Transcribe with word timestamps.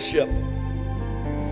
the 0.00 0.06
ship, 0.06 0.28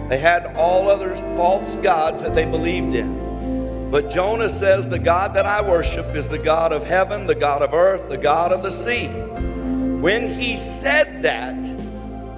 they 0.09 0.19
had 0.19 0.55
all 0.57 0.89
other 0.89 1.15
false 1.37 1.77
gods 1.77 2.23
that 2.23 2.35
they 2.35 2.47
believed 2.47 2.95
in. 2.95 3.91
But 3.91 4.11
Jonah 4.11 4.49
says, 4.49 4.89
The 4.89 4.99
God 4.99 5.35
that 5.35 5.47
I 5.47 5.61
worship 5.61 6.15
is 6.15 6.29
the 6.29 6.39
God 6.39 6.73
of 6.73 6.85
heaven, 6.85 7.27
the 7.27 7.35
God 7.35 7.63
of 7.63 7.75
earth, 7.75 8.09
the 8.09 8.17
God 8.17 8.53
of 8.53 8.63
the 8.63 8.71
sea. 8.71 9.09
When 9.09 10.33
he 10.33 10.57
said 10.57 11.23
that, 11.23 11.63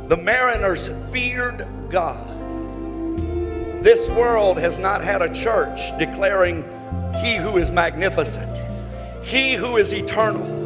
the 0.08 0.16
mariners 0.16 0.88
feared 1.12 1.66
God. 1.88 2.26
This 3.82 4.10
world 4.10 4.58
has 4.58 4.78
not 4.78 5.02
had 5.02 5.22
a 5.22 5.32
church 5.32 5.96
declaring, 5.98 6.64
He 7.22 7.36
who 7.36 7.56
is 7.56 7.70
magnificent, 7.70 8.58
He 9.24 9.54
who 9.54 9.76
is 9.76 9.92
eternal. 9.92 10.59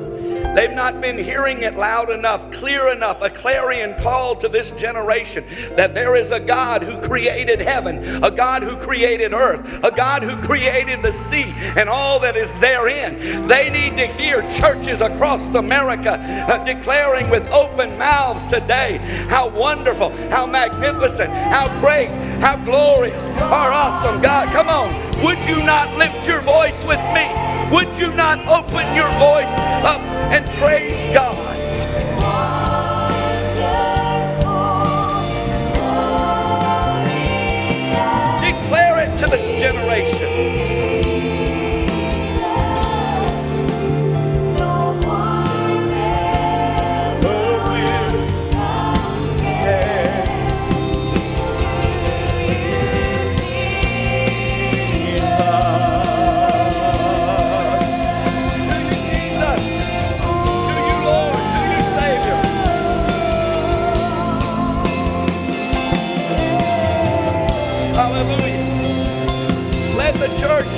They've 0.55 0.73
not 0.73 1.01
been 1.01 1.19
hearing 1.19 1.63
it 1.63 1.77
loud 1.77 2.11
enough, 2.11 2.51
clear 2.53 2.93
enough, 2.93 3.23
a 3.23 3.31
clarion 3.31 3.95
call 4.01 4.37
to 4.37 4.49
this 4.49 4.71
generation 4.71 5.45
that 5.77 5.95
there 5.95 6.15
is 6.15 6.31
a 6.31 6.39
God 6.39 6.83
who 6.83 7.01
created 7.01 7.61
heaven, 7.61 7.99
a 8.23 8.31
God 8.31 8.63
who 8.63 8.77
created 8.77 9.33
earth, 9.33 9.83
a 9.85 9.91
God 9.91 10.23
who 10.23 10.37
created 10.47 11.03
the 11.03 11.11
sea 11.13 11.53
and 11.77 11.89
all 11.89 12.21
that 12.21 12.37
is 12.37 12.53
therein. 12.61 13.47
They 13.49 13.69
need 13.69 13.97
to 13.97 14.07
hear 14.07 14.49
churches 14.49 15.01
across 15.01 15.53
America 15.55 16.19
uh, 16.21 16.65
declaring 16.65 17.29
with 17.31 17.51
open 17.51 17.97
mouths 17.99 18.45
today 18.47 18.99
how 19.29 19.49
wonderful, 19.49 20.11
how 20.31 20.47
magnificent, 20.47 21.31
how 21.31 21.69
great, 21.81 22.09
how 22.41 22.57
glorious, 22.65 23.29
our 23.41 23.71
awesome 23.71 24.23
God. 24.23 24.49
Come 24.53 24.69
on, 24.69 24.95
would 25.25 25.39
you 25.49 25.65
not 25.65 25.97
lift 25.99 26.27
your 26.29 26.43
voice 26.43 26.87
with 26.87 27.01
me? 27.13 27.44
Would 27.73 27.99
you 27.99 28.13
not 28.15 28.39
open 28.47 28.87
your 28.95 29.11
voice 29.19 29.51
up 29.85 30.01
and 30.33 30.45
praise 30.61 31.07
God? 31.15 31.64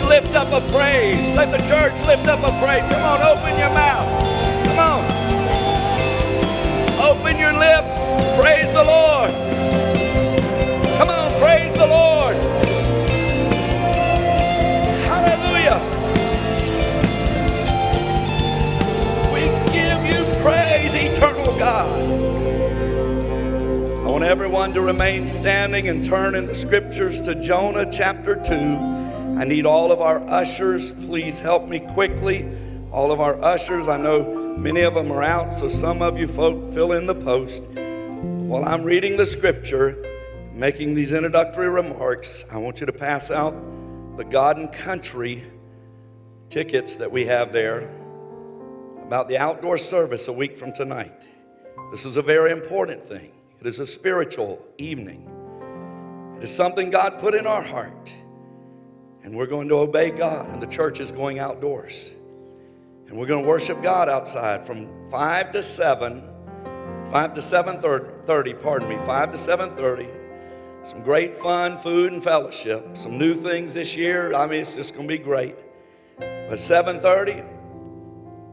Lift 0.09 0.35
up 0.35 0.49
a 0.49 0.61
praise. 0.73 1.35
Let 1.37 1.51
the 1.51 1.59
church 1.69 2.01
lift 2.07 2.27
up 2.29 2.41
a 2.41 2.53
praise. 2.65 2.87
Come 2.87 3.03
on, 3.03 3.21
open 3.23 3.59
your 3.59 3.71
mouth. 3.71 4.07
Come 4.67 4.79
on. 4.79 5.17
Open 6.99 7.39
your 7.39 7.53
lips. 7.53 8.15
Praise 8.41 8.73
the 8.73 8.85
Lord. 8.85 9.31
Come 10.99 11.11
on, 11.11 11.31
praise 11.41 11.73
the 11.75 11.87
Lord. 11.87 12.37
Hallelujah. 15.07 15.81
We 19.35 19.43
give 19.73 20.05
you 20.07 20.25
praise, 20.43 20.95
eternal 20.95 21.59
God. 21.59 21.87
I 24.07 24.11
want 24.11 24.25
everyone 24.25 24.73
to 24.75 24.81
remain 24.81 25.29
standing 25.29 25.89
and 25.89 26.05
turn 26.05 26.35
in 26.35 26.47
the 26.47 26.55
scriptures 26.55 27.21
to 27.23 27.35
Jonah 27.35 27.91
chapter 27.91 28.37
2. 28.37 28.96
I 29.37 29.45
need 29.45 29.67
all 29.67 29.93
of 29.93 30.01
our 30.01 30.27
ushers. 30.31 30.93
Please 30.93 31.39
help 31.39 31.69
me 31.69 31.81
quickly. 31.81 32.49
All 32.91 33.13
of 33.13 33.21
our 33.21 33.39
ushers, 33.45 33.87
I 33.87 33.99
know 33.99 34.57
many 34.57 34.81
of 34.81 34.95
them 34.95 35.13
are 35.13 35.23
out, 35.23 35.53
so 35.53 35.69
some 35.69 36.01
of 36.01 36.19
you 36.19 36.27
folk 36.27 36.73
fill 36.73 36.93
in 36.93 37.05
the 37.05 37.15
post. 37.15 37.65
While 37.69 38.65
I'm 38.65 38.83
reading 38.83 39.19
the 39.19 39.27
scripture, 39.27 40.03
making 40.53 40.95
these 40.95 41.13
introductory 41.13 41.69
remarks, 41.69 42.47
I 42.51 42.57
want 42.57 42.81
you 42.81 42.87
to 42.87 42.93
pass 42.95 43.31
out 43.31 43.55
the 44.17 44.25
God 44.25 44.57
and 44.57 44.73
Country 44.73 45.45
tickets 46.49 46.95
that 46.95 47.13
we 47.13 47.27
have 47.27 47.53
there 47.53 47.91
about 49.03 49.29
the 49.29 49.37
outdoor 49.37 49.77
service 49.77 50.29
a 50.29 50.33
week 50.33 50.57
from 50.57 50.73
tonight. 50.73 51.13
This 51.91 52.07
is 52.07 52.17
a 52.17 52.23
very 52.23 52.53
important 52.53 53.03
thing. 53.05 53.33
It 53.61 53.67
is 53.67 53.81
a 53.81 53.87
spiritual 53.87 54.65
evening. 54.79 55.31
It 56.39 56.45
is 56.45 56.55
something 56.55 56.91
God 56.91 57.19
put 57.19 57.35
in 57.35 57.47
our 57.47 57.63
heart. 57.63 58.15
And 59.27 59.37
we're 59.37 59.47
going 59.47 59.69
to 59.71 59.75
obey 59.75 60.11
God, 60.11 60.49
and 60.51 60.63
the 60.63 60.69
church 60.69 61.01
is 61.01 61.11
going 61.11 61.41
outdoors. 61.41 62.15
And 63.09 63.19
we're 63.19 63.27
going 63.27 63.43
to 63.43 63.49
worship 63.49 63.83
God 63.83 64.09
outside 64.09 64.65
from 64.65 64.89
5 65.11 65.51
to 65.51 65.65
7, 65.65 66.23
5 67.11 67.35
to 67.35 67.41
7:30, 67.41 68.63
pardon 68.63 68.89
me, 68.89 68.97
5 69.05 69.33
to 69.33 69.39
7:30. 69.39 70.09
Some 70.85 71.03
great 71.03 71.35
fun, 71.35 71.77
food 71.77 72.13
and 72.13 72.23
fellowship. 72.23 72.97
Some 72.97 73.19
new 73.19 73.35
things 73.35 73.75
this 73.75 73.97
year. 73.97 74.33
I 74.33 74.47
mean, 74.47 74.61
it's 74.61 74.77
just 74.77 74.95
going 74.95 75.09
to 75.09 75.19
be 75.19 75.19
great. 75.19 75.57
But 76.19 76.61
7:30, 76.61 77.45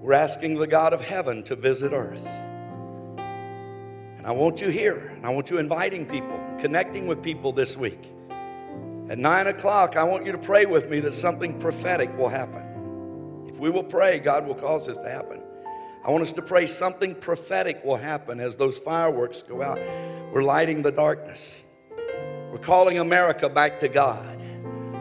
we're 0.02 0.14
asking 0.14 0.58
the 0.58 0.66
God 0.66 0.92
of 0.92 1.02
heaven 1.02 1.44
to 1.44 1.56
visit 1.56 1.94
earth. 1.94 2.26
And 4.18 4.26
I 4.26 4.32
want 4.32 4.60
you 4.60 4.70
here, 4.70 5.12
and 5.16 5.24
I 5.24 5.30
want 5.30 5.52
you 5.52 5.60
inviting 5.60 6.08
people, 6.08 6.40
connecting 6.60 7.06
with 7.06 7.22
people 7.22 7.52
this 7.52 7.78
week. 7.78 8.10
At 9.10 9.18
nine 9.18 9.48
o'clock, 9.48 9.98
I 9.98 10.04
want 10.04 10.26
you 10.26 10.32
to 10.32 10.38
pray 10.38 10.66
with 10.66 10.90
me 10.90 11.00
that 11.02 11.12
something 11.12 11.60
prophetic 11.60 12.18
will 12.18 12.30
happen. 12.30 12.64
If 13.48 13.60
we 13.60 13.70
will 13.70 13.84
pray, 13.84 14.20
God 14.20 14.48
will 14.48 14.56
cause 14.56 14.88
this 14.88 14.98
to 14.98 15.10
happen. 15.10 15.42
I 16.06 16.12
want 16.12 16.24
us 16.24 16.34
to 16.34 16.42
pray 16.42 16.66
something 16.68 17.16
prophetic 17.16 17.84
will 17.84 17.98
happen 17.98 18.40
as 18.40 18.56
those 18.56 18.80
fireworks 18.80 19.42
go 19.44 19.62
out. 19.62 19.80
We're 20.34 20.44
lighting 20.44 20.82
the 20.82 20.92
darkness. 20.92 21.66
We're 22.52 22.60
calling 22.60 23.00
America 23.00 23.50
back 23.50 23.80
to 23.80 23.88
God. 23.88 24.42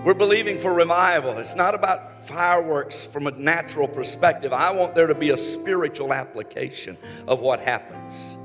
We're 0.05 0.15
believing 0.15 0.59
for 0.59 0.75
revival. 0.75 1.39
It's 1.39 1.55
not 1.55 1.75
about 1.75 2.27
fireworks 2.27 3.05
from 3.05 3.27
a 3.27 3.31
natural 3.33 3.87
perspective. 3.87 4.53
I 4.53 4.73
want 4.73 4.95
there 4.95 5.07
to 5.07 5.15
be 5.15 5.31
a 5.31 5.37
spiritual 5.37 6.13
application 6.13 6.97
of 7.29 7.41
what 7.41 7.61
happens. 7.61 8.37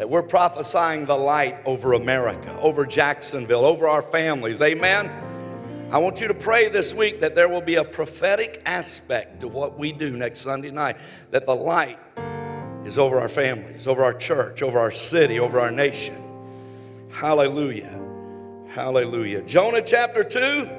That 0.00 0.08
we're 0.08 0.22
prophesying 0.22 1.04
the 1.04 1.14
light 1.14 1.58
over 1.66 1.92
America, 1.92 2.58
over 2.62 2.86
Jacksonville, 2.86 3.66
over 3.66 3.86
our 3.86 4.00
families. 4.00 4.62
Amen. 4.62 5.10
I 5.92 5.98
want 5.98 6.22
you 6.22 6.28
to 6.28 6.32
pray 6.32 6.70
this 6.70 6.94
week 6.94 7.20
that 7.20 7.34
there 7.34 7.50
will 7.50 7.60
be 7.60 7.74
a 7.74 7.84
prophetic 7.84 8.62
aspect 8.64 9.40
to 9.40 9.48
what 9.48 9.78
we 9.78 9.92
do 9.92 10.16
next 10.16 10.38
Sunday 10.38 10.70
night, 10.70 10.96
that 11.32 11.44
the 11.44 11.54
light 11.54 11.98
is 12.82 12.98
over 12.98 13.20
our 13.20 13.28
families, 13.28 13.86
over 13.86 14.02
our 14.02 14.14
church, 14.14 14.62
over 14.62 14.78
our 14.78 14.90
city, 14.90 15.38
over 15.38 15.60
our 15.60 15.70
nation. 15.70 16.16
Hallelujah. 17.10 18.00
Hallelujah. 18.68 19.42
Jonah 19.42 19.82
chapter 19.82 20.24
2. 20.24 20.70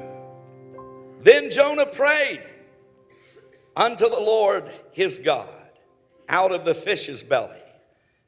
Then 1.21 1.51
Jonah 1.51 1.85
prayed 1.85 2.41
unto 3.75 4.09
the 4.09 4.19
Lord 4.19 4.63
his 4.93 5.19
God. 5.19 5.47
out 6.27 6.51
of 6.51 6.65
the 6.65 6.73
fish's 6.73 7.21
belly, 7.21 7.60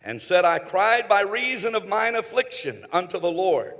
and 0.03 0.21
said, 0.21 0.45
I 0.45 0.59
cried 0.59 1.07
by 1.07 1.21
reason 1.21 1.75
of 1.75 1.87
mine 1.87 2.15
affliction 2.15 2.85
unto 2.91 3.19
the 3.19 3.31
Lord, 3.31 3.75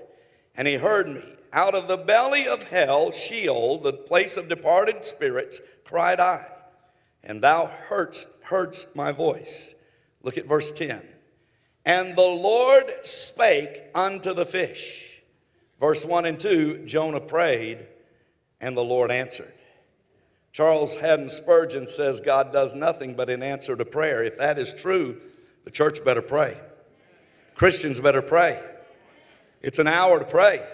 and 0.56 0.68
he 0.68 0.76
heard 0.76 1.08
me. 1.08 1.24
Out 1.52 1.76
of 1.76 1.88
the 1.88 1.98
belly 1.98 2.48
of 2.48 2.64
hell, 2.64 3.12
Sheol, 3.12 3.78
the 3.78 3.94
place 3.94 4.38
of 4.38 4.50
departed 4.50 5.06
spirits, 5.06 5.62
cried 5.84 6.20
I, 6.20 6.48
and 7.24 7.44
thou 7.44 7.72
heardst, 7.90 8.26
heardst 8.46 8.96
my 8.96 9.12
voice. 9.12 9.76
Look 10.24 10.38
at 10.38 10.48
verse 10.48 10.72
10. 10.72 11.02
And 11.86 12.16
the 12.16 12.22
Lord 12.22 12.86
spake 13.04 13.84
unto 13.94 14.34
the 14.34 14.46
fish. 14.46 15.22
Verse 15.80 16.04
1 16.04 16.26
and 16.26 16.40
2 16.40 16.86
Jonah 16.86 17.20
prayed, 17.20 17.86
and 18.62 18.76
the 18.76 18.84
Lord 18.84 19.12
answered. 19.12 19.54
Charles 20.54 20.96
Haddon 20.96 21.30
Spurgeon 21.30 21.88
says 21.88 22.22
God 22.22 22.54
does 22.54 22.74
nothing 22.74 23.16
but 23.16 23.30
in 23.30 23.44
answer 23.44 23.76
to 23.76 23.86
prayer. 23.86 24.24
If 24.24 24.38
that 24.38 24.58
is 24.58 24.74
true, 24.74 25.20
the 25.64 25.72
church 25.72 26.04
better 26.04 26.22
pray. 26.22 26.60
Christians 27.56 28.00
better 28.00 28.22
pray. 28.22 28.62
It's 29.62 29.80
an 29.80 29.88
hour 29.88 30.20
to 30.20 30.26
pray. 30.26 30.66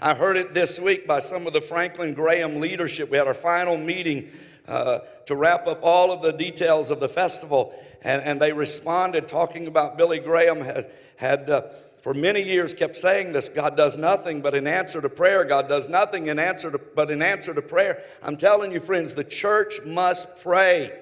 I 0.00 0.14
heard 0.14 0.36
it 0.36 0.54
this 0.54 0.80
week 0.80 1.06
by 1.06 1.20
some 1.20 1.46
of 1.46 1.52
the 1.52 1.60
Franklin 1.60 2.14
Graham 2.14 2.60
leadership. 2.60 3.10
We 3.10 3.18
had 3.18 3.28
our 3.28 3.34
final 3.34 3.76
meeting 3.76 4.30
uh, 4.66 5.00
to 5.26 5.36
wrap 5.36 5.66
up 5.66 5.80
all 5.82 6.10
of 6.10 6.22
the 6.22 6.32
details 6.32 6.90
of 6.90 6.98
the 6.98 7.08
festival, 7.08 7.72
and, 8.02 8.20
and 8.22 8.40
they 8.40 8.52
responded 8.52 9.28
talking 9.28 9.66
about 9.66 9.96
Billy 9.96 10.18
Graham 10.18 10.60
had, 10.60 10.90
had 11.16 11.48
uh, 11.48 11.62
for 11.98 12.14
many 12.14 12.42
years 12.42 12.74
kept 12.74 12.96
saying 12.96 13.32
this 13.32 13.48
God 13.48 13.76
does 13.76 13.96
nothing 13.96 14.42
but 14.42 14.56
in 14.56 14.66
answer 14.66 15.00
to 15.00 15.08
prayer. 15.08 15.44
God 15.44 15.68
does 15.68 15.88
nothing 15.88 16.26
in 16.26 16.40
answer 16.40 16.72
to, 16.72 16.78
but 16.78 17.12
in 17.12 17.22
answer 17.22 17.54
to 17.54 17.62
prayer. 17.62 18.02
I'm 18.24 18.36
telling 18.36 18.72
you, 18.72 18.80
friends, 18.80 19.14
the 19.14 19.22
church 19.22 19.84
must 19.86 20.42
pray. 20.42 20.98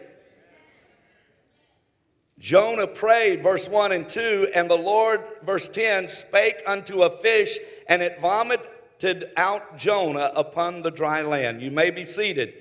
Jonah 2.40 2.86
prayed, 2.86 3.42
verse 3.42 3.68
1 3.68 3.92
and 3.92 4.08
2, 4.08 4.48
and 4.54 4.68
the 4.68 4.76
Lord, 4.76 5.22
verse 5.42 5.68
10, 5.68 6.08
spake 6.08 6.62
unto 6.66 7.02
a 7.02 7.10
fish, 7.10 7.58
and 7.86 8.00
it 8.00 8.18
vomited 8.18 9.30
out 9.36 9.76
Jonah 9.76 10.32
upon 10.34 10.80
the 10.80 10.90
dry 10.90 11.20
land. 11.20 11.60
You 11.60 11.70
may 11.70 11.90
be 11.90 12.02
seated. 12.02 12.54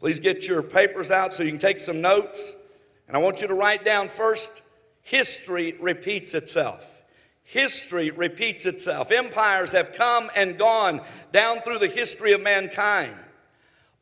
Please 0.00 0.18
get 0.18 0.48
your 0.48 0.60
papers 0.60 1.12
out 1.12 1.32
so 1.32 1.44
you 1.44 1.50
can 1.50 1.60
take 1.60 1.78
some 1.78 2.00
notes. 2.00 2.56
And 3.06 3.16
I 3.16 3.20
want 3.20 3.40
you 3.40 3.46
to 3.46 3.54
write 3.54 3.84
down 3.84 4.08
first 4.08 4.62
history 5.02 5.76
repeats 5.80 6.34
itself. 6.34 6.88
History 7.44 8.10
repeats 8.10 8.66
itself. 8.66 9.12
Empires 9.12 9.70
have 9.70 9.92
come 9.92 10.30
and 10.34 10.58
gone 10.58 11.00
down 11.32 11.60
through 11.60 11.78
the 11.78 11.86
history 11.86 12.32
of 12.32 12.42
mankind, 12.42 13.14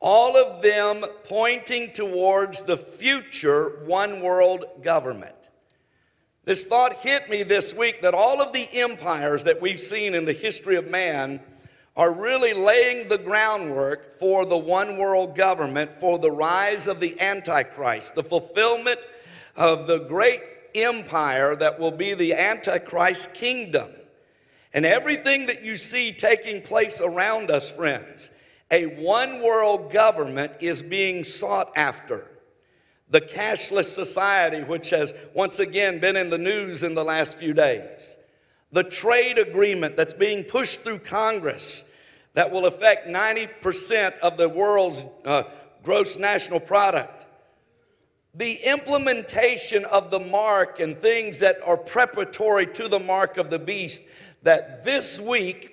all 0.00 0.37
of 0.37 0.62
them 0.62 1.04
pointing 1.25 1.92
towards 1.92 2.62
the 2.62 2.76
future 2.76 3.83
one 3.85 4.23
world 4.23 4.64
government. 4.83 5.35
This 6.45 6.64
thought 6.64 6.95
hit 6.95 7.28
me 7.28 7.42
this 7.42 7.75
week 7.75 8.00
that 8.02 8.14
all 8.14 8.40
of 8.40 8.52
the 8.52 8.66
empires 8.73 9.45
that 9.45 9.61
we've 9.61 9.78
seen 9.78 10.14
in 10.14 10.25
the 10.25 10.33
history 10.33 10.76
of 10.76 10.90
man 10.90 11.40
are 11.97 12.12
really 12.12 12.54
laying 12.54 13.09
the 13.09 13.19
groundwork 13.19 14.19
for 14.19 14.47
the 14.47 14.57
one 14.57 14.97
world 14.97 15.37
government, 15.37 15.95
for 15.97 16.19
the 16.19 16.30
rise 16.30 16.87
of 16.87 16.99
the 16.99 17.21
Antichrist, 17.21 18.14
the 18.14 18.25
fulfillment 18.25 19.00
of 19.54 19.87
the 19.87 19.99
great 19.99 20.40
empire 20.75 21.54
that 21.57 21.78
will 21.78 21.90
be 21.90 22.14
the 22.14 22.33
Antichrist 22.33 23.35
kingdom. 23.35 23.90
And 24.73 24.87
everything 24.87 25.47
that 25.47 25.62
you 25.62 25.76
see 25.76 26.12
taking 26.12 26.62
place 26.62 27.00
around 27.02 27.50
us, 27.50 27.71
friends, 27.71 28.30
a 28.71 28.87
one 28.87 29.43
world 29.43 29.93
government 29.93 30.53
is 30.61 30.83
being 30.83 31.25
sought 31.25 31.71
after. 31.77 32.27
The 33.09 33.21
cashless 33.21 33.93
society, 33.93 34.62
which 34.62 34.91
has 34.91 35.12
once 35.35 35.59
again 35.59 35.99
been 35.99 36.17
in 36.17 36.31
the 36.31 36.39
news 36.39 36.83
in 36.83 36.95
the 36.95 37.05
last 37.05 37.37
few 37.37 37.53
days. 37.53 38.17
The 38.73 38.85
trade 38.85 39.39
agreement 39.39 39.97
that's 39.97 40.15
being 40.15 40.45
pushed 40.45 40.81
through 40.83 41.00
Congress 41.00 41.91
that 42.35 42.53
will 42.53 42.67
affect 42.67 43.09
90% 43.09 44.19
of 44.21 44.37
the 44.37 44.49
world's 44.49 45.05
uh, 45.25 45.43
gross 45.83 46.17
national 46.17 46.61
product 46.61 47.21
the 48.35 48.55
implementation 48.65 49.85
of 49.87 50.11
the 50.11 50.21
mark 50.21 50.79
and 50.81 50.97
things 50.97 51.41
that 51.41 51.57
are 51.67 51.77
preparatory 51.77 52.67
to 52.67 52.89
the 52.89 52.99
mark 52.99 53.37
of 53.39 53.50
the 53.50 53.59
beast, 53.59 54.05
that 54.43 54.85
this 54.85 55.19
week, 55.19 55.70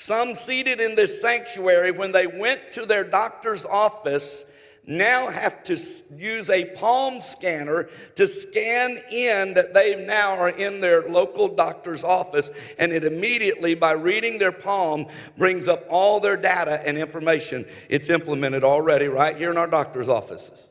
some 0.00 0.36
seated 0.36 0.80
in 0.80 0.94
this 0.94 1.20
sanctuary, 1.20 1.90
when 1.90 2.12
they 2.12 2.28
went 2.28 2.60
to 2.70 2.86
their 2.86 3.02
doctor's 3.02 3.64
office, 3.64 4.44
now 4.86 5.28
have 5.28 5.64
to 5.64 5.76
use 6.14 6.48
a 6.50 6.66
palm 6.76 7.20
scanner 7.20 7.88
to 8.14 8.28
scan 8.28 9.00
in 9.10 9.54
that 9.54 9.74
they 9.74 10.06
now 10.06 10.38
are 10.38 10.50
in 10.50 10.80
their 10.80 11.08
local 11.08 11.48
doctor's 11.48 12.04
office. 12.04 12.52
And 12.78 12.92
it 12.92 13.02
immediately, 13.02 13.74
by 13.74 13.90
reading 13.90 14.38
their 14.38 14.52
palm, 14.52 15.06
brings 15.36 15.66
up 15.66 15.84
all 15.90 16.20
their 16.20 16.36
data 16.36 16.80
and 16.86 16.96
information. 16.96 17.66
It's 17.88 18.08
implemented 18.08 18.62
already 18.62 19.08
right 19.08 19.36
here 19.36 19.50
in 19.50 19.56
our 19.56 19.66
doctor's 19.66 20.08
offices. 20.08 20.70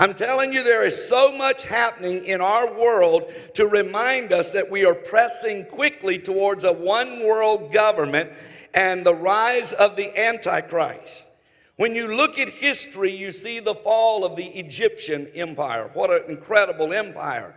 I'm 0.00 0.14
telling 0.14 0.52
you, 0.52 0.62
there 0.62 0.86
is 0.86 1.08
so 1.08 1.36
much 1.36 1.64
happening 1.64 2.24
in 2.24 2.40
our 2.40 2.72
world 2.72 3.32
to 3.54 3.66
remind 3.66 4.32
us 4.32 4.52
that 4.52 4.70
we 4.70 4.84
are 4.84 4.94
pressing 4.94 5.64
quickly 5.64 6.20
towards 6.20 6.62
a 6.62 6.72
one 6.72 7.26
world 7.26 7.72
government 7.72 8.30
and 8.74 9.04
the 9.04 9.14
rise 9.14 9.72
of 9.72 9.96
the 9.96 10.16
Antichrist. 10.16 11.30
When 11.74 11.96
you 11.96 12.14
look 12.14 12.38
at 12.38 12.48
history, 12.48 13.10
you 13.10 13.32
see 13.32 13.58
the 13.58 13.74
fall 13.74 14.24
of 14.24 14.36
the 14.36 14.46
Egyptian 14.46 15.28
empire. 15.34 15.90
What 15.94 16.10
an 16.10 16.30
incredible 16.30 16.92
empire. 16.92 17.56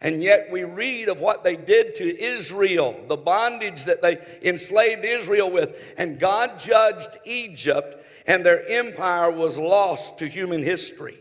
And 0.00 0.22
yet 0.22 0.48
we 0.50 0.62
read 0.62 1.08
of 1.08 1.20
what 1.20 1.42
they 1.42 1.56
did 1.56 1.96
to 1.96 2.22
Israel, 2.22 3.04
the 3.08 3.16
bondage 3.16 3.84
that 3.84 4.00
they 4.00 4.18
enslaved 4.42 5.04
Israel 5.04 5.50
with. 5.50 5.94
And 5.98 6.20
God 6.20 6.56
judged 6.58 7.18
Egypt, 7.24 8.04
and 8.28 8.46
their 8.46 8.64
empire 8.68 9.32
was 9.32 9.58
lost 9.58 10.20
to 10.20 10.28
human 10.28 10.62
history. 10.62 11.16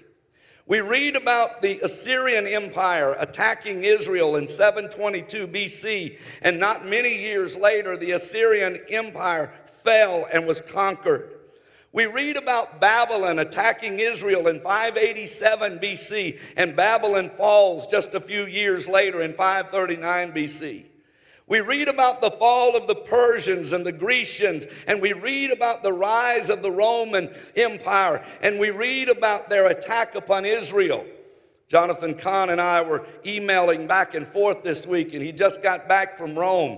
We 0.69 0.81
read 0.81 1.15
about 1.15 1.63
the 1.63 1.79
Assyrian 1.79 2.45
Empire 2.45 3.15
attacking 3.19 3.85
Israel 3.85 4.35
in 4.35 4.47
722 4.47 5.47
BC, 5.47 6.19
and 6.43 6.59
not 6.59 6.85
many 6.85 7.17
years 7.17 7.55
later, 7.55 7.97
the 7.97 8.11
Assyrian 8.11 8.79
Empire 8.87 9.51
fell 9.83 10.27
and 10.31 10.45
was 10.45 10.61
conquered. 10.61 11.31
We 11.91 12.05
read 12.05 12.37
about 12.37 12.79
Babylon 12.79 13.39
attacking 13.39 13.99
Israel 13.99 14.47
in 14.47 14.61
587 14.61 15.79
BC, 15.79 16.39
and 16.55 16.75
Babylon 16.75 17.31
falls 17.31 17.87
just 17.87 18.13
a 18.13 18.19
few 18.19 18.45
years 18.45 18.87
later 18.87 19.23
in 19.23 19.33
539 19.33 20.33
BC. 20.33 20.88
We 21.49 21.61
read 21.61 21.87
about 21.87 22.21
the 22.21 22.29
fall 22.29 22.77
of 22.77 22.85
the 22.85 22.95
Persians 22.95 23.71
and 23.71 23.83
the 23.83 23.91
Grecians, 23.91 24.67
and 24.87 25.01
we 25.01 25.13
read 25.13 25.49
about 25.49 25.81
the 25.81 25.91
rise 25.91 26.47
of 26.49 26.61
the 26.61 26.71
Roman 26.71 27.33
Empire, 27.55 28.23
and 28.43 28.59
we 28.59 28.69
read 28.69 29.09
about 29.09 29.49
their 29.49 29.67
attack 29.67 30.13
upon 30.13 30.45
Israel. 30.45 31.05
Jonathan 31.67 32.13
Cahn 32.13 32.51
and 32.51 32.61
I 32.61 32.83
were 32.83 33.05
emailing 33.25 33.87
back 33.87 34.13
and 34.13 34.27
forth 34.27 34.63
this 34.63 34.85
week, 34.85 35.13
and 35.13 35.23
he 35.23 35.31
just 35.31 35.63
got 35.63 35.87
back 35.87 36.17
from 36.17 36.37
Rome. 36.37 36.77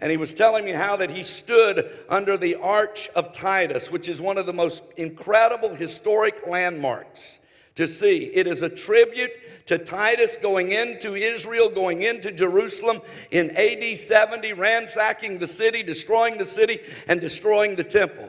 And 0.00 0.10
he 0.10 0.16
was 0.16 0.34
telling 0.34 0.64
me 0.64 0.72
how 0.72 0.96
that 0.96 1.10
he 1.10 1.22
stood 1.22 1.88
under 2.08 2.36
the 2.36 2.56
Arch 2.56 3.08
of 3.10 3.32
Titus, 3.32 3.90
which 3.90 4.08
is 4.08 4.20
one 4.20 4.36
of 4.36 4.46
the 4.46 4.52
most 4.52 4.82
incredible 4.96 5.74
historic 5.74 6.46
landmarks 6.46 7.38
to 7.78 7.86
see. 7.86 8.24
It 8.24 8.48
is 8.48 8.62
a 8.62 8.68
tribute 8.68 9.30
to 9.66 9.78
Titus 9.78 10.36
going 10.36 10.72
into 10.72 11.14
Israel, 11.14 11.70
going 11.70 12.02
into 12.02 12.32
Jerusalem 12.32 13.00
in 13.30 13.50
AD 13.56 13.96
70, 13.96 14.52
ransacking 14.54 15.38
the 15.38 15.46
city, 15.46 15.84
destroying 15.84 16.38
the 16.38 16.44
city, 16.44 16.80
and 17.06 17.20
destroying 17.20 17.76
the 17.76 17.84
temple. 17.84 18.28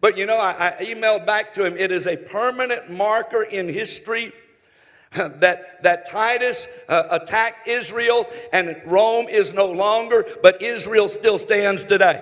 But 0.00 0.18
you 0.18 0.26
know, 0.26 0.36
I, 0.36 0.74
I 0.80 0.84
emailed 0.84 1.24
back 1.24 1.54
to 1.54 1.64
him, 1.64 1.76
it 1.76 1.92
is 1.92 2.08
a 2.08 2.16
permanent 2.16 2.90
marker 2.90 3.44
in 3.44 3.68
history 3.68 4.32
that, 5.14 5.80
that 5.84 6.10
Titus 6.10 6.66
uh, 6.88 7.06
attacked 7.12 7.68
Israel 7.68 8.28
and 8.52 8.82
Rome 8.84 9.28
is 9.28 9.54
no 9.54 9.66
longer, 9.66 10.26
but 10.42 10.60
Israel 10.60 11.06
still 11.06 11.38
stands 11.38 11.84
today. 11.84 12.20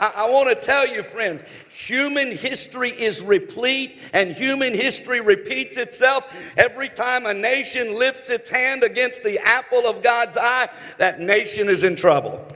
I, 0.00 0.12
I, 0.16 0.30
want 0.30 0.48
to 0.48 0.54
tell 0.54 0.88
you, 0.88 1.02
friends, 1.02 1.44
human 1.68 2.34
history 2.34 2.90
is 2.90 3.22
replete 3.22 3.98
and 4.12 4.32
human 4.32 4.72
history 4.72 5.20
repeats 5.20 5.76
itself. 5.76 6.54
Every 6.56 6.88
time 6.88 7.26
a 7.26 7.34
nation 7.34 7.98
lifts 7.98 8.30
its 8.30 8.48
hand 8.48 8.82
against 8.82 9.22
the 9.22 9.38
apple 9.38 9.86
of 9.86 10.02
God's 10.02 10.38
eye, 10.40 10.68
that 10.98 11.20
nation 11.20 11.68
is 11.68 11.84
in 11.84 11.96
trouble. 11.96 12.46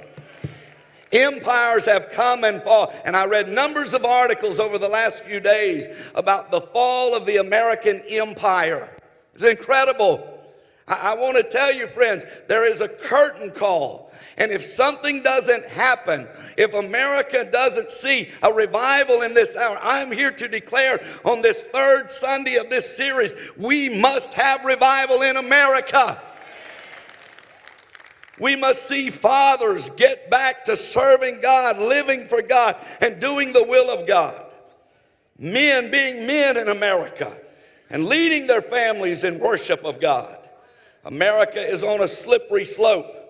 Empires 1.13 1.85
have 1.85 2.11
come 2.11 2.43
and 2.43 2.61
fall. 2.63 2.93
And 3.05 3.15
I 3.15 3.27
read 3.27 3.49
numbers 3.49 3.95
of 3.95 4.05
articles 4.05 4.59
over 4.59 4.79
the 4.79 4.89
last 4.89 5.23
few 5.23 5.39
days 5.39 5.87
about 6.15 6.51
the 6.51 6.61
fall 6.61 7.15
of 7.15 7.27
the 7.27 7.37
American 7.37 8.03
empire. 8.09 8.91
It's 9.35 9.45
incredible. 9.45 10.31
I 10.87 11.15
want 11.15 11.37
to 11.37 11.43
tell 11.43 11.73
you, 11.73 11.87
friends, 11.87 12.25
there 12.47 12.71
is 12.71 12.81
a 12.81 12.89
curtain 12.89 13.51
call. 13.51 14.13
And 14.37 14.51
if 14.51 14.63
something 14.65 15.23
doesn't 15.23 15.65
happen, 15.67 16.27
if 16.57 16.75
America 16.75 17.49
doesn't 17.51 17.91
see 17.91 18.31
a 18.43 18.53
revival 18.53 19.23
in 19.23 19.35
this 19.35 19.57
hour, 19.57 19.79
I'm 19.83 20.13
here 20.13 20.31
to 20.31 20.49
declare 20.49 21.05
on 21.25 21.43
this 21.43 21.63
third 21.63 22.11
Sunday 22.11 22.57
of 22.57 22.71
this 22.71 22.97
series, 22.97 23.35
we 23.57 23.89
must 23.99 24.33
have 24.35 24.65
revival 24.65 25.23
in 25.23 25.37
America. 25.37 26.21
We 28.39 28.57
must 28.57 28.89
see 28.89 29.11
fathers 29.11 29.91
get 29.91 30.29
back 30.29 30.65
to 30.65 30.77
serving 30.77 31.41
God, 31.41 31.79
living 31.79 32.27
for 32.27 32.43
God, 32.43 32.77
and 33.01 33.21
doing 33.21 33.53
the 33.53 33.65
will 33.65 33.91
of 33.91 34.07
God. 34.07 34.41
Men 35.39 35.91
being 35.91 36.27
men 36.27 36.57
in 36.57 36.69
America 36.69 37.33
and 37.91 38.07
leading 38.07 38.47
their 38.47 38.63
families 38.63 39.25
in 39.25 39.39
worship 39.39 39.85
of 39.85 40.01
God. 40.01 40.39
America 41.05 41.61
is 41.61 41.83
on 41.83 42.01
a 42.01 42.09
slippery 42.09 42.65
slope. 42.65 43.24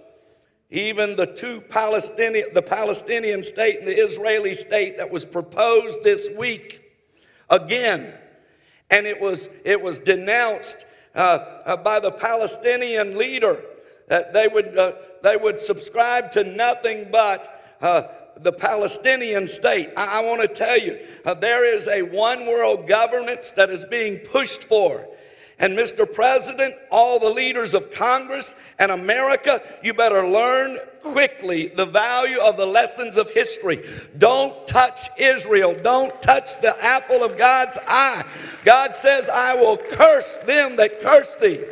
Even 0.70 1.16
the 1.16 1.26
two 1.26 1.60
Palestinian, 1.60 2.48
the 2.54 2.62
Palestinian 2.62 3.42
state 3.42 3.78
and 3.78 3.86
the 3.86 3.96
Israeli 3.96 4.54
state 4.54 4.96
that 4.98 5.10
was 5.10 5.24
proposed 5.24 6.02
this 6.02 6.30
week 6.36 6.82
again, 7.50 8.12
and 8.90 9.06
it 9.06 9.20
was 9.20 9.48
it 9.64 9.80
was 9.80 9.98
denounced 9.98 10.86
uh, 11.14 11.60
uh, 11.64 11.76
by 11.76 12.00
the 12.00 12.10
Palestinian 12.10 13.16
leader 13.16 13.56
that 14.08 14.32
they 14.32 14.48
would 14.48 14.76
uh, 14.76 14.92
they 15.22 15.36
would 15.36 15.58
subscribe 15.58 16.30
to 16.32 16.44
nothing 16.44 17.08
but 17.12 17.76
uh, 17.80 18.08
the 18.38 18.52
Palestinian 18.52 19.46
state. 19.46 19.90
I, 19.96 20.20
I 20.20 20.24
want 20.24 20.42
to 20.42 20.48
tell 20.48 20.78
you, 20.78 20.98
uh, 21.24 21.34
there 21.34 21.64
is 21.64 21.88
a 21.88 22.02
one 22.02 22.46
world 22.46 22.88
governance 22.88 23.50
that 23.52 23.70
is 23.70 23.84
being 23.84 24.18
pushed 24.18 24.64
for. 24.64 25.06
And 25.58 25.78
Mr. 25.78 26.10
President, 26.12 26.74
all 26.90 27.20
the 27.20 27.30
leaders 27.30 27.74
of 27.74 27.92
Congress 27.92 28.54
and 28.78 28.90
America, 28.90 29.62
you 29.82 29.94
better 29.94 30.26
learn 30.26 30.78
quickly 31.02 31.68
the 31.68 31.86
value 31.86 32.40
of 32.40 32.56
the 32.56 32.66
lessons 32.66 33.16
of 33.16 33.30
history. 33.30 33.84
Don't 34.18 34.66
touch 34.66 35.08
Israel. 35.18 35.74
Don't 35.74 36.20
touch 36.20 36.60
the 36.60 36.74
apple 36.82 37.22
of 37.22 37.38
God's 37.38 37.78
eye. 37.86 38.24
God 38.64 38.96
says, 38.96 39.28
I 39.28 39.54
will 39.54 39.76
curse 39.76 40.36
them 40.38 40.76
that 40.76 41.00
curse 41.00 41.36
thee. 41.36 41.62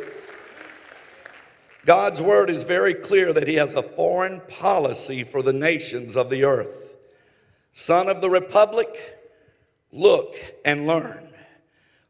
God's 1.85 2.21
word 2.21 2.49
is 2.49 2.63
very 2.63 2.93
clear 2.93 3.33
that 3.33 3.47
he 3.47 3.55
has 3.55 3.73
a 3.73 3.83
foreign 3.83 4.39
policy 4.41 5.23
for 5.23 5.41
the 5.41 5.51
nations 5.51 6.15
of 6.15 6.29
the 6.29 6.45
earth. 6.45 6.95
Son 7.73 8.07
of 8.07 8.21
the 8.21 8.29
republic, 8.29 9.19
look 9.91 10.35
and 10.63 10.87
learn. 10.87 11.27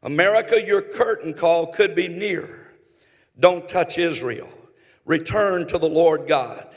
America, 0.04 0.62
your 0.64 0.82
curtain 0.82 1.34
call 1.34 1.68
could 1.68 1.94
be 1.94 2.08
near. 2.08 2.70
Don't 3.40 3.66
touch 3.66 3.98
Israel. 3.98 4.48
Return 5.04 5.66
to 5.66 5.78
the 5.78 5.88
Lord 5.88 6.28
God, 6.28 6.68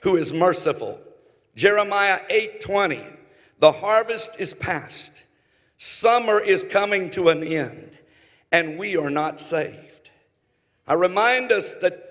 who 0.00 0.16
is 0.16 0.32
merciful. 0.32 0.98
Jeremiah 1.54 2.20
8:20. 2.30 3.04
The 3.58 3.72
harvest 3.72 4.40
is 4.40 4.54
past. 4.54 5.22
Summer 5.76 6.40
is 6.40 6.64
coming 6.64 7.10
to 7.10 7.28
an 7.28 7.44
end, 7.44 7.98
and 8.50 8.78
we 8.78 8.96
are 8.96 9.10
not 9.10 9.38
saved. 9.38 10.10
I 10.86 10.94
remind 10.94 11.52
us 11.52 11.74
that 11.76 12.10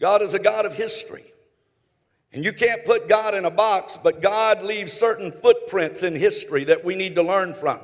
God 0.00 0.20
is 0.22 0.34
a 0.34 0.38
God 0.38 0.66
of 0.66 0.76
history. 0.76 1.24
And 2.32 2.44
you 2.44 2.52
can't 2.52 2.84
put 2.84 3.08
God 3.08 3.34
in 3.34 3.44
a 3.44 3.50
box, 3.50 3.96
but 3.96 4.20
God 4.20 4.62
leaves 4.62 4.92
certain 4.92 5.32
footprints 5.32 6.02
in 6.02 6.14
history 6.14 6.64
that 6.64 6.84
we 6.84 6.94
need 6.94 7.14
to 7.14 7.22
learn 7.22 7.54
from. 7.54 7.80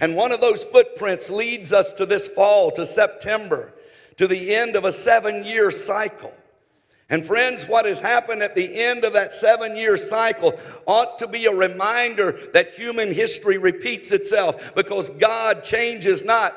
And 0.00 0.14
one 0.14 0.32
of 0.32 0.40
those 0.40 0.64
footprints 0.64 1.30
leads 1.30 1.72
us 1.72 1.92
to 1.94 2.06
this 2.06 2.28
fall, 2.28 2.70
to 2.72 2.86
September, 2.86 3.74
to 4.16 4.26
the 4.26 4.54
end 4.54 4.76
of 4.76 4.84
a 4.84 4.92
seven 4.92 5.44
year 5.44 5.70
cycle. 5.70 6.32
And 7.10 7.24
friends, 7.24 7.66
what 7.66 7.86
has 7.86 8.00
happened 8.00 8.42
at 8.42 8.54
the 8.54 8.82
end 8.82 9.04
of 9.04 9.14
that 9.14 9.32
seven 9.32 9.76
year 9.76 9.96
cycle 9.96 10.58
ought 10.86 11.18
to 11.20 11.26
be 11.26 11.46
a 11.46 11.54
reminder 11.54 12.38
that 12.52 12.74
human 12.74 13.12
history 13.12 13.56
repeats 13.56 14.12
itself 14.12 14.74
because 14.74 15.08
God 15.10 15.64
changes 15.64 16.24
not 16.24 16.54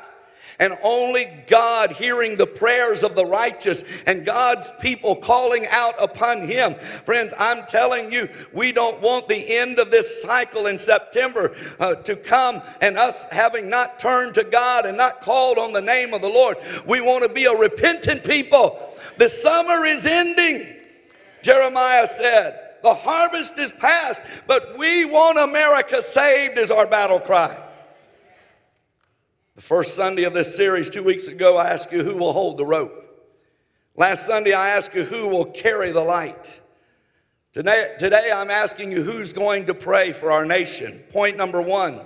and 0.58 0.76
only 0.82 1.30
God 1.46 1.92
hearing 1.92 2.36
the 2.36 2.46
prayers 2.46 3.02
of 3.02 3.14
the 3.14 3.24
righteous 3.24 3.84
and 4.06 4.24
God's 4.24 4.70
people 4.80 5.16
calling 5.16 5.66
out 5.70 5.94
upon 6.00 6.46
Him. 6.46 6.74
Friends, 6.74 7.32
I'm 7.38 7.64
telling 7.66 8.12
you, 8.12 8.28
we 8.52 8.72
don't 8.72 9.00
want 9.00 9.28
the 9.28 9.56
end 9.56 9.78
of 9.78 9.90
this 9.90 10.22
cycle 10.22 10.66
in 10.66 10.78
September 10.78 11.54
uh, 11.80 11.94
to 11.96 12.16
come 12.16 12.62
and 12.80 12.96
us 12.96 13.24
having 13.30 13.68
not 13.68 13.98
turned 13.98 14.34
to 14.34 14.44
God 14.44 14.86
and 14.86 14.96
not 14.96 15.20
called 15.20 15.58
on 15.58 15.72
the 15.72 15.80
name 15.80 16.14
of 16.14 16.22
the 16.22 16.28
Lord. 16.28 16.56
We 16.86 17.00
want 17.00 17.22
to 17.24 17.28
be 17.28 17.44
a 17.44 17.56
repentant 17.56 18.24
people. 18.24 18.78
The 19.18 19.28
summer 19.28 19.84
is 19.84 20.06
ending, 20.06 20.66
Jeremiah 21.42 22.06
said. 22.06 22.58
The 22.82 22.94
harvest 22.94 23.58
is 23.58 23.70
past, 23.70 24.22
but 24.48 24.76
we 24.76 25.04
want 25.04 25.38
America 25.38 26.02
saved, 26.02 26.58
is 26.58 26.72
our 26.72 26.86
battle 26.86 27.20
cry. 27.20 27.56
The 29.54 29.60
first 29.60 29.94
Sunday 29.94 30.24
of 30.24 30.32
this 30.32 30.56
series, 30.56 30.88
two 30.88 31.02
weeks 31.02 31.26
ago, 31.28 31.58
I 31.58 31.68
asked 31.68 31.92
you 31.92 32.02
who 32.02 32.16
will 32.16 32.32
hold 32.32 32.56
the 32.56 32.64
rope. 32.64 32.98
Last 33.94 34.24
Sunday, 34.24 34.54
I 34.54 34.70
asked 34.70 34.94
you 34.94 35.04
who 35.04 35.28
will 35.28 35.44
carry 35.44 35.90
the 35.90 36.00
light. 36.00 36.58
Today, 37.52 37.94
today, 37.98 38.30
I'm 38.34 38.50
asking 38.50 38.92
you 38.92 39.02
who's 39.02 39.34
going 39.34 39.66
to 39.66 39.74
pray 39.74 40.12
for 40.12 40.32
our 40.32 40.46
nation. 40.46 41.04
Point 41.10 41.36
number 41.36 41.60
one 41.60 42.00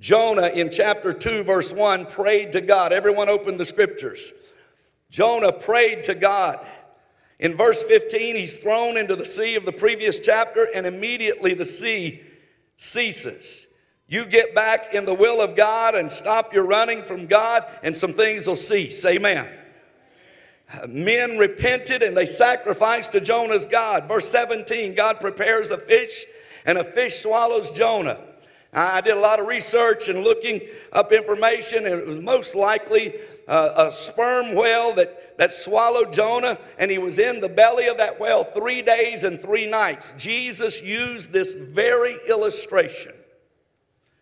Jonah 0.00 0.48
in 0.48 0.70
chapter 0.70 1.12
2, 1.12 1.44
verse 1.44 1.72
1, 1.72 2.06
prayed 2.06 2.50
to 2.52 2.60
God. 2.60 2.92
Everyone 2.92 3.28
open 3.28 3.56
the 3.56 3.64
scriptures. 3.64 4.32
Jonah 5.08 5.52
prayed 5.52 6.02
to 6.04 6.16
God. 6.16 6.58
In 7.38 7.56
verse 7.56 7.84
15, 7.84 8.34
he's 8.34 8.58
thrown 8.58 8.96
into 8.96 9.14
the 9.14 9.24
sea 9.24 9.54
of 9.54 9.64
the 9.64 9.72
previous 9.72 10.18
chapter, 10.18 10.66
and 10.74 10.84
immediately 10.84 11.54
the 11.54 11.64
sea 11.64 12.22
ceases. 12.76 13.68
You 14.10 14.26
get 14.26 14.56
back 14.56 14.92
in 14.92 15.04
the 15.04 15.14
will 15.14 15.40
of 15.40 15.54
God 15.54 15.94
and 15.94 16.10
stop 16.10 16.52
your 16.52 16.66
running 16.66 17.02
from 17.04 17.26
God, 17.26 17.64
and 17.84 17.96
some 17.96 18.12
things 18.12 18.44
will 18.44 18.56
cease. 18.56 19.04
Amen. 19.04 19.48
Men 20.88 21.38
repented 21.38 22.02
and 22.02 22.16
they 22.16 22.26
sacrificed 22.26 23.12
to 23.12 23.20
Jonah's 23.20 23.66
God. 23.66 24.08
Verse 24.08 24.28
17 24.28 24.96
God 24.96 25.20
prepares 25.20 25.70
a 25.70 25.78
fish, 25.78 26.24
and 26.66 26.76
a 26.76 26.82
fish 26.82 27.20
swallows 27.20 27.70
Jonah. 27.70 28.18
I 28.72 29.00
did 29.00 29.16
a 29.16 29.20
lot 29.20 29.38
of 29.38 29.46
research 29.46 30.08
and 30.08 30.24
looking 30.24 30.60
up 30.92 31.12
information, 31.12 31.86
and 31.86 31.94
it 31.94 32.06
was 32.06 32.20
most 32.20 32.56
likely 32.56 33.14
uh, 33.46 33.74
a 33.76 33.92
sperm 33.92 34.56
whale 34.56 34.92
that, 34.94 35.38
that 35.38 35.52
swallowed 35.52 36.12
Jonah, 36.12 36.58
and 36.80 36.90
he 36.90 36.98
was 36.98 37.20
in 37.20 37.40
the 37.40 37.48
belly 37.48 37.86
of 37.86 37.96
that 37.98 38.18
whale 38.18 38.42
three 38.42 38.82
days 38.82 39.22
and 39.22 39.38
three 39.38 39.70
nights. 39.70 40.14
Jesus 40.18 40.82
used 40.82 41.32
this 41.32 41.54
very 41.54 42.16
illustration 42.28 43.12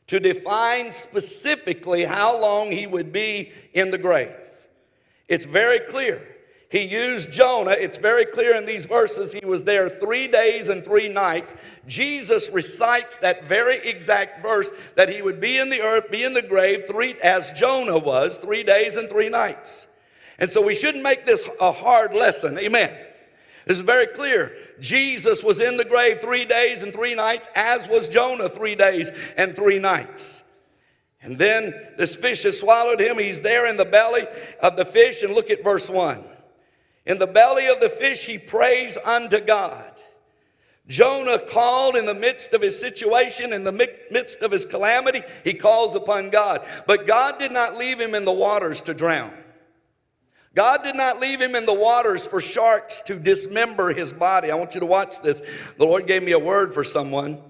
to 0.08 0.18
define 0.18 0.90
specifically 0.90 2.04
how 2.04 2.40
long 2.40 2.72
he 2.72 2.86
would 2.86 3.12
be 3.12 3.52
in 3.72 3.90
the 3.90 3.98
grave. 3.98 4.34
It's 5.28 5.44
very 5.44 5.78
clear. 5.80 6.20
He 6.70 6.82
used 6.82 7.32
Jonah. 7.32 7.70
It's 7.70 7.96
very 7.96 8.26
clear 8.26 8.54
in 8.54 8.66
these 8.66 8.84
verses. 8.84 9.32
He 9.32 9.46
was 9.46 9.64
there 9.64 9.88
three 9.88 10.28
days 10.28 10.68
and 10.68 10.84
three 10.84 11.08
nights. 11.08 11.54
Jesus 11.86 12.50
recites 12.50 13.18
that 13.18 13.44
very 13.44 13.78
exact 13.88 14.42
verse 14.42 14.70
that 14.94 15.08
he 15.08 15.22
would 15.22 15.40
be 15.40 15.58
in 15.58 15.70
the 15.70 15.80
earth, 15.80 16.10
be 16.10 16.24
in 16.24 16.34
the 16.34 16.42
grave, 16.42 16.84
three, 16.86 17.14
as 17.22 17.52
Jonah 17.52 17.98
was, 17.98 18.36
three 18.36 18.62
days 18.62 18.96
and 18.96 19.08
three 19.08 19.30
nights. 19.30 19.86
And 20.38 20.48
so 20.48 20.64
we 20.64 20.74
shouldn't 20.74 21.02
make 21.02 21.24
this 21.24 21.48
a 21.60 21.72
hard 21.72 22.14
lesson. 22.14 22.58
Amen. 22.58 22.94
This 23.66 23.78
is 23.78 23.82
very 23.82 24.06
clear. 24.06 24.54
Jesus 24.80 25.42
was 25.42 25.60
in 25.60 25.76
the 25.76 25.84
grave 25.84 26.20
three 26.20 26.44
days 26.44 26.82
and 26.82 26.92
three 26.92 27.14
nights, 27.14 27.48
as 27.54 27.88
was 27.88 28.08
Jonah 28.08 28.48
three 28.48 28.74
days 28.74 29.10
and 29.36 29.54
three 29.54 29.78
nights. 29.78 30.42
And 31.22 31.38
then 31.38 31.74
this 31.96 32.14
fish 32.14 32.44
has 32.44 32.60
swallowed 32.60 33.00
him. 33.00 33.18
He's 33.18 33.40
there 33.40 33.66
in 33.66 33.76
the 33.76 33.84
belly 33.84 34.26
of 34.62 34.76
the 34.76 34.84
fish. 34.84 35.22
And 35.22 35.34
look 35.34 35.50
at 35.50 35.64
verse 35.64 35.90
1. 35.90 36.22
In 37.06 37.18
the 37.18 37.26
belly 37.26 37.66
of 37.66 37.80
the 37.80 37.88
fish, 37.88 38.24
he 38.24 38.38
prays 38.38 38.96
unto 38.98 39.40
God. 39.40 39.92
Jonah 40.86 41.38
called 41.38 41.96
in 41.96 42.06
the 42.06 42.14
midst 42.14 42.54
of 42.54 42.62
his 42.62 42.78
situation, 42.78 43.52
in 43.52 43.62
the 43.62 43.72
midst 44.10 44.40
of 44.40 44.50
his 44.50 44.64
calamity, 44.64 45.22
he 45.44 45.52
calls 45.52 45.94
upon 45.94 46.30
God. 46.30 46.66
But 46.86 47.06
God 47.06 47.38
did 47.38 47.52
not 47.52 47.76
leave 47.76 48.00
him 48.00 48.14
in 48.14 48.24
the 48.24 48.32
waters 48.32 48.80
to 48.82 48.94
drown. 48.94 49.32
God 50.58 50.82
did 50.82 50.96
not 50.96 51.20
leave 51.20 51.40
him 51.40 51.54
in 51.54 51.66
the 51.66 51.72
waters 51.72 52.26
for 52.26 52.40
sharks 52.40 53.00
to 53.02 53.14
dismember 53.14 53.92
his 53.92 54.12
body. 54.12 54.50
I 54.50 54.56
want 54.56 54.74
you 54.74 54.80
to 54.80 54.86
watch 54.86 55.20
this. 55.20 55.40
The 55.78 55.84
Lord 55.84 56.08
gave 56.08 56.24
me 56.24 56.32
a 56.32 56.38
word 56.40 56.74
for 56.74 56.82
someone. 56.82 57.40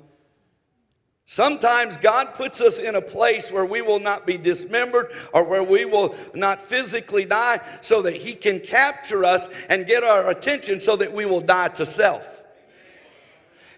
Sometimes 1.25 1.97
God 1.97 2.35
puts 2.35 2.61
us 2.61 2.79
in 2.79 2.97
a 2.97 3.01
place 3.01 3.51
where 3.51 3.65
we 3.65 3.81
will 3.81 3.99
not 3.99 4.27
be 4.27 4.37
dismembered 4.37 5.11
or 5.33 5.49
where 5.49 5.63
we 5.63 5.87
will 5.87 6.15
not 6.35 6.61
physically 6.61 7.25
die 7.25 7.61
so 7.81 8.03
that 8.03 8.15
He 8.15 8.35
can 8.35 8.61
capture 8.61 9.25
us 9.25 9.49
and 9.71 9.87
get 9.87 10.05
our 10.05 10.29
attention 10.29 10.79
so 10.79 10.95
that 10.97 11.11
we 11.11 11.25
will 11.25 11.41
die 11.41 11.69
to 11.69 11.87
self. 11.87 12.38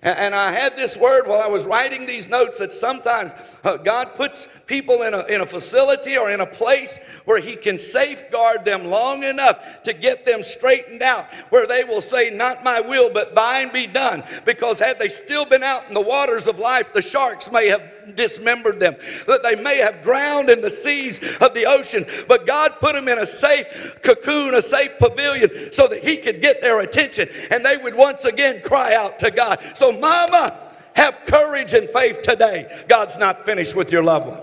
And, 0.02 0.34
I 0.34 0.50
had 0.50 0.76
this 0.76 0.96
word 0.96 1.26
while 1.26 1.42
I 1.42 1.48
was 1.48 1.66
writing 1.66 2.06
these 2.06 2.26
notes 2.26 2.56
that 2.56 2.72
sometimes 2.72 3.32
uh, 3.64 3.76
God 3.76 4.14
puts 4.14 4.48
people 4.66 5.02
in 5.02 5.12
a, 5.12 5.26
in 5.26 5.42
a 5.42 5.46
facility 5.46 6.16
or 6.16 6.30
in 6.30 6.40
a 6.40 6.46
place 6.46 6.98
where 7.26 7.38
He 7.38 7.54
can 7.54 7.78
safeguard 7.78 8.64
them 8.64 8.86
long 8.86 9.24
enough 9.24 9.82
to 9.82 9.92
get 9.92 10.24
them 10.24 10.42
straightened 10.42 11.02
out, 11.02 11.26
where 11.50 11.66
they 11.66 11.84
will 11.84 12.00
say, 12.00 12.30
Not 12.30 12.64
my 12.64 12.80
will, 12.80 13.10
but 13.10 13.34
thine 13.34 13.70
be 13.72 13.86
done. 13.86 14.24
Because 14.46 14.78
had 14.78 14.98
they 14.98 15.10
still 15.10 15.44
been 15.44 15.62
out 15.62 15.86
in 15.88 15.94
the 15.94 16.00
waters 16.00 16.46
of 16.46 16.58
life, 16.58 16.94
the 16.94 17.02
sharks 17.02 17.52
may 17.52 17.68
have 17.68 17.82
dismembered 18.14 18.80
them, 18.80 18.96
that 19.26 19.42
they 19.42 19.56
may 19.56 19.78
have 19.78 20.02
drowned 20.02 20.50
in 20.50 20.60
the 20.60 20.70
seas 20.70 21.18
of 21.40 21.54
the 21.54 21.66
ocean. 21.66 22.04
But 22.28 22.46
God 22.46 22.72
put 22.80 22.94
them 22.94 23.08
in 23.08 23.18
a 23.18 23.26
safe 23.26 24.00
cocoon, 24.02 24.54
a 24.54 24.62
safe 24.62 24.98
pavilion, 24.98 25.72
so 25.72 25.86
that 25.86 26.02
He 26.02 26.16
could 26.16 26.40
get 26.40 26.60
their 26.60 26.80
attention 26.80 27.28
and 27.50 27.64
they 27.64 27.76
would 27.76 27.94
once 27.94 28.24
again 28.24 28.60
cry 28.62 28.94
out 28.94 29.18
to 29.20 29.30
God. 29.30 29.60
So, 29.74 29.92
Mama, 29.92 30.58
have 30.96 31.20
courage 31.26 31.72
and 31.72 31.88
faith 31.88 32.22
today. 32.22 32.84
God's 32.88 33.18
not 33.18 33.44
finished 33.44 33.76
with 33.76 33.92
your 33.92 34.02
loved 34.02 34.28
one. 34.28 34.40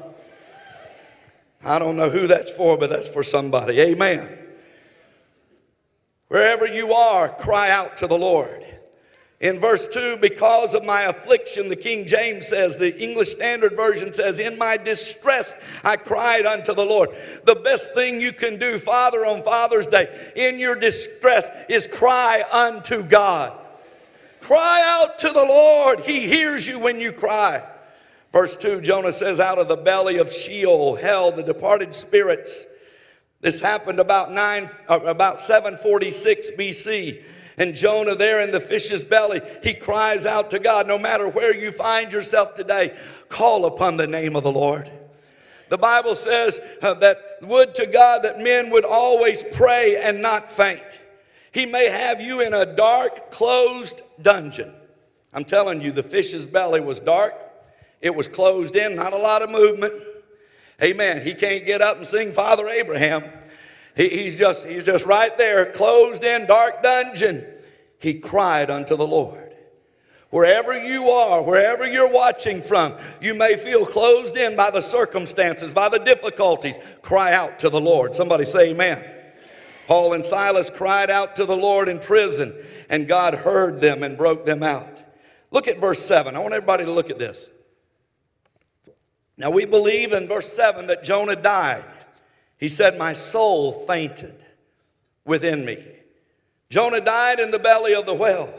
I 1.65 1.79
don't 1.79 1.97
know 1.97 2.09
who 2.09 2.27
that's 2.27 2.51
for, 2.51 2.77
but 2.77 2.89
that's 2.89 3.09
for 3.09 3.23
somebody. 3.23 3.79
Amen. 3.79 4.37
Wherever 6.27 6.67
you 6.67 6.93
are, 6.93 7.29
cry 7.29 7.71
out 7.71 7.97
to 7.97 8.07
the 8.07 8.17
Lord. 8.17 8.63
In 9.39 9.60
verse 9.60 9.88
2, 9.89 10.17
because 10.17 10.73
of 10.73 10.84
my 10.84 11.04
affliction, 11.04 11.69
the 11.69 11.76
King 11.76 12.08
James 12.08 12.47
says, 12.47 12.76
the 12.76 13.00
English 13.00 13.30
Standard 13.30 13.76
Version 13.76 14.12
says, 14.12 14.39
In 14.39 14.58
my 14.58 14.78
distress 14.78 15.54
I 15.84 15.95
cried 15.95 16.47
unto 16.47 16.73
the 16.73 16.86
Lord. 16.86 17.10
The 17.43 17.54
best 17.54 17.93
thing 17.93 18.19
you 18.19 18.34
can 18.34 18.58
do, 18.58 18.80
Father, 18.80 19.19
on 19.28 19.43
Father's 19.43 19.86
Day, 19.86 20.32
in 20.36 20.58
your 20.58 20.76
distress, 20.76 21.50
is 21.69 21.86
cry 21.86 22.43
unto 22.52 23.04
God. 23.04 23.56
Cry 24.39 24.82
out 25.04 25.19
to 25.19 25.28
the 25.28 25.45
Lord. 25.45 26.00
He 26.00 26.28
hears 26.28 26.67
you 26.67 26.80
when 26.80 27.00
you 27.00 27.12
cry. 27.12 27.63
Verse 28.32 28.58
2, 28.58 28.82
Jonah 28.82 29.12
says, 29.12 29.39
Out 29.39 29.60
of 29.60 29.67
the 29.67 29.78
belly 29.78 30.17
of 30.17 30.34
Sheol, 30.34 30.95
hell, 30.95 31.32
the 31.32 31.43
departed 31.43 31.93
spirits. 31.93 32.65
This 33.41 33.62
happened 33.62 34.00
about 34.00 34.32
nine, 34.32 34.67
uh, 34.89 35.00
about 35.02 35.38
746 35.39 36.52
BC. 36.58 37.23
And 37.57 37.73
Jonah, 37.73 38.15
there 38.15 38.41
in 38.41 38.51
the 38.51 38.59
fish's 38.59 39.03
belly, 39.03 39.41
he 39.63 39.73
cries 39.73 40.25
out 40.25 40.51
to 40.51 40.59
God, 40.59 40.87
no 40.87 40.97
matter 40.97 41.27
where 41.27 41.55
you 41.55 41.71
find 41.71 42.11
yourself 42.11 42.53
today, 42.53 42.95
call 43.29 43.65
upon 43.65 43.97
the 43.97 44.05
name 44.05 44.35
of 44.35 44.43
the 44.43 44.51
Lord. 44.51 44.91
The 45.69 45.77
Bible 45.77 46.15
says 46.15 46.59
uh, 46.81 46.93
that 46.95 47.19
would 47.41 47.75
to 47.75 47.87
God 47.87 48.23
that 48.23 48.39
men 48.39 48.69
would 48.69 48.85
always 48.85 49.43
pray 49.43 49.97
and 49.97 50.21
not 50.21 50.51
faint. 50.51 51.01
He 51.51 51.65
may 51.65 51.89
have 51.89 52.21
you 52.21 52.41
in 52.41 52.53
a 52.53 52.75
dark, 52.75 53.31
closed 53.31 54.01
dungeon. 54.21 54.73
I'm 55.33 55.43
telling 55.43 55.81
you, 55.81 55.91
the 55.91 56.03
fish's 56.03 56.45
belly 56.45 56.79
was 56.79 56.99
dark, 56.99 57.33
it 58.01 58.13
was 58.13 58.27
closed 58.27 58.75
in, 58.75 58.95
not 58.95 59.13
a 59.13 59.17
lot 59.17 59.41
of 59.41 59.49
movement. 59.49 59.93
Amen. 60.81 61.25
He 61.25 61.33
can't 61.33 61.65
get 61.65 61.81
up 61.81 61.97
and 61.97 62.05
sing 62.05 62.31
Father 62.31 62.67
Abraham. 62.67 63.23
He, 63.97 64.10
he's, 64.10 64.38
just, 64.38 64.67
he's 64.67 64.86
just 64.86 65.07
right 65.07 65.36
there, 65.39 65.65
closed 65.71 66.23
in, 66.23 66.45
dark 66.45 66.83
dungeon. 66.83 67.43
He 67.99 68.13
cried 68.13 68.69
unto 68.69 68.95
the 68.95 69.07
Lord. 69.07 69.55
Wherever 70.29 70.77
you 70.77 71.10
are, 71.10 71.41
wherever 71.41 71.88
you're 71.88 72.12
watching 72.12 72.62
from, 72.62 72.93
you 73.19 73.33
may 73.33 73.57
feel 73.57 73.88
closed 73.88 74.38
in 74.38 74.55
by 74.55 74.69
the 74.69 74.81
circumstances, 74.81 75.73
by 75.73 75.89
the 75.89 75.97
difficulties. 75.97 76.77
Cry 77.01 77.33
out 77.33 77.57
to 77.60 77.69
the 77.69 77.81
Lord. 77.81 78.13
Somebody 78.13 78.45
say, 78.45 78.69
Amen. 78.69 79.03
Paul 79.88 80.13
and 80.13 80.23
Silas 80.23 80.69
cried 80.69 81.10
out 81.10 81.36
to 81.38 81.45
the 81.45 81.55
Lord 81.55 81.88
in 81.88 81.97
prison, 81.97 82.53
and 82.89 83.07
God 83.07 83.33
heard 83.33 83.81
them 83.81 84.03
and 84.03 84.17
broke 84.17 84.45
them 84.45 84.62
out. 84.62 85.01
Look 85.49 85.67
at 85.67 85.79
verse 85.79 86.03
7. 86.03 86.36
I 86.36 86.39
want 86.39 86.53
everybody 86.53 86.83
to 86.86 86.91
look 86.91 87.10
at 87.10 87.17
this. 87.17 87.47
Now, 89.38 89.49
we 89.49 89.65
believe 89.65 90.12
in 90.12 90.27
verse 90.27 90.51
7 90.51 90.88
that 90.88 91.03
Jonah 91.03 91.38
died. 91.38 91.86
He 92.57 92.69
said, 92.69 92.97
My 92.97 93.13
soul 93.13 93.85
fainted 93.85 94.35
within 95.25 95.65
me. 95.65 95.83
Jonah 96.69 97.01
died 97.01 97.39
in 97.39 97.51
the 97.51 97.59
belly 97.59 97.93
of 97.93 98.05
the 98.05 98.13
whale. 98.13 98.53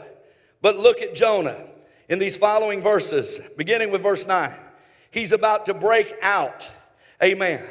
But 0.61 0.77
look 0.77 1.01
at 1.01 1.15
Jonah 1.15 1.67
in 2.07 2.19
these 2.19 2.37
following 2.37 2.81
verses, 2.81 3.39
beginning 3.57 3.91
with 3.91 4.01
verse 4.01 4.27
9. 4.27 4.51
He's 5.11 5.31
about 5.31 5.65
to 5.67 5.73
break 5.73 6.13
out. 6.21 6.69
Amen. 7.23 7.63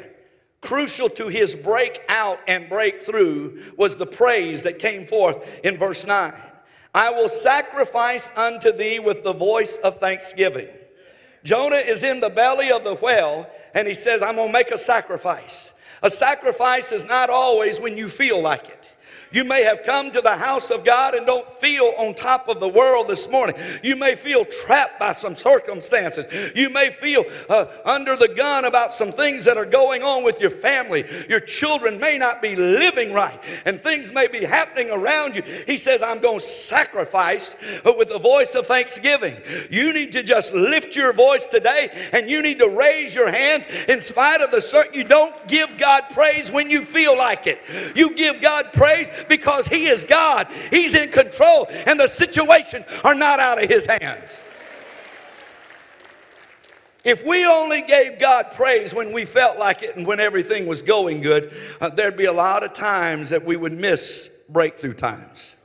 Crucial 0.61 1.09
to 1.09 1.27
his 1.27 1.55
breakout 1.55 2.39
and 2.47 2.67
breakthrough 2.67 3.61
was 3.77 3.95
the 3.95 4.05
praise 4.05 4.63
that 4.63 4.79
came 4.79 5.05
forth 5.05 5.59
in 5.63 5.77
verse 5.77 6.05
9. 6.05 6.33
I 6.93 7.11
will 7.11 7.29
sacrifice 7.29 8.35
unto 8.35 8.71
thee 8.71 8.99
with 8.99 9.23
the 9.23 9.33
voice 9.33 9.77
of 9.77 9.99
thanksgiving. 9.99 10.67
Jonah 11.43 11.77
is 11.77 12.03
in 12.03 12.19
the 12.19 12.29
belly 12.29 12.71
of 12.71 12.83
the 12.83 12.95
whale 12.95 13.47
and 13.73 13.87
he 13.87 13.93
says, 13.93 14.21
I'm 14.21 14.35
going 14.35 14.49
to 14.49 14.53
make 14.53 14.71
a 14.71 14.77
sacrifice. 14.77 15.73
A 16.01 16.09
sacrifice 16.09 16.91
is 16.91 17.05
not 17.05 17.29
always 17.29 17.79
when 17.79 17.97
you 17.97 18.07
feel 18.07 18.41
like 18.41 18.69
it. 18.69 18.78
You 19.31 19.43
may 19.43 19.63
have 19.63 19.83
come 19.83 20.11
to 20.11 20.21
the 20.21 20.35
house 20.35 20.71
of 20.71 20.83
God 20.83 21.13
and 21.13 21.25
don't 21.25 21.47
feel 21.59 21.93
on 21.97 22.13
top 22.13 22.47
of 22.47 22.59
the 22.59 22.67
world 22.67 23.07
this 23.07 23.29
morning. 23.29 23.55
You 23.83 23.95
may 23.95 24.15
feel 24.15 24.45
trapped 24.45 24.99
by 24.99 25.13
some 25.13 25.35
circumstances. 25.35 26.53
You 26.55 26.69
may 26.69 26.89
feel 26.89 27.25
uh, 27.49 27.65
under 27.85 28.15
the 28.15 28.29
gun 28.29 28.65
about 28.65 28.93
some 28.93 29.11
things 29.11 29.45
that 29.45 29.57
are 29.57 29.65
going 29.65 30.03
on 30.03 30.23
with 30.23 30.41
your 30.41 30.49
family. 30.49 31.05
Your 31.27 31.39
children 31.39 31.99
may 31.99 32.17
not 32.17 32.41
be 32.41 32.55
living 32.55 33.13
right, 33.13 33.39
and 33.65 33.79
things 33.79 34.11
may 34.11 34.27
be 34.27 34.43
happening 34.43 34.91
around 34.91 35.35
you. 35.35 35.41
He 35.41 35.77
says, 35.77 36.01
I'm 36.01 36.19
going 36.19 36.39
to 36.39 36.45
sacrifice 36.45 37.55
with 37.85 38.11
a 38.11 38.19
voice 38.19 38.55
of 38.55 38.67
thanksgiving. 38.67 39.35
You 39.69 39.93
need 39.93 40.11
to 40.13 40.23
just 40.23 40.53
lift 40.53 40.95
your 40.95 41.13
voice 41.13 41.45
today 41.45 41.89
and 42.13 42.29
you 42.29 42.41
need 42.41 42.59
to 42.59 42.69
raise 42.69 43.15
your 43.15 43.31
hands 43.31 43.65
in 43.87 44.01
spite 44.01 44.41
of 44.41 44.51
the 44.51 44.61
certain. 44.61 44.93
You 44.93 45.03
don't 45.03 45.35
give 45.47 45.77
God 45.77 46.03
praise 46.11 46.51
when 46.51 46.69
you 46.69 46.83
feel 46.83 47.17
like 47.17 47.47
it. 47.47 47.59
You 47.95 48.15
give 48.15 48.41
God 48.41 48.71
praise 48.73 49.09
because 49.27 49.67
He 49.67 49.85
is 49.85 50.03
God. 50.03 50.47
He's 50.69 50.95
in 50.95 51.09
control, 51.09 51.67
and 51.85 51.99
the 51.99 52.07
situations 52.07 52.85
are 53.03 53.15
not 53.15 53.39
out 53.39 53.61
of 53.61 53.69
His 53.69 53.85
hands. 53.85 54.41
If 57.03 57.25
we 57.25 57.45
only 57.45 57.81
gave 57.81 58.19
God 58.19 58.47
praise 58.53 58.93
when 58.93 59.13
we 59.13 59.23
felt 59.23 59.57
like 59.57 59.83
it 59.83 59.95
and 59.95 60.05
when 60.05 60.19
everything 60.19 60.67
was 60.67 60.81
going 60.81 61.21
good, 61.21 61.53
uh, 61.79 61.89
there'd 61.89 62.17
be 62.17 62.25
a 62.25 62.33
lot 62.33 62.63
of 62.63 62.73
times 62.73 63.29
that 63.29 63.45
we 63.45 63.55
would 63.55 63.71
miss 63.71 64.43
breakthrough 64.49 64.93
times. 64.93 65.55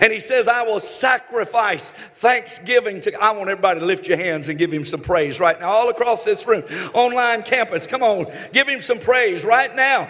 And 0.00 0.12
he 0.12 0.20
says, 0.20 0.46
I 0.48 0.62
will 0.62 0.80
sacrifice 0.80 1.90
thanksgiving 1.90 3.00
to. 3.00 3.22
I 3.22 3.32
want 3.32 3.48
everybody 3.48 3.80
to 3.80 3.86
lift 3.86 4.08
your 4.08 4.18
hands 4.18 4.48
and 4.48 4.58
give 4.58 4.72
him 4.72 4.84
some 4.84 5.00
praise 5.00 5.40
right 5.40 5.58
now, 5.58 5.68
all 5.68 5.88
across 5.88 6.24
this 6.24 6.46
room, 6.46 6.64
online 6.94 7.42
campus. 7.42 7.86
Come 7.86 8.02
on, 8.02 8.26
give 8.52 8.68
him 8.68 8.80
some 8.80 8.98
praise 8.98 9.44
right 9.44 9.74
now 9.74 10.08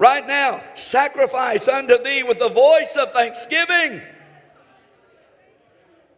right 0.00 0.26
now, 0.26 0.60
sacrifice 0.74 1.68
unto 1.68 2.02
thee 2.02 2.24
with 2.24 2.40
the 2.40 2.48
voice 2.48 2.96
of 2.96 3.12
thanksgiving. 3.12 4.02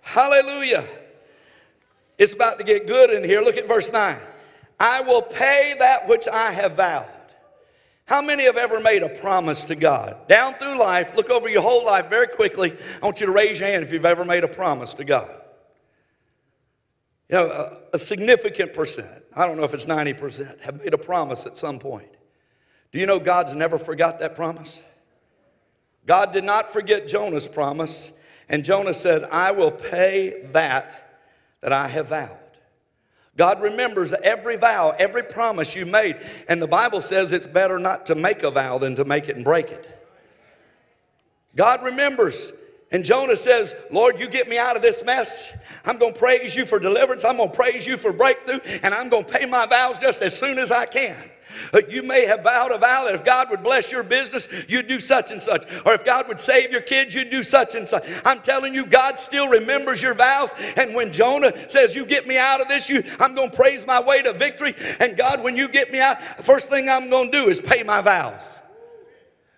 Hallelujah. 0.01 0.85
It's 2.17 2.33
about 2.33 2.59
to 2.59 2.65
get 2.65 2.87
good 2.87 3.11
in 3.11 3.25
here. 3.25 3.43
Look 3.43 3.57
at 3.57 3.69
verse 3.69 3.93
9. 3.93 4.17
I 4.81 5.03
will 5.03 5.23
pay 5.23 5.75
that 5.79 6.09
which 6.09 6.27
I 6.27 6.53
have 6.53 6.73
vowed. 6.73 7.07
How 8.07 8.21
many 8.21 8.45
have 8.45 8.57
ever 8.57 8.81
made 8.81 9.03
a 9.03 9.09
promise 9.09 9.65
to 9.65 9.77
God? 9.77 10.29
Down 10.29 10.55
through 10.55 10.79
life, 10.79 11.17
look 11.17 11.31
over 11.31 11.49
your 11.49 11.63
whole 11.63 11.85
life 11.85 12.09
very 12.11 12.27
quickly. 12.27 12.73
I 13.01 13.05
want 13.05 13.21
you 13.21 13.27
to 13.27 13.33
raise 13.33 13.61
your 13.61 13.69
hand 13.69 13.85
if 13.85 13.93
you've 13.93 14.05
ever 14.05 14.25
made 14.25 14.45
a 14.45 14.49
promise 14.49 14.95
to 14.95 15.05
God. 15.05 15.31
You 17.31 17.37
know, 17.37 17.47
a, 17.47 17.97
a 17.97 17.99
significant 17.99 18.75
percent, 18.75 19.25
I 19.35 19.47
don't 19.47 19.57
know 19.57 19.65
if 19.65 19.73
it's 19.73 19.87
90%, 19.87 20.61
have 20.61 20.83
made 20.83 20.93
a 20.93 20.99
promise 20.99 21.47
at 21.47 21.57
some 21.57 21.79
point. 21.79 22.09
Do 22.93 23.01
you 23.01 23.07
know 23.07 23.19
God's 23.19 23.55
never 23.55 23.79
forgot 23.79 24.21
that 24.21 24.37
promise? 24.37 24.83
God 26.07 26.33
did 26.33 26.45
not 26.45 26.73
forget 26.73 27.09
Jonah's 27.09 27.47
promise, 27.47 28.13
and 28.49 28.65
Jonah 28.65 28.95
said, 28.95 29.25
I 29.25 29.53
will 29.53 29.71
pay 29.71 30.43
that 30.53 30.99
that 31.63 31.73
I 31.73 31.89
have 31.89 32.09
vowed. 32.09 32.39
God 33.37 33.63
remembers 33.63 34.13
every 34.13 34.57
vow, 34.57 34.95
every 34.99 35.23
promise 35.23 35.75
you 35.75 35.87
made, 35.87 36.17
and 36.49 36.61
the 36.61 36.67
Bible 36.67 37.01
says 37.01 37.33
it's 37.33 37.47
better 37.47 37.79
not 37.79 38.07
to 38.07 38.15
make 38.15 38.43
a 38.43 38.51
vow 38.51 38.79
than 38.79 38.97
to 38.97 39.05
make 39.05 39.29
it 39.29 39.37
and 39.37 39.45
break 39.45 39.71
it. 39.71 39.89
God 41.57 41.83
remembers. 41.83 42.53
And 42.91 43.05
Jonah 43.05 43.37
says, 43.37 43.75
Lord, 43.91 44.21
you 44.21 44.29
get 44.29 44.51
me 44.51 44.59
out 44.59 44.77
of 44.77 44.83
this 44.83 45.03
mess. 45.03 45.57
I'm 45.87 45.97
going 45.97 46.13
to 46.13 46.19
praise 46.19 46.55
you 46.55 46.67
for 46.67 46.79
deliverance. 46.79 47.25
I'm 47.25 47.39
going 47.39 47.49
to 47.49 47.57
praise 47.57 47.87
you 47.87 47.97
for 47.97 48.13
breakthrough. 48.13 48.61
And 48.83 48.93
I'm 48.93 49.09
going 49.09 49.25
to 49.25 49.33
pay 49.33 49.47
my 49.47 49.65
vows 49.65 49.99
just 49.99 50.21
as 50.21 50.39
soon 50.39 50.59
as 50.59 50.71
I 50.71 50.85
can. 50.85 51.17
You 51.89 52.03
may 52.03 52.27
have 52.27 52.43
vowed 52.43 52.73
a 52.73 52.79
vow 52.79 53.05
that 53.05 53.15
if 53.15 53.25
God 53.25 53.51
would 53.51 53.63
bless 53.63 53.93
your 53.93 54.03
business, 54.03 54.49
you'd 54.69 54.89
do 54.89 54.99
such 54.99 55.31
and 55.31 55.41
such. 55.41 55.65
Or 55.85 55.95
if 55.95 56.05
God 56.05 56.29
would 56.29 56.41
save 56.41 56.71
your 56.71 56.81
kids, 56.81 57.15
you'd 57.15 57.31
do 57.31 57.43
such 57.43 57.75
and 57.75 57.89
such. 57.89 58.05
I'm 58.25 58.41
telling 58.41 58.75
you, 58.75 58.87
God 58.87 59.19
still 59.19 59.49
remembers 59.49 60.03
your 60.03 60.15
vows. 60.15 60.53
And 60.77 60.95
when 60.95 61.13
Jonah 61.13 61.53
says, 61.71 61.95
You 61.95 62.07
get 62.07 62.27
me 62.27 62.39
out 62.39 62.61
of 62.61 62.69
this, 62.69 62.89
you 62.89 63.03
I'm 63.21 63.35
gonna 63.35 63.51
praise 63.51 63.87
my 63.87 64.01
way 64.01 64.23
to 64.23 64.33
victory. 64.33 64.75
And 65.01 65.17
God, 65.17 65.43
when 65.43 65.57
you 65.57 65.69
get 65.69 65.93
me 65.93 66.01
out, 66.01 66.19
the 66.37 66.43
first 66.43 66.71
thing 66.71 66.89
I'm 66.89 67.11
gonna 67.11 67.31
do 67.31 67.49
is 67.49 67.61
pay 67.61 67.83
my 67.83 68.01
vows. 68.01 68.61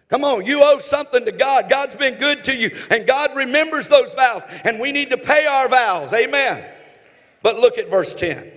Come 0.09 0.25
on, 0.25 0.45
you 0.45 0.61
owe 0.63 0.79
something 0.79 1.25
to 1.25 1.33
God. 1.33 1.69
God's 1.69 1.95
been 1.95 2.19
good 2.19 2.45
to 2.45 2.55
you, 2.55 2.71
and 2.91 3.07
God 3.07 3.35
remembers 3.35 3.89
those 3.89 4.15
vows, 4.15 4.43
and 4.65 4.79
we 4.79 4.93
need 4.93 5.11
to 5.11 5.17
pay 5.17 5.47
our 5.47 5.69
vows. 5.69 6.13
Amen. 6.13 6.65
But 7.43 7.59
look 7.59 7.79
at 7.79 7.91
verse 7.91 8.15
10. 8.15 8.53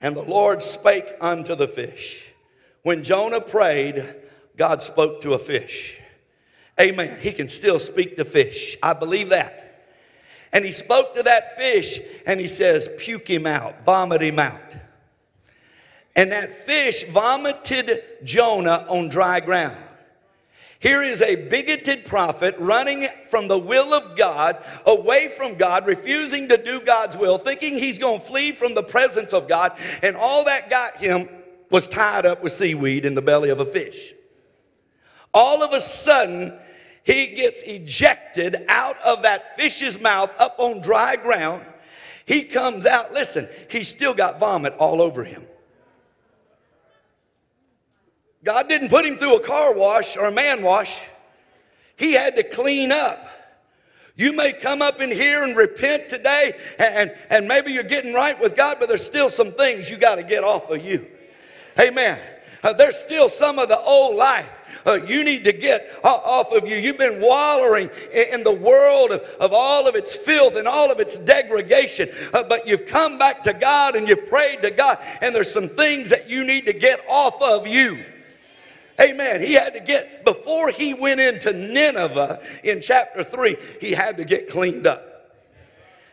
And 0.00 0.16
the 0.16 0.22
Lord 0.22 0.62
spake 0.62 1.06
unto 1.20 1.54
the 1.54 1.68
fish. 1.68 2.32
When 2.82 3.02
Jonah 3.02 3.40
prayed, 3.40 4.04
God 4.56 4.82
spoke 4.82 5.20
to 5.22 5.32
a 5.32 5.38
fish. 5.38 6.00
Amen. 6.80 7.18
He 7.20 7.32
can 7.32 7.48
still 7.48 7.78
speak 7.78 8.16
to 8.16 8.24
fish. 8.24 8.76
I 8.82 8.92
believe 8.92 9.30
that. 9.30 9.62
And 10.52 10.64
he 10.64 10.72
spoke 10.72 11.14
to 11.14 11.22
that 11.22 11.56
fish 11.56 11.98
and 12.26 12.38
he 12.38 12.48
says, 12.48 12.88
Puke 12.98 13.28
him 13.28 13.46
out, 13.46 13.84
vomit 13.84 14.22
him 14.22 14.38
out. 14.38 14.62
And 16.14 16.32
that 16.32 16.50
fish 16.50 17.04
vomited 17.04 18.02
Jonah 18.24 18.86
on 18.88 19.08
dry 19.08 19.40
ground. 19.40 19.76
Here 20.78 21.02
is 21.02 21.22
a 21.22 21.48
bigoted 21.48 22.04
prophet 22.04 22.54
running 22.58 23.08
from 23.30 23.48
the 23.48 23.58
will 23.58 23.94
of 23.94 24.16
God, 24.16 24.56
away 24.84 25.28
from 25.28 25.54
God, 25.54 25.86
refusing 25.86 26.48
to 26.48 26.62
do 26.62 26.80
God's 26.80 27.16
will, 27.16 27.38
thinking 27.38 27.78
he's 27.78 27.98
going 27.98 28.20
to 28.20 28.26
flee 28.26 28.52
from 28.52 28.74
the 28.74 28.82
presence 28.82 29.32
of 29.32 29.48
God, 29.48 29.72
and 30.02 30.16
all 30.16 30.44
that 30.44 30.68
got 30.68 30.96
him 30.96 31.28
was 31.70 31.88
tied 31.88 32.26
up 32.26 32.42
with 32.42 32.52
seaweed 32.52 33.04
in 33.04 33.14
the 33.14 33.22
belly 33.22 33.48
of 33.48 33.60
a 33.60 33.64
fish. 33.64 34.12
All 35.32 35.62
of 35.62 35.72
a 35.72 35.80
sudden, 35.80 36.58
he 37.04 37.28
gets 37.28 37.62
ejected 37.62 38.64
out 38.68 38.96
of 39.04 39.22
that 39.22 39.56
fish's 39.56 40.00
mouth 40.00 40.34
up 40.40 40.56
on 40.58 40.80
dry 40.80 41.16
ground. 41.16 41.62
He 42.26 42.42
comes 42.42 42.84
out, 42.84 43.12
listen, 43.12 43.48
he's 43.70 43.88
still 43.88 44.12
got 44.12 44.40
vomit 44.40 44.74
all 44.74 45.00
over 45.00 45.24
him. 45.24 45.44
God 48.46 48.68
didn't 48.68 48.90
put 48.90 49.04
him 49.04 49.16
through 49.16 49.34
a 49.34 49.40
car 49.40 49.74
wash 49.76 50.16
or 50.16 50.26
a 50.26 50.30
man 50.30 50.62
wash. 50.62 51.02
He 51.96 52.12
had 52.12 52.36
to 52.36 52.44
clean 52.44 52.92
up. 52.92 53.18
You 54.14 54.34
may 54.34 54.52
come 54.52 54.80
up 54.80 55.00
in 55.00 55.10
here 55.10 55.42
and 55.42 55.56
repent 55.56 56.08
today, 56.08 56.54
and, 56.78 57.12
and 57.28 57.48
maybe 57.48 57.72
you're 57.72 57.82
getting 57.82 58.14
right 58.14 58.40
with 58.40 58.54
God, 58.54 58.76
but 58.78 58.88
there's 58.88 59.04
still 59.04 59.30
some 59.30 59.50
things 59.50 59.90
you 59.90 59.96
got 59.98 60.14
to 60.14 60.22
get 60.22 60.44
off 60.44 60.70
of 60.70 60.86
you. 60.86 61.08
Amen. 61.78 62.20
Uh, 62.62 62.72
there's 62.72 62.96
still 62.96 63.28
some 63.28 63.58
of 63.58 63.68
the 63.68 63.80
old 63.80 64.14
life 64.14 64.82
uh, 64.86 64.94
you 65.04 65.24
need 65.24 65.42
to 65.42 65.52
get 65.52 65.92
off 66.04 66.52
of 66.52 66.68
you. 66.68 66.76
You've 66.76 66.98
been 66.98 67.20
wallowing 67.20 67.90
in, 68.12 68.44
the 68.44 68.54
world 68.54 69.10
of, 69.10 69.22
of, 69.40 69.52
all 69.52 69.88
of 69.88 69.96
its 69.96 70.14
filth 70.14 70.54
and 70.54 70.68
all 70.68 70.92
of 70.92 71.00
its 71.00 71.18
degradation, 71.18 72.08
uh, 72.32 72.44
but 72.44 72.68
you've 72.68 72.86
come 72.86 73.18
back 73.18 73.42
to 73.42 73.52
God 73.52 73.96
and 73.96 74.08
you've 74.08 74.28
prayed 74.28 74.62
to 74.62 74.70
God, 74.70 74.98
and 75.20 75.34
there's 75.34 75.52
some 75.52 75.68
things 75.68 76.10
that 76.10 76.30
you 76.30 76.44
need 76.44 76.66
to 76.66 76.72
get 76.72 77.04
off 77.08 77.42
of 77.42 77.66
you. 77.66 78.04
Amen. 79.00 79.42
He 79.42 79.52
had 79.52 79.74
to 79.74 79.80
get, 79.80 80.24
before 80.24 80.70
he 80.70 80.94
went 80.94 81.20
into 81.20 81.52
Nineveh 81.52 82.40
in 82.64 82.80
chapter 82.80 83.22
3, 83.22 83.56
he 83.80 83.92
had 83.92 84.16
to 84.16 84.24
get 84.24 84.48
cleaned 84.48 84.86
up. 84.86 85.16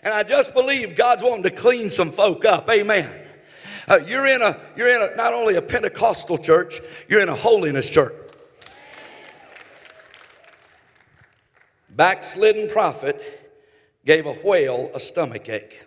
And 0.03 0.13
I 0.13 0.23
just 0.23 0.53
believe 0.53 0.97
God's 0.97 1.23
wanting 1.23 1.43
to 1.43 1.51
clean 1.51 1.89
some 1.89 2.11
folk 2.11 2.43
up. 2.43 2.69
Amen. 2.69 3.21
Uh, 3.87 3.99
you're 4.05 4.27
in 4.27 4.41
a 4.41 4.57
you're 4.75 4.87
in 4.87 5.01
a 5.01 5.15
not 5.15 5.33
only 5.33 5.55
a 5.55 5.61
Pentecostal 5.61 6.37
church, 6.37 6.79
you're 7.07 7.21
in 7.21 7.29
a 7.29 7.35
holiness 7.35 7.89
church. 7.89 8.13
Backslidden 11.89 12.69
prophet 12.69 13.21
gave 14.05 14.25
a 14.25 14.33
whale 14.33 14.89
a 14.93 14.99
stomach 14.99 15.47
ache. 15.49 15.81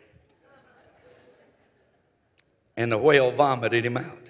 And 2.77 2.93
the 2.93 2.99
whale 2.99 3.33
vomited 3.33 3.85
him 3.85 3.97
out. 3.97 4.26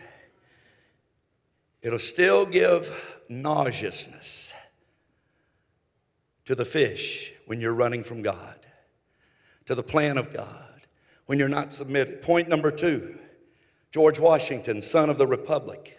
It'll 1.82 1.98
still 1.98 2.46
give 2.46 3.22
nauseousness 3.28 4.52
to 6.44 6.54
the 6.54 6.64
fish 6.64 7.32
when 7.46 7.60
you're 7.60 7.74
running 7.74 8.02
from 8.02 8.22
God, 8.22 8.66
to 9.66 9.74
the 9.74 9.82
plan 9.82 10.18
of 10.18 10.32
God, 10.32 10.82
when 11.26 11.38
you're 11.38 11.48
not 11.48 11.72
submitted. 11.72 12.22
Point 12.22 12.48
number 12.48 12.70
two 12.70 13.18
George 13.90 14.18
Washington, 14.18 14.82
son 14.82 15.10
of 15.10 15.18
the 15.18 15.26
Republic. 15.26 15.98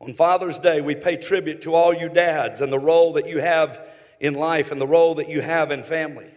On 0.00 0.12
Father's 0.12 0.58
Day, 0.58 0.80
we 0.80 0.96
pay 0.96 1.16
tribute 1.16 1.62
to 1.62 1.74
all 1.74 1.94
you 1.94 2.08
dads 2.08 2.60
and 2.60 2.72
the 2.72 2.78
role 2.78 3.12
that 3.12 3.28
you 3.28 3.40
have 3.40 3.86
in 4.18 4.34
life 4.34 4.72
and 4.72 4.80
the 4.80 4.86
role 4.86 5.14
that 5.14 5.28
you 5.28 5.40
have 5.40 5.70
in 5.70 5.82
family. 5.82 6.30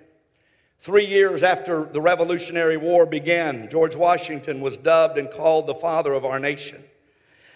Three 0.80 1.06
years 1.06 1.42
after 1.42 1.86
the 1.86 2.02
Revolutionary 2.02 2.78
War 2.78 3.08
began, 3.08 3.70
George 3.70 3.96
Washington 3.96 4.62
was 4.62 4.78
dubbed 4.78 5.18
and 5.18 5.32
called 5.32 5.66
the 5.66 5.74
father 5.74 6.14
of 6.14 6.26
our 6.26 6.40
nation. 6.40 6.84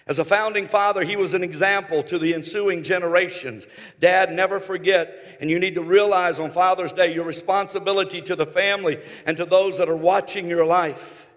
As 0.09 0.17
a 0.17 0.25
founding 0.25 0.65
father, 0.65 1.03
he 1.03 1.15
was 1.15 1.35
an 1.35 1.43
example 1.43 2.01
to 2.01 2.17
the 2.17 2.33
ensuing 2.33 2.81
generations. 2.81 3.67
Dad, 3.99 4.31
never 4.31 4.59
forget, 4.59 5.37
and 5.39 5.51
you 5.51 5.59
need 5.59 5.75
to 5.75 5.83
realize 5.83 6.39
on 6.39 6.49
Father's 6.49 6.91
Day 6.91 7.13
your 7.13 7.25
responsibility 7.25 8.19
to 8.23 8.35
the 8.35 8.47
family 8.47 8.97
and 9.27 9.37
to 9.37 9.45
those 9.45 9.77
that 9.77 9.87
are 9.87 9.95
watching 9.95 10.49
your 10.49 10.65
life. 10.65 11.27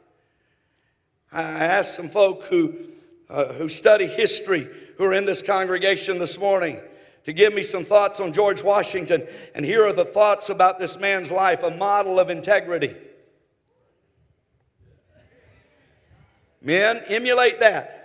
I 1.30 1.42
asked 1.42 1.96
some 1.96 2.08
folk 2.08 2.44
who, 2.44 2.74
uh, 3.28 3.52
who 3.52 3.68
study 3.68 4.06
history 4.06 4.66
who 4.96 5.04
are 5.04 5.12
in 5.12 5.26
this 5.26 5.42
congregation 5.42 6.18
this 6.18 6.38
morning 6.38 6.80
to 7.24 7.34
give 7.34 7.52
me 7.52 7.62
some 7.62 7.84
thoughts 7.84 8.20
on 8.20 8.32
George 8.32 8.62
Washington. 8.62 9.26
And 9.54 9.66
here 9.66 9.86
are 9.86 9.92
the 9.92 10.06
thoughts 10.06 10.48
about 10.48 10.78
this 10.78 10.98
man's 10.98 11.30
life 11.30 11.62
a 11.62 11.76
model 11.76 12.18
of 12.18 12.30
integrity. 12.30 12.96
Men, 16.62 17.02
emulate 17.08 17.60
that. 17.60 18.01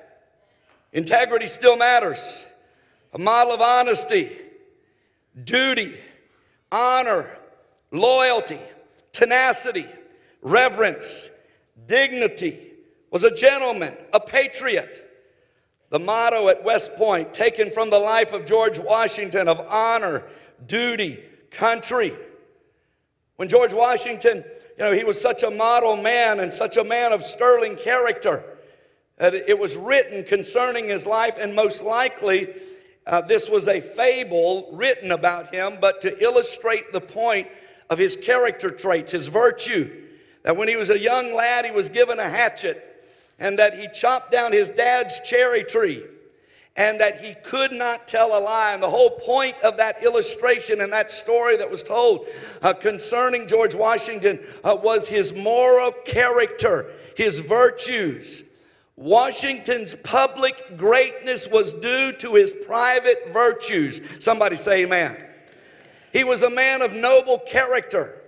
Integrity 0.93 1.47
still 1.47 1.78
matters. 1.78 2.45
A 3.13 3.19
model 3.19 3.54
of 3.54 3.62
honesty, 3.62 4.32
duty, 5.43 5.95
honor, 6.71 7.38
loyalty, 7.91 8.60
tenacity, 9.12 9.86
reverence, 10.41 11.30
dignity, 11.86 12.60
was 13.12 13.23
a 13.23 13.34
gentleman, 13.34 13.95
a 14.13 14.19
patriot 14.19 15.08
the 15.89 16.00
motto 16.00 16.50
at 16.50 16.63
West 16.63 16.95
Point, 16.95 17.34
taken 17.34 17.71
from 17.71 17.89
the 17.89 18.00
life 18.00 18.34
of 18.34 18.45
George 18.45 18.78
Washington 18.78 19.47
of 19.47 19.65
honor, 19.69 20.23
duty, 20.65 21.23
country. 21.50 22.13
When 23.38 23.47
George 23.47 23.73
Washington, 23.73 24.43
you 24.78 24.84
know, 24.84 24.91
he 24.91 25.04
was 25.04 25.19
such 25.19 25.43
a 25.43 25.52
model 25.52 25.95
man 25.95 26.39
and 26.41 26.52
such 26.52 26.76
a 26.76 26.84
man 26.84 27.13
of 27.13 27.23
sterling 27.23 27.78
character 27.78 28.43
that 29.17 29.34
it 29.34 29.58
was 29.58 29.75
written 29.75 30.23
concerning 30.23 30.86
his 30.86 31.06
life, 31.06 31.38
and 31.39 31.56
most 31.56 31.84
likely 31.84 32.53
uh, 33.06 33.21
this 33.21 33.49
was 33.49 33.67
a 33.67 33.80
fable 33.80 34.69
written 34.73 35.12
about 35.12 35.53
him, 35.53 35.77
but 35.80 36.01
to 36.01 36.23
illustrate 36.23 36.91
the 36.91 37.01
point 37.01 37.47
of 37.89 37.97
his 37.97 38.15
character 38.15 38.69
traits, 38.69 39.12
his 39.12 39.27
virtue. 39.27 39.89
That 40.43 40.58
when 40.58 40.67
he 40.67 40.75
was 40.75 40.89
a 40.89 40.99
young 40.99 41.34
lad, 41.34 41.65
he 41.65 41.71
was 41.71 41.89
given 41.89 42.19
a 42.19 42.30
hatchet 42.30 42.84
and 43.39 43.60
that 43.60 43.77
he 43.77 43.88
chopped 43.93 44.32
down 44.32 44.51
his 44.51 44.69
dad's 44.69 45.19
cherry 45.21 45.63
tree 45.63 46.03
and 46.75 46.99
that 46.99 47.21
he 47.21 47.34
could 47.43 47.71
not 47.71 48.08
tell 48.08 48.38
a 48.38 48.39
lie. 48.39 48.71
And 48.73 48.84
the 48.84 48.89
whole 48.89 49.10
point 49.10 49.56
of 49.63 49.77
that 49.77 50.03
illustration 50.03 50.82
and 50.82 50.91
that 50.93 51.12
story 51.12 51.58
that 51.58 51.69
was 51.69 51.84
told 51.84 52.27
uh, 52.62 52.73
concerning 52.73 53.47
George 53.47 53.73
Washington 53.73 54.39
uh, 54.63 54.77
was 54.82 55.08
his 55.08 55.34
moral 55.34 55.91
character, 56.06 56.91
his 57.15 57.39
virtues. 57.39 58.43
Washington's 58.98 59.94
public 59.94 60.76
greatness 60.76 61.48
was 61.48 61.74
due 61.76 62.12
to 62.14 62.34
his 62.34 62.52
private 62.52 63.30
virtues. 63.32 64.02
Somebody 64.20 64.56
say 64.56 64.84
amen. 64.84 65.24
He 66.12 66.24
was 66.24 66.42
a 66.42 66.50
man 66.50 66.82
of 66.82 66.94
noble 66.94 67.38
character. 67.38 68.20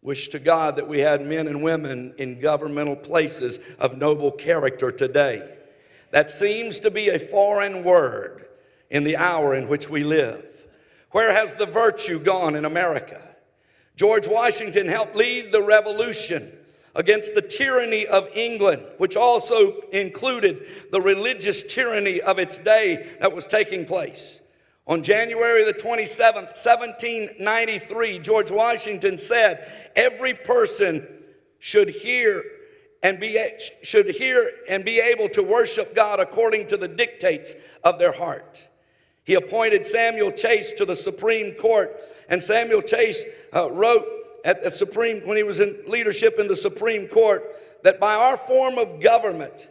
Wish 0.00 0.28
to 0.28 0.38
God 0.38 0.76
that 0.76 0.86
we 0.86 1.00
had 1.00 1.26
men 1.26 1.48
and 1.48 1.62
women 1.62 2.14
in 2.18 2.40
governmental 2.40 2.94
places 2.94 3.58
of 3.80 3.98
noble 3.98 4.30
character 4.30 4.92
today. 4.92 5.56
That 6.12 6.30
seems 6.30 6.78
to 6.80 6.90
be 6.92 7.08
a 7.08 7.18
foreign 7.18 7.82
word 7.82 8.46
in 8.90 9.02
the 9.02 9.16
hour 9.16 9.56
in 9.56 9.66
which 9.66 9.90
we 9.90 10.04
live. 10.04 10.46
Where 11.10 11.32
has 11.32 11.54
the 11.54 11.66
virtue 11.66 12.20
gone 12.20 12.54
in 12.54 12.64
America? 12.64 13.20
George 13.96 14.28
Washington 14.28 14.86
helped 14.86 15.16
lead 15.16 15.50
the 15.50 15.62
revolution 15.62 16.52
against 16.94 17.34
the 17.34 17.42
tyranny 17.42 18.06
of 18.06 18.28
England, 18.34 18.82
which 18.98 19.16
also 19.16 19.80
included 19.92 20.66
the 20.92 21.00
religious 21.00 21.66
tyranny 21.66 22.20
of 22.20 22.38
its 22.38 22.58
day 22.58 23.16
that 23.20 23.34
was 23.34 23.46
taking 23.46 23.84
place. 23.84 24.40
On 24.86 25.02
January 25.02 25.64
the 25.64 25.72
27th, 25.72 26.54
1793, 26.56 28.18
George 28.18 28.50
Washington 28.50 29.16
said, 29.16 29.70
Every 29.96 30.34
person 30.34 31.06
should 31.58 31.88
hear 31.88 32.44
and 33.02 33.18
be, 33.18 33.38
should 33.82 34.06
hear 34.06 34.50
and 34.68 34.84
be 34.84 35.00
able 35.00 35.28
to 35.30 35.42
worship 35.42 35.94
God 35.94 36.20
according 36.20 36.66
to 36.68 36.76
the 36.76 36.88
dictates 36.88 37.54
of 37.82 37.98
their 37.98 38.12
heart. 38.12 38.68
He 39.24 39.34
appointed 39.34 39.86
Samuel 39.86 40.32
Chase 40.32 40.72
to 40.72 40.84
the 40.84 40.96
Supreme 40.96 41.54
Court, 41.54 41.98
and 42.28 42.42
Samuel 42.42 42.82
Chase 42.82 43.24
uh, 43.54 43.70
wrote 43.72 44.06
at 44.44 44.62
the 44.62 44.70
Supreme, 44.70 45.26
when 45.26 45.36
he 45.36 45.42
was 45.42 45.58
in 45.58 45.76
leadership 45.86 46.34
in 46.38 46.46
the 46.46 46.56
Supreme 46.56 47.08
Court, 47.08 47.42
that 47.82 47.98
by 47.98 48.14
our 48.14 48.36
form 48.36 48.78
of 48.78 49.00
government, 49.00 49.68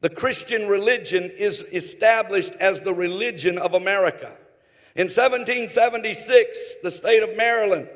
the 0.00 0.08
Christian 0.08 0.68
religion 0.68 1.30
is 1.36 1.62
established 1.72 2.54
as 2.60 2.80
the 2.80 2.94
religion 2.94 3.58
of 3.58 3.74
America. 3.74 4.36
In 4.94 5.06
1776, 5.06 6.76
the 6.82 6.90
state 6.90 7.22
of 7.22 7.36
Maryland 7.36 7.88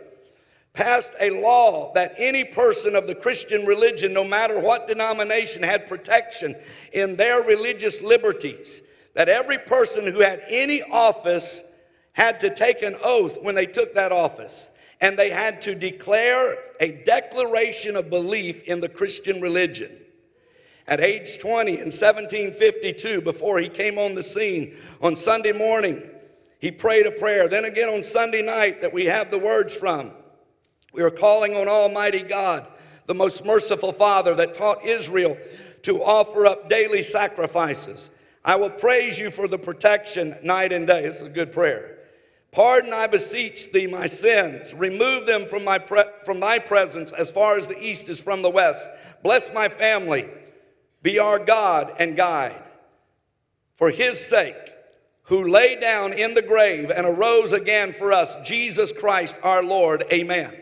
passed 0.73 1.13
a 1.21 1.31
law 1.31 1.93
that 1.95 2.15
any 2.19 2.45
person 2.45 2.97
of 2.97 3.07
the 3.07 3.15
Christian 3.15 3.65
religion, 3.67 4.13
no 4.13 4.25
matter 4.25 4.59
what 4.59 4.89
denomination, 4.89 5.63
had 5.63 5.89
protection 5.89 6.57
in 6.93 7.17
their 7.17 7.43
religious 7.43 8.03
liberties. 8.03 8.83
That 9.15 9.29
every 9.29 9.59
person 9.59 10.07
who 10.07 10.21
had 10.21 10.45
any 10.49 10.83
office 10.83 11.63
had 12.13 12.41
to 12.41 12.55
take 12.55 12.83
an 12.83 12.97
oath 13.05 13.43
when 13.43 13.55
they 13.55 13.67
took 13.67 13.95
that 13.95 14.13
office, 14.13 14.73
and 15.01 15.19
they 15.19 15.31
had 15.31 15.63
to 15.63 15.75
declare 15.75 16.57
a 16.81 17.03
declaration 17.05 17.97
of 17.97 18.11
belief 18.11 18.63
in 18.65 18.81
the 18.81 18.89
Christian 18.89 19.41
religion. 19.41 19.91
At 20.87 21.01
age 21.01 21.39
20 21.39 21.73
in 21.73 21.79
1752, 21.79 23.21
before 23.21 23.59
he 23.59 23.69
came 23.69 23.99
on 23.99 24.15
the 24.15 24.23
scene 24.23 24.77
on 25.03 25.17
Sunday 25.17 25.53
morning, 25.53 26.03
he 26.61 26.71
prayed 26.71 27.07
a 27.07 27.11
prayer. 27.11 27.47
Then 27.47 27.65
again 27.65 27.91
on 27.91 28.03
Sunday 28.03 28.43
night, 28.43 28.81
that 28.81 28.93
we 28.93 29.07
have 29.07 29.31
the 29.31 29.39
words 29.39 29.75
from. 29.75 30.11
We 30.93 31.03
are 31.03 31.11
calling 31.11 31.55
on 31.55 31.69
Almighty 31.69 32.23
God, 32.23 32.67
the 33.07 33.15
most 33.15 33.45
merciful 33.45 33.93
Father 33.93 34.35
that 34.37 34.55
taught 34.55 34.85
Israel 34.85 35.37
to 35.83 36.03
offer 36.03 36.47
up 36.47 36.69
daily 36.69 37.03
sacrifices. 37.03 38.11
I 38.45 38.57
will 38.57 38.71
praise 38.71 39.19
you 39.19 39.31
for 39.31 39.47
the 39.47 39.59
protection 39.59 40.35
night 40.43 40.73
and 40.73 40.87
day. 40.87 41.05
It's 41.05 41.21
a 41.21 41.29
good 41.29 41.53
prayer. 41.53 41.98
Pardon, 42.51 42.93
I 42.93 43.07
beseech 43.07 43.73
thee, 43.73 43.87
my 43.87 44.07
sins. 44.07 44.73
Remove 44.75 45.27
them 45.27 45.47
from, 45.47 45.65
my 45.65 45.79
pre- 45.79 46.03
from 46.25 46.41
thy 46.41 46.59
presence 46.59 47.13
as 47.13 47.31
far 47.31 47.59
as 47.59 47.69
the 47.69 47.83
east 47.83 48.09
is 48.09 48.21
from 48.21 48.43
the 48.43 48.51
west. 48.51 48.91
Bless 49.23 49.53
my 49.53 49.69
family. 49.69 50.29
Be 51.03 51.19
our 51.19 51.39
God 51.39 51.95
and 51.99 52.17
guide. 52.17 52.63
For 53.77 53.91
his 53.91 54.19
sake, 54.19 54.57
who 55.25 55.47
lay 55.47 55.79
down 55.79 56.15
in 56.15 56.33
the 56.33 56.43
grave 56.43 56.91
and 56.91 57.07
arose 57.07 57.53
again 57.53 57.93
for 57.93 58.13
us, 58.13 58.37
Jesus 58.49 58.97
Christ 58.97 59.39
our 59.43 59.63
Lord. 59.63 60.05
Amen. 60.11 60.55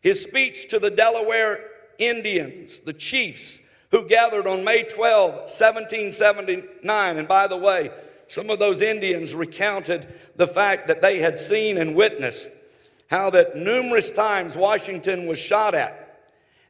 His 0.00 0.22
speech 0.22 0.68
to 0.70 0.80
the 0.80 0.90
Delaware 0.90 1.64
Indians, 1.96 2.80
the 2.80 2.92
chiefs 2.92 3.62
who 3.92 4.08
gathered 4.08 4.48
on 4.48 4.64
May 4.64 4.82
12, 4.82 5.32
1779. 5.32 7.16
And 7.18 7.28
by 7.28 7.46
the 7.46 7.56
way, 7.56 7.92
some 8.32 8.48
of 8.48 8.58
those 8.58 8.80
Indians 8.80 9.34
recounted 9.34 10.08
the 10.36 10.46
fact 10.46 10.88
that 10.88 11.02
they 11.02 11.18
had 11.18 11.38
seen 11.38 11.76
and 11.76 11.94
witnessed 11.94 12.50
how 13.10 13.28
that 13.28 13.56
numerous 13.56 14.10
times 14.10 14.56
Washington 14.56 15.26
was 15.26 15.38
shot 15.38 15.74
at 15.74 16.18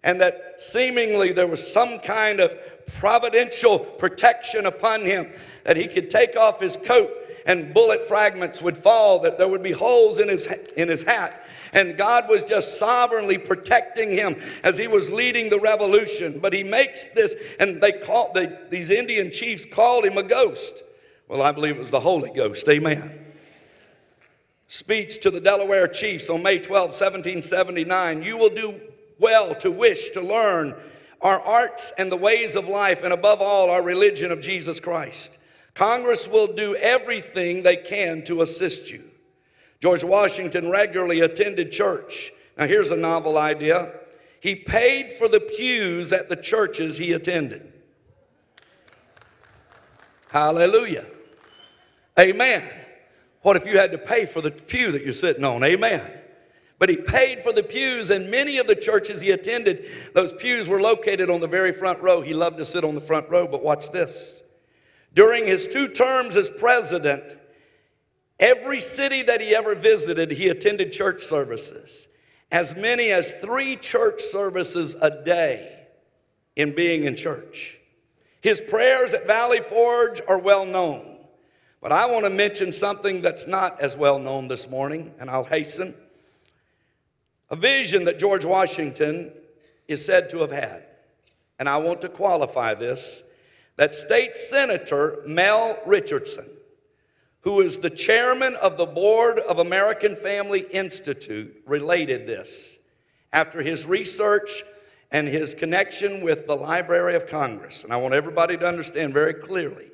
and 0.02 0.20
that 0.20 0.60
seemingly 0.60 1.30
there 1.30 1.46
was 1.46 1.64
some 1.64 2.00
kind 2.00 2.40
of 2.40 2.52
providential 2.98 3.78
protection 3.78 4.66
upon 4.66 5.02
him 5.02 5.30
that 5.62 5.76
he 5.76 5.86
could 5.86 6.10
take 6.10 6.36
off 6.36 6.58
his 6.58 6.76
coat 6.76 7.12
and 7.46 7.72
bullet 7.72 8.08
fragments 8.08 8.60
would 8.60 8.76
fall 8.76 9.20
that 9.20 9.38
there 9.38 9.46
would 9.46 9.62
be 9.62 9.70
holes 9.70 10.18
in 10.18 10.28
his 10.28 10.46
in 10.76 10.88
his 10.88 11.04
hat 11.04 11.46
and 11.72 11.96
God 11.96 12.28
was 12.28 12.44
just 12.44 12.76
sovereignly 12.76 13.38
protecting 13.38 14.10
him 14.10 14.34
as 14.64 14.76
he 14.76 14.88
was 14.88 15.12
leading 15.12 15.48
the 15.48 15.60
revolution. 15.60 16.38
But 16.38 16.52
he 16.52 16.64
makes 16.64 17.06
this 17.12 17.36
and 17.60 17.80
they 17.80 17.92
call 17.92 18.32
the, 18.32 18.58
these 18.68 18.90
Indian 18.90 19.30
chiefs 19.30 19.64
called 19.64 20.04
him 20.04 20.18
a 20.18 20.24
ghost 20.24 20.82
well 21.32 21.42
I 21.42 21.52
believe 21.52 21.76
it 21.76 21.80
was 21.80 21.90
the 21.90 22.00
Holy 22.00 22.30
Ghost 22.30 22.68
amen 22.68 23.18
speech 24.68 25.20
to 25.22 25.30
the 25.30 25.40
Delaware 25.40 25.88
chiefs 25.88 26.30
on 26.30 26.42
May 26.42 26.58
12 26.58 26.90
1779 26.90 28.22
you 28.22 28.38
will 28.38 28.54
do 28.54 28.80
well 29.18 29.54
to 29.56 29.70
wish 29.70 30.10
to 30.10 30.20
learn 30.20 30.76
our 31.22 31.40
arts 31.40 31.92
and 31.96 32.10
the 32.10 32.16
ways 32.16 32.56
of 32.56 32.68
life, 32.68 33.04
and 33.04 33.12
above 33.12 33.40
all, 33.40 33.70
our 33.70 33.82
religion 33.82 34.32
of 34.32 34.40
Jesus 34.40 34.80
Christ. 34.80 35.38
Congress 35.74 36.28
will 36.28 36.48
do 36.48 36.74
everything 36.76 37.62
they 37.62 37.76
can 37.76 38.22
to 38.24 38.42
assist 38.42 38.90
you. 38.90 39.02
George 39.80 40.04
Washington 40.04 40.70
regularly 40.70 41.20
attended 41.20 41.72
church. 41.72 42.32
Now, 42.58 42.66
here's 42.66 42.90
a 42.90 42.96
novel 42.96 43.38
idea 43.38 43.92
he 44.40 44.56
paid 44.56 45.12
for 45.12 45.28
the 45.28 45.38
pews 45.38 46.12
at 46.12 46.28
the 46.28 46.36
churches 46.36 46.98
he 46.98 47.12
attended. 47.12 47.72
Hallelujah. 50.28 51.06
Amen. 52.18 52.62
What 53.42 53.56
if 53.56 53.66
you 53.66 53.78
had 53.78 53.92
to 53.92 53.98
pay 53.98 54.26
for 54.26 54.40
the 54.40 54.50
pew 54.50 54.92
that 54.92 55.02
you're 55.02 55.12
sitting 55.12 55.44
on? 55.44 55.64
Amen. 55.64 56.00
But 56.78 56.88
he 56.88 56.96
paid 56.96 57.40
for 57.40 57.52
the 57.52 57.62
pews, 57.62 58.10
and 58.10 58.30
many 58.30 58.58
of 58.58 58.66
the 58.66 58.74
churches 58.74 59.20
he 59.20 59.30
attended, 59.30 59.86
those 60.14 60.32
pews 60.32 60.68
were 60.68 60.80
located 60.80 61.30
on 61.30 61.40
the 61.40 61.46
very 61.46 61.72
front 61.72 62.00
row. 62.02 62.20
He 62.20 62.34
loved 62.34 62.58
to 62.58 62.64
sit 62.64 62.82
on 62.82 62.94
the 62.94 63.00
front 63.00 63.28
row, 63.30 63.46
but 63.46 63.62
watch 63.62 63.90
this. 63.90 64.42
During 65.14 65.46
his 65.46 65.68
two 65.68 65.88
terms 65.88 66.36
as 66.36 66.48
president, 66.48 67.22
every 68.40 68.80
city 68.80 69.22
that 69.22 69.40
he 69.40 69.54
ever 69.54 69.74
visited, 69.74 70.32
he 70.32 70.48
attended 70.48 70.90
church 70.90 71.22
services. 71.22 72.08
As 72.50 72.76
many 72.76 73.10
as 73.10 73.32
three 73.40 73.76
church 73.76 74.20
services 74.20 74.94
a 75.00 75.22
day 75.22 75.86
in 76.56 76.74
being 76.74 77.04
in 77.04 77.16
church. 77.16 77.78
His 78.40 78.60
prayers 78.60 79.12
at 79.12 79.26
Valley 79.26 79.60
Forge 79.60 80.20
are 80.28 80.38
well 80.38 80.66
known. 80.66 81.11
But 81.82 81.90
I 81.90 82.06
want 82.06 82.24
to 82.24 82.30
mention 82.30 82.72
something 82.72 83.22
that's 83.22 83.48
not 83.48 83.80
as 83.80 83.96
well 83.96 84.20
known 84.20 84.46
this 84.46 84.70
morning, 84.70 85.12
and 85.18 85.28
I'll 85.28 85.42
hasten. 85.42 85.94
A 87.50 87.56
vision 87.56 88.04
that 88.04 88.20
George 88.20 88.44
Washington 88.44 89.32
is 89.88 90.04
said 90.04 90.30
to 90.30 90.38
have 90.38 90.52
had. 90.52 90.84
And 91.58 91.68
I 91.68 91.78
want 91.78 92.00
to 92.02 92.08
qualify 92.08 92.74
this 92.74 93.24
that 93.76 93.94
State 93.94 94.36
Senator 94.36 95.22
Mel 95.26 95.78
Richardson, 95.86 96.46
who 97.40 97.60
is 97.62 97.78
the 97.78 97.90
chairman 97.90 98.54
of 98.62 98.76
the 98.76 98.86
board 98.86 99.38
of 99.38 99.58
American 99.58 100.14
Family 100.14 100.60
Institute, 100.70 101.62
related 101.66 102.26
this 102.26 102.78
after 103.32 103.62
his 103.62 103.86
research 103.86 104.62
and 105.10 105.26
his 105.26 105.54
connection 105.54 106.22
with 106.22 106.46
the 106.46 106.54
Library 106.54 107.16
of 107.16 107.26
Congress. 107.26 107.82
And 107.82 107.92
I 107.92 107.96
want 107.96 108.14
everybody 108.14 108.56
to 108.56 108.68
understand 108.68 109.14
very 109.14 109.34
clearly 109.34 109.91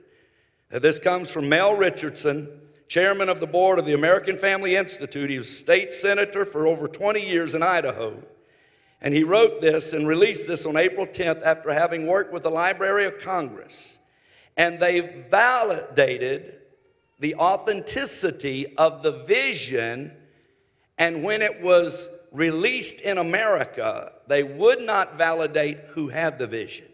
this 0.70 0.98
comes 0.98 1.30
from 1.30 1.48
Mel 1.48 1.76
Richardson 1.76 2.48
chairman 2.88 3.28
of 3.28 3.40
the 3.40 3.46
board 3.46 3.78
of 3.78 3.84
the 3.84 3.94
American 3.94 4.36
Family 4.36 4.74
Institute. 4.74 5.30
He 5.30 5.38
was 5.38 5.56
state 5.56 5.92
senator 5.92 6.44
for 6.44 6.66
over 6.66 6.88
20 6.88 7.20
years 7.20 7.54
in 7.54 7.62
Idaho. 7.62 8.22
And 9.00 9.14
he 9.14 9.22
wrote 9.22 9.60
this 9.60 9.92
and 9.92 10.08
released 10.08 10.48
this 10.48 10.66
on 10.66 10.76
April 10.76 11.06
10th 11.06 11.42
after 11.42 11.72
having 11.72 12.06
worked 12.06 12.32
with 12.32 12.42
the 12.42 12.50
Library 12.50 13.06
of 13.06 13.20
Congress. 13.20 13.98
And 14.56 14.80
they 14.80 15.24
validated 15.30 16.56
the 17.20 17.36
authenticity 17.36 18.76
of 18.76 19.02
the 19.02 19.12
vision. 19.24 20.12
And 20.96 21.22
when 21.22 21.42
it 21.42 21.60
was 21.62 22.10
released 22.32 23.02
in 23.02 23.18
America, 23.18 24.12
they 24.26 24.42
would 24.42 24.80
not 24.80 25.16
validate 25.16 25.78
who 25.90 26.08
had 26.08 26.38
the 26.38 26.46
vision. 26.46 26.86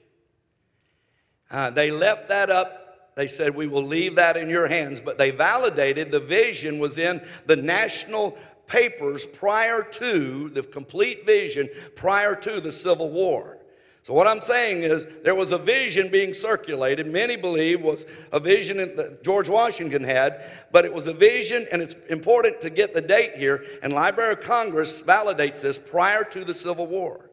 Uh, 1.50 1.70
they 1.70 1.90
left 1.90 2.28
that 2.28 2.50
up 2.50 2.83
they 3.14 3.26
said, 3.26 3.54
We 3.54 3.66
will 3.66 3.84
leave 3.84 4.16
that 4.16 4.36
in 4.36 4.48
your 4.48 4.68
hands. 4.68 5.00
But 5.00 5.18
they 5.18 5.30
validated 5.30 6.10
the 6.10 6.20
vision 6.20 6.78
was 6.78 6.98
in 6.98 7.20
the 7.46 7.56
national 7.56 8.36
papers 8.66 9.26
prior 9.26 9.82
to 9.82 10.48
the 10.50 10.62
complete 10.62 11.26
vision, 11.26 11.68
prior 11.94 12.34
to 12.36 12.60
the 12.60 12.72
Civil 12.72 13.10
War. 13.10 13.58
So, 14.02 14.12
what 14.12 14.26
I'm 14.26 14.42
saying 14.42 14.82
is, 14.82 15.06
there 15.22 15.34
was 15.34 15.50
a 15.50 15.56
vision 15.56 16.10
being 16.10 16.34
circulated, 16.34 17.06
many 17.06 17.36
believe 17.36 17.80
was 17.80 18.04
a 18.32 18.40
vision 18.40 18.76
that 18.96 19.24
George 19.24 19.48
Washington 19.48 20.04
had, 20.04 20.44
but 20.72 20.84
it 20.84 20.92
was 20.92 21.06
a 21.06 21.14
vision, 21.14 21.66
and 21.72 21.80
it's 21.80 21.94
important 22.10 22.60
to 22.60 22.68
get 22.68 22.92
the 22.92 23.00
date 23.00 23.36
here, 23.36 23.64
and 23.82 23.94
Library 23.94 24.34
of 24.34 24.42
Congress 24.42 25.00
validates 25.00 25.62
this 25.62 25.78
prior 25.78 26.22
to 26.22 26.44
the 26.44 26.52
Civil 26.52 26.86
War. 26.86 27.30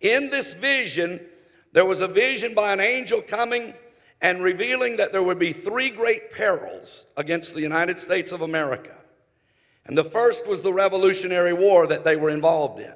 In 0.00 0.30
this 0.30 0.54
vision, 0.54 1.20
there 1.72 1.86
was 1.86 1.98
a 1.98 2.06
vision 2.06 2.54
by 2.54 2.72
an 2.72 2.78
angel 2.80 3.20
coming 3.20 3.74
and 4.22 4.40
revealing 4.40 4.96
that 4.96 5.12
there 5.12 5.22
would 5.22 5.40
be 5.40 5.52
three 5.52 5.90
great 5.90 6.32
perils 6.32 7.08
against 7.16 7.54
the 7.54 7.60
United 7.60 7.98
States 7.98 8.30
of 8.30 8.40
America. 8.40 8.94
And 9.84 9.98
the 9.98 10.04
first 10.04 10.46
was 10.46 10.62
the 10.62 10.72
Revolutionary 10.72 11.52
War 11.52 11.88
that 11.88 12.04
they 12.04 12.14
were 12.14 12.30
involved 12.30 12.80
in. 12.80 12.94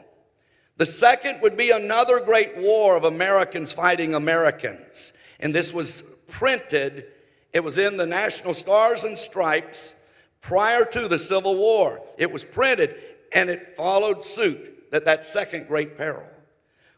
The 0.76 0.86
second 0.86 1.40
would 1.42 1.56
be 1.56 1.70
another 1.70 2.20
great 2.20 2.56
war 2.56 2.96
of 2.96 3.04
Americans 3.04 3.72
fighting 3.72 4.14
Americans. 4.14 5.12
And 5.40 5.52
this 5.52 5.72
was 5.72 6.02
printed, 6.28 7.06
it 7.52 7.64
was 7.64 7.76
in 7.76 7.96
the 7.96 8.06
National 8.06 8.54
Stars 8.54 9.02
and 9.02 9.18
Stripes 9.18 9.96
prior 10.40 10.84
to 10.84 11.08
the 11.08 11.18
Civil 11.18 11.56
War. 11.56 12.00
It 12.18 12.30
was 12.30 12.44
printed 12.44 12.94
and 13.32 13.50
it 13.50 13.76
followed 13.76 14.24
suit 14.24 14.92
that 14.92 15.06
that 15.06 15.24
second 15.24 15.66
great 15.66 15.98
peril. 15.98 16.28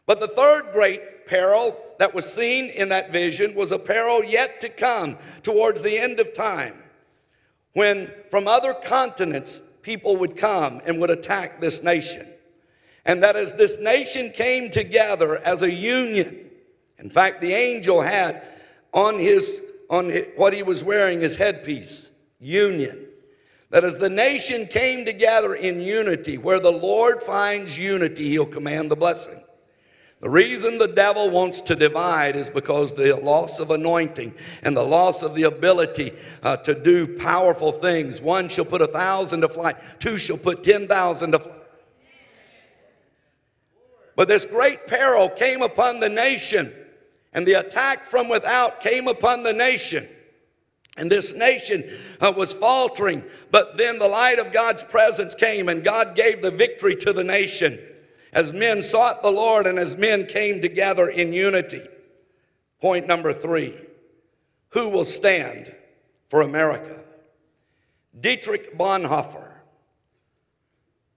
But 0.05 0.19
the 0.19 0.27
third 0.27 0.71
great 0.71 1.18
peril 1.29 1.77
that 1.99 2.13
was 2.13 2.31
seen 2.31 2.69
in 2.69 2.89
that 2.89 3.11
vision 3.11 3.53
was 3.53 3.71
a 3.71 3.79
peril 3.79 4.23
yet 4.23 4.59
to 4.61 4.69
come 4.69 5.17
towards 5.43 5.81
the 5.81 5.97
end 5.97 6.19
of 6.19 6.33
time 6.33 6.73
when 7.73 8.11
from 8.31 8.47
other 8.47 8.73
continents 8.73 9.61
people 9.83 10.17
would 10.17 10.35
come 10.35 10.81
and 10.85 10.99
would 10.99 11.09
attack 11.09 11.61
this 11.61 11.83
nation. 11.83 12.25
And 13.05 13.23
that 13.23 13.35
as 13.35 13.53
this 13.53 13.79
nation 13.79 14.31
came 14.31 14.69
together 14.69 15.37
as 15.37 15.61
a 15.61 15.71
union, 15.71 16.49
in 16.97 17.09
fact, 17.09 17.41
the 17.41 17.53
angel 17.53 18.01
had 18.01 18.43
on 18.93 19.19
his 19.19 19.61
on 19.89 20.09
hi- 20.11 20.27
what 20.35 20.53
he 20.53 20.63
was 20.63 20.83
wearing, 20.83 21.21
his 21.21 21.35
headpiece, 21.35 22.11
union. 22.39 23.07
That 23.71 23.83
as 23.83 23.97
the 23.97 24.09
nation 24.09 24.65
came 24.67 25.05
together 25.05 25.53
in 25.55 25.81
unity, 25.81 26.37
where 26.37 26.59
the 26.59 26.71
Lord 26.71 27.21
finds 27.21 27.77
unity, 27.77 28.29
he'll 28.29 28.45
command 28.45 28.91
the 28.91 28.95
blessing. 28.95 29.41
The 30.21 30.29
reason 30.29 30.77
the 30.77 30.87
devil 30.87 31.29
wants 31.29 31.61
to 31.61 31.75
divide 31.75 32.35
is 32.35 32.49
because 32.49 32.93
the 32.93 33.15
loss 33.15 33.59
of 33.59 33.71
anointing 33.71 34.33
and 34.63 34.75
the 34.75 34.83
loss 34.83 35.23
of 35.23 35.33
the 35.33 35.43
ability 35.43 36.11
uh, 36.43 36.57
to 36.57 36.75
do 36.75 37.17
powerful 37.17 37.71
things. 37.71 38.19
One 38.19 38.49
shall 38.49 38.65
put 38.65 38.81
a 38.81 38.87
thousand 38.87 39.41
to 39.41 39.49
flight, 39.49 39.77
two 39.99 40.17
shall 40.17 40.37
put 40.37 40.61
ten 40.61 40.87
thousand 40.87 41.31
to 41.31 41.39
flight. 41.39 41.55
But 44.17 44.27
this 44.27 44.43
great 44.43 44.87
peril 44.87 45.29
came 45.29 45.61
upon 45.61 46.01
the 46.01 46.09
nation, 46.09 46.69
and 47.31 47.47
the 47.47 47.53
attack 47.53 48.05
from 48.05 48.27
without 48.27 48.81
came 48.81 49.07
upon 49.07 49.43
the 49.43 49.53
nation. 49.53 50.05
And 50.97 51.09
this 51.09 51.33
nation 51.33 51.89
uh, 52.19 52.33
was 52.35 52.51
faltering, 52.51 53.23
but 53.51 53.77
then 53.77 53.99
the 53.99 54.09
light 54.09 54.37
of 54.37 54.51
God's 54.51 54.83
presence 54.83 55.33
came, 55.33 55.69
and 55.69 55.81
God 55.81 56.13
gave 56.13 56.41
the 56.41 56.51
victory 56.51 56.97
to 56.97 57.13
the 57.13 57.23
nation 57.23 57.79
as 58.31 58.51
men 58.51 58.83
sought 58.83 59.23
the 59.23 59.31
Lord 59.31 59.65
and 59.65 59.79
as 59.79 59.95
men 59.95 60.25
came 60.25 60.61
together 60.61 61.07
in 61.07 61.33
unity. 61.33 61.81
Point 62.81 63.07
number 63.07 63.33
three 63.33 63.75
Who 64.69 64.89
will 64.89 65.05
stand 65.05 65.73
for 66.29 66.41
America? 66.41 66.99
Dietrich 68.19 68.77
Bonhoeffer, 68.77 69.51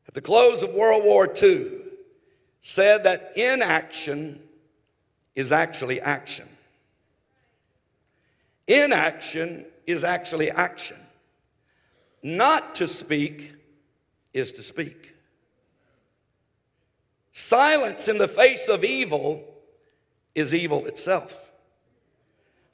at 0.07 0.15
the 0.15 0.21
close 0.21 0.63
of 0.63 0.75
World 0.75 1.05
War 1.05 1.33
II, 1.43 1.71
said 2.61 3.05
that 3.05 3.33
inaction 3.37 4.41
is 5.35 5.53
actually 5.53 6.01
action. 6.01 6.47
Inaction 8.69 9.65
is 9.87 10.05
actually 10.05 10.51
action. 10.51 10.97
Not 12.23 12.77
to 12.77 12.87
speak 12.87 13.53
is 14.33 14.53
to 14.53 14.63
speak. 14.63 15.02
Silence 17.33 18.09
in 18.09 18.19
the 18.19 18.29
face 18.29 18.69
of 18.69 18.85
evil 18.85 19.43
is 20.35 20.55
evil 20.55 20.87
itself. 20.87 21.51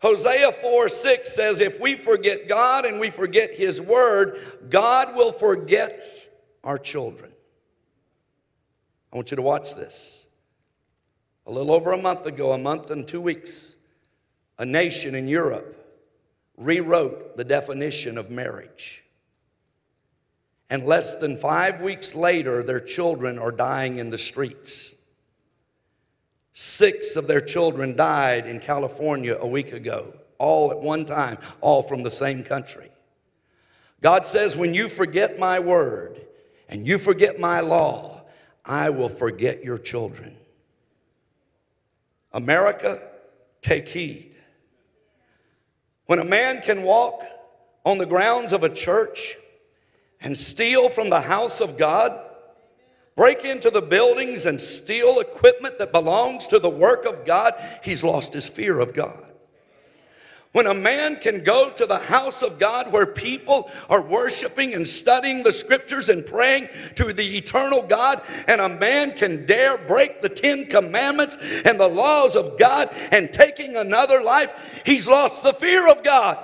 Hosea 0.00 0.52
4 0.52 0.88
6 0.88 1.34
says, 1.34 1.60
If 1.60 1.80
we 1.80 1.94
forget 1.94 2.48
God 2.48 2.84
and 2.84 3.00
we 3.00 3.10
forget 3.10 3.54
His 3.54 3.80
word, 3.80 4.40
God 4.68 5.14
will 5.16 5.32
forget 5.32 6.00
our 6.62 6.78
children. 6.78 7.30
I 9.12 9.16
want 9.16 9.30
you 9.30 9.36
to 9.36 9.42
watch 9.42 9.74
this. 9.74 10.26
A 11.46 11.50
little 11.50 11.72
over 11.72 11.92
a 11.92 12.02
month 12.02 12.26
ago, 12.26 12.52
a 12.52 12.58
month 12.58 12.90
and 12.90 13.08
two 13.08 13.20
weeks, 13.20 13.76
a 14.58 14.66
nation 14.66 15.14
in 15.14 15.28
Europe 15.28 15.74
rewrote 16.56 17.36
the 17.36 17.44
definition 17.44 18.18
of 18.18 18.30
marriage. 18.30 19.04
And 20.70 20.84
less 20.84 21.14
than 21.18 21.36
five 21.36 21.80
weeks 21.80 22.14
later, 22.14 22.62
their 22.62 22.80
children 22.80 23.38
are 23.38 23.52
dying 23.52 23.98
in 23.98 24.10
the 24.10 24.18
streets. 24.18 24.94
Six 26.52 27.16
of 27.16 27.26
their 27.26 27.40
children 27.40 27.96
died 27.96 28.46
in 28.46 28.60
California 28.60 29.36
a 29.38 29.46
week 29.46 29.72
ago, 29.72 30.12
all 30.38 30.70
at 30.70 30.80
one 30.80 31.04
time, 31.04 31.38
all 31.60 31.82
from 31.82 32.02
the 32.02 32.10
same 32.10 32.42
country. 32.42 32.90
God 34.00 34.26
says, 34.26 34.56
When 34.56 34.74
you 34.74 34.88
forget 34.88 35.38
my 35.38 35.58
word 35.60 36.20
and 36.68 36.86
you 36.86 36.98
forget 36.98 37.40
my 37.40 37.60
law, 37.60 38.22
I 38.64 38.90
will 38.90 39.08
forget 39.08 39.64
your 39.64 39.78
children. 39.78 40.36
America, 42.32 43.00
take 43.62 43.88
heed. 43.88 44.34
When 46.06 46.18
a 46.18 46.24
man 46.24 46.60
can 46.60 46.82
walk 46.82 47.22
on 47.84 47.98
the 47.98 48.06
grounds 48.06 48.52
of 48.52 48.62
a 48.62 48.68
church 48.68 49.36
and 50.20 50.36
steal 50.36 50.88
from 50.88 51.10
the 51.10 51.20
house 51.20 51.60
of 51.60 51.78
God, 51.78 52.18
break 53.16 53.44
into 53.44 53.70
the 53.70 53.82
buildings 53.82 54.46
and 54.46 54.60
steal 54.60 55.20
equipment 55.20 55.78
that 55.78 55.92
belongs 55.92 56.46
to 56.48 56.58
the 56.58 56.70
work 56.70 57.04
of 57.04 57.24
God, 57.24 57.54
he's 57.82 58.04
lost 58.04 58.32
his 58.32 58.48
fear 58.48 58.80
of 58.80 58.94
God. 58.94 59.24
When 60.52 60.66
a 60.66 60.74
man 60.74 61.16
can 61.16 61.44
go 61.44 61.70
to 61.70 61.84
the 61.84 61.98
house 61.98 62.42
of 62.42 62.58
God 62.58 62.90
where 62.90 63.06
people 63.06 63.70
are 63.90 64.00
worshiping 64.00 64.74
and 64.74 64.88
studying 64.88 65.42
the 65.42 65.52
scriptures 65.52 66.08
and 66.08 66.24
praying 66.24 66.68
to 66.94 67.12
the 67.12 67.36
eternal 67.36 67.82
God, 67.82 68.22
and 68.46 68.60
a 68.60 68.68
man 68.68 69.12
can 69.12 69.44
dare 69.44 69.76
break 69.76 70.22
the 70.22 70.28
Ten 70.28 70.66
Commandments 70.66 71.36
and 71.66 71.78
the 71.78 71.88
laws 71.88 72.34
of 72.34 72.58
God 72.58 72.88
and 73.12 73.30
taking 73.30 73.76
another 73.76 74.22
life, 74.22 74.82
he's 74.86 75.06
lost 75.06 75.42
the 75.42 75.52
fear 75.52 75.86
of 75.88 76.02
God. 76.02 76.42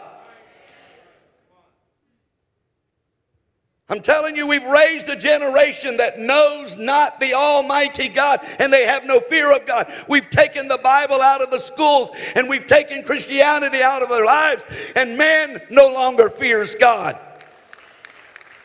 I'm 3.90 4.00
telling 4.00 4.34
you, 4.34 4.46
we've 4.46 4.64
raised 4.64 5.10
a 5.10 5.16
generation 5.16 5.98
that 5.98 6.18
knows 6.18 6.78
not 6.78 7.20
the 7.20 7.34
Almighty 7.34 8.08
God 8.08 8.40
and 8.58 8.72
they 8.72 8.86
have 8.86 9.04
no 9.04 9.20
fear 9.20 9.54
of 9.54 9.66
God. 9.66 9.92
We've 10.08 10.30
taken 10.30 10.68
the 10.68 10.78
Bible 10.82 11.20
out 11.20 11.42
of 11.42 11.50
the 11.50 11.58
schools 11.58 12.10
and 12.34 12.48
we've 12.48 12.66
taken 12.66 13.02
Christianity 13.02 13.82
out 13.82 14.02
of 14.02 14.08
their 14.08 14.24
lives, 14.24 14.64
and 14.96 15.18
man 15.18 15.60
no 15.70 15.88
longer 15.88 16.30
fears 16.30 16.74
God. 16.74 17.18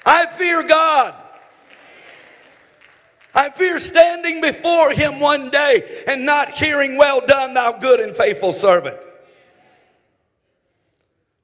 I 0.06 0.26
fear 0.28 0.64
God. 0.64 1.14
I 3.36 3.50
fear 3.50 3.78
standing 3.78 4.42
before 4.42 4.92
Him 4.92 5.20
one 5.20 5.50
day 5.50 6.04
and 6.08 6.26
not 6.26 6.50
hearing, 6.52 6.98
Well 6.98 7.22
done, 7.26 7.54
thou 7.54 7.74
good 7.74 8.00
and 8.00 8.16
faithful 8.16 8.54
servant. 8.54 8.98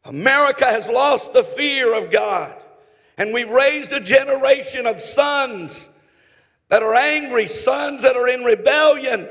America 0.06 0.66
has 0.66 0.88
lost 0.88 1.34
the 1.34 1.44
fear 1.44 1.94
of 1.94 2.10
God. 2.10 2.56
And 3.18 3.34
we've 3.34 3.50
raised 3.50 3.92
a 3.92 4.00
generation 4.00 4.86
of 4.86 5.00
sons 5.00 5.90
that 6.70 6.84
are 6.84 6.96
angry, 6.96 7.48
sons 7.48 8.02
that 8.02 8.16
are 8.16 8.28
in 8.28 8.44
rebellion. 8.44 9.28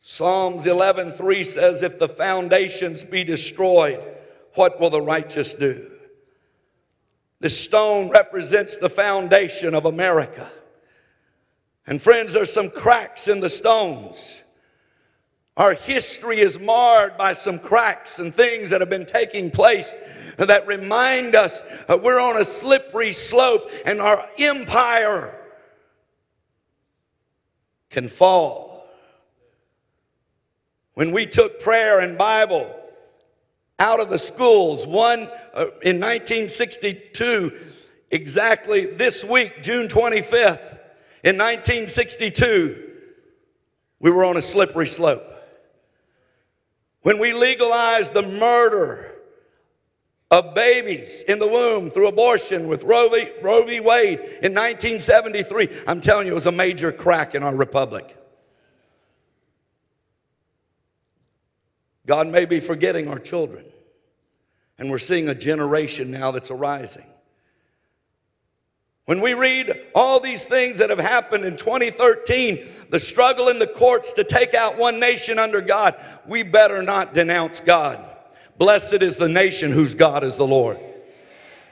Psalms 0.00 0.66
11:3 0.66 1.44
says 1.44 1.82
if 1.82 1.98
the 1.98 2.08
foundations 2.08 3.04
be 3.04 3.22
destroyed, 3.22 4.02
what 4.54 4.80
will 4.80 4.90
the 4.90 5.00
righteous 5.00 5.52
do? 5.54 5.90
This 7.38 7.58
stone 7.58 8.10
represents 8.10 8.76
the 8.76 8.90
foundation 8.90 9.74
of 9.74 9.86
America. 9.86 10.50
And 11.86 12.00
friends, 12.00 12.32
there's 12.32 12.52
some 12.52 12.70
cracks 12.70 13.28
in 13.28 13.40
the 13.40 13.50
stones. 13.50 14.42
Our 15.56 15.74
history 15.74 16.40
is 16.40 16.58
marred 16.58 17.16
by 17.16 17.32
some 17.32 17.58
cracks 17.58 18.18
and 18.18 18.34
things 18.34 18.70
that 18.70 18.80
have 18.80 18.90
been 18.90 19.06
taking 19.06 19.50
place 19.50 19.90
that 20.46 20.66
remind 20.66 21.34
us 21.34 21.62
that 21.86 22.02
we're 22.02 22.20
on 22.20 22.36
a 22.36 22.44
slippery 22.44 23.12
slope 23.12 23.70
and 23.84 24.00
our 24.00 24.24
empire 24.38 25.34
can 27.90 28.08
fall. 28.08 28.86
When 30.94 31.12
we 31.12 31.26
took 31.26 31.60
prayer 31.60 32.00
and 32.00 32.16
Bible 32.16 32.74
out 33.78 34.00
of 34.00 34.10
the 34.10 34.18
schools, 34.18 34.86
one 34.86 35.22
uh, 35.54 35.66
in 35.82 35.98
1962, 35.98 37.58
exactly 38.10 38.86
this 38.86 39.24
week, 39.24 39.62
June 39.62 39.88
25th, 39.88 40.78
in 41.22 41.36
1962, 41.36 42.90
we 43.98 44.10
were 44.10 44.24
on 44.24 44.36
a 44.36 44.42
slippery 44.42 44.86
slope. 44.86 45.26
When 47.02 47.18
we 47.18 47.32
legalized 47.32 48.12
the 48.12 48.22
murder 48.22 49.09
of 50.30 50.54
babies 50.54 51.24
in 51.24 51.38
the 51.38 51.46
womb 51.46 51.90
through 51.90 52.06
abortion 52.06 52.68
with 52.68 52.84
Roe 52.84 53.08
v. 53.08 53.30
Roe 53.42 53.64
v. 53.64 53.80
Wade 53.80 54.20
in 54.20 54.54
1973. 54.54 55.68
I'm 55.86 56.00
telling 56.00 56.26
you, 56.26 56.32
it 56.32 56.34
was 56.34 56.46
a 56.46 56.52
major 56.52 56.92
crack 56.92 57.34
in 57.34 57.42
our 57.42 57.54
republic. 57.54 58.16
God 62.06 62.28
may 62.28 62.44
be 62.44 62.60
forgetting 62.60 63.08
our 63.08 63.18
children, 63.18 63.64
and 64.78 64.90
we're 64.90 64.98
seeing 64.98 65.28
a 65.28 65.34
generation 65.34 66.10
now 66.10 66.30
that's 66.30 66.50
arising. 66.50 67.06
When 69.06 69.20
we 69.20 69.34
read 69.34 69.72
all 69.94 70.20
these 70.20 70.44
things 70.44 70.78
that 70.78 70.90
have 70.90 71.00
happened 71.00 71.44
in 71.44 71.56
2013, 71.56 72.66
the 72.90 73.00
struggle 73.00 73.48
in 73.48 73.58
the 73.58 73.66
courts 73.66 74.12
to 74.12 74.24
take 74.24 74.54
out 74.54 74.78
one 74.78 75.00
nation 75.00 75.38
under 75.38 75.60
God, 75.60 75.96
we 76.28 76.44
better 76.44 76.82
not 76.82 77.14
denounce 77.14 77.58
God. 77.58 78.09
Blessed 78.60 79.00
is 79.00 79.16
the 79.16 79.26
nation 79.26 79.72
whose 79.72 79.94
God 79.94 80.22
is 80.22 80.36
the 80.36 80.46
Lord. 80.46 80.78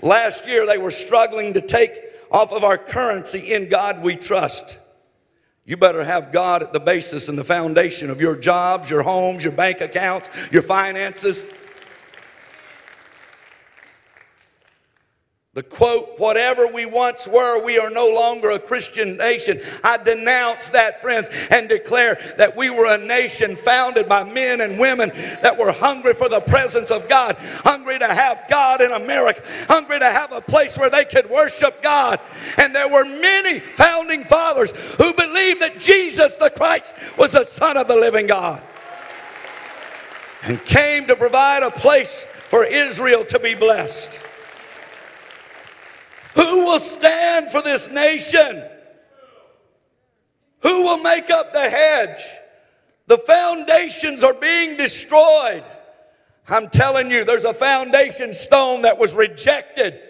Last 0.01 0.49
year, 0.49 0.65
they 0.65 0.79
were 0.79 0.91
struggling 0.91 1.53
to 1.53 1.61
take 1.61 1.93
off 2.31 2.51
of 2.51 2.65
our 2.65 2.79
currency 2.79 3.53
in 3.53 3.69
God 3.69 4.03
we 4.03 4.17
trust. 4.17 4.79
You 5.67 5.77
better 5.77 6.03
have 6.03 6.33
God 6.33 6.63
at 6.63 6.73
the 6.73 6.81
basis 6.81 7.29
and 7.29 7.37
the 7.37 7.45
foundation 7.45 8.09
of 8.09 8.23
your 8.23 8.35
jobs, 8.35 8.89
your 8.89 9.03
homes, 9.03 9.45
your 9.45 9.53
bank 9.53 9.83
accounts, 9.83 10.31
your 10.51 10.63
finances. 10.63 11.45
The 15.59 15.65
quote, 15.65 16.21
whatever 16.21 16.69
we 16.69 16.87
once 16.87 17.27
were, 17.27 17.61
we 17.65 17.81
are 17.81 17.91
no 17.91 18.07
longer 18.07 18.51
a 18.51 18.61
Christian 18.61 19.17
nation. 19.17 19.61
I 19.83 19.97
denounce 19.97 20.69
that, 20.69 21.01
friends, 21.01 21.29
and 21.51 21.69
declare 21.69 22.17
that 22.39 22.57
we 22.57 22.71
were 22.71 22.87
a 22.87 22.97
nation 22.97 23.57
founded 23.57 24.09
by 24.09 24.23
men 24.23 24.61
and 24.61 24.79
women 24.79 25.09
that 25.43 25.59
were 25.59 25.73
hungry 25.73 26.15
for 26.15 26.29
the 26.29 26.39
presence 26.39 26.93
of 26.93 27.09
God, 27.09 27.35
hungry 27.65 27.99
to 27.99 28.07
have 28.07 28.45
God 28.49 28.81
in 28.81 28.93
America, 28.93 29.43
hungry 29.67 29.99
to 29.99 30.05
have 30.05 30.33
a 30.33 30.41
place 30.41 30.79
where 30.79 30.91
they 30.91 31.05
could 31.05 31.29
worship 31.29 31.83
God. 31.83 32.21
And 32.57 32.73
there 32.73 32.89
were 32.89 33.05
many 33.05 33.59
founding 33.59 34.23
fathers 34.23 34.71
who 34.71 35.13
believed 35.13 35.61
that 35.61 35.81
Jesus 35.81 36.37
the 36.37 36.51
Christ 36.51 36.95
was 37.19 37.33
the 37.33 37.43
Son 37.43 37.77
of 37.77 37.89
the 37.89 37.97
living 37.97 38.29
God 38.29 38.63
and 40.45 40.65
came 40.65 41.09
to 41.09 41.17
provide 41.17 41.65
a 41.65 41.73
place 41.73 42.23
for 42.49 42.63
Israel 42.65 43.25
to 43.25 43.41
be 43.41 43.57
blessed. 43.57 44.27
Who 46.35 46.65
will 46.65 46.81
stand 46.81 47.51
for 47.51 47.63
this 47.63 47.91
nation? 47.91 48.63
Who 50.61 50.83
will 50.83 50.99
make 50.99 51.31
up 51.31 51.53
the 51.53 51.69
hedge? 51.69 52.23
The 53.07 53.19
foundations 53.19 54.23
are 54.23 54.35
being 54.35 54.77
destroyed. 54.77 55.65
I'm 56.49 56.69
telling 56.69 57.11
you, 57.11 57.25
there's 57.25 57.45
a 57.45 57.55
foundation 57.55 58.33
stone 58.33 58.83
that 58.83 58.99
was 58.99 59.15
rejected, 59.15 60.01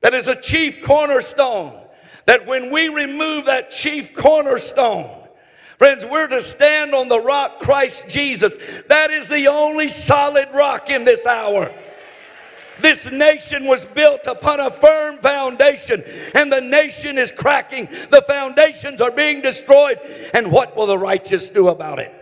that 0.00 0.14
is 0.14 0.28
a 0.28 0.40
chief 0.40 0.82
cornerstone. 0.82 1.84
That 2.26 2.46
when 2.46 2.70
we 2.70 2.88
remove 2.90 3.46
that 3.46 3.70
chief 3.70 4.14
cornerstone, 4.14 5.08
Friends, 5.78 6.04
we're 6.04 6.26
to 6.26 6.42
stand 6.42 6.92
on 6.92 7.08
the 7.08 7.20
rock 7.20 7.60
Christ 7.60 8.08
Jesus. 8.08 8.82
That 8.88 9.12
is 9.12 9.28
the 9.28 9.46
only 9.46 9.88
solid 9.88 10.48
rock 10.52 10.90
in 10.90 11.04
this 11.04 11.24
hour. 11.24 11.72
This 12.80 13.10
nation 13.10 13.66
was 13.66 13.84
built 13.84 14.26
upon 14.26 14.60
a 14.60 14.70
firm 14.70 15.16
foundation, 15.18 16.02
and 16.34 16.52
the 16.52 16.60
nation 16.60 17.18
is 17.18 17.32
cracking. 17.32 17.86
The 18.10 18.24
foundations 18.26 19.00
are 19.00 19.10
being 19.10 19.42
destroyed. 19.42 19.98
And 20.34 20.52
what 20.52 20.76
will 20.76 20.86
the 20.86 20.98
righteous 20.98 21.48
do 21.48 21.68
about 21.68 21.98
it? 21.98 22.14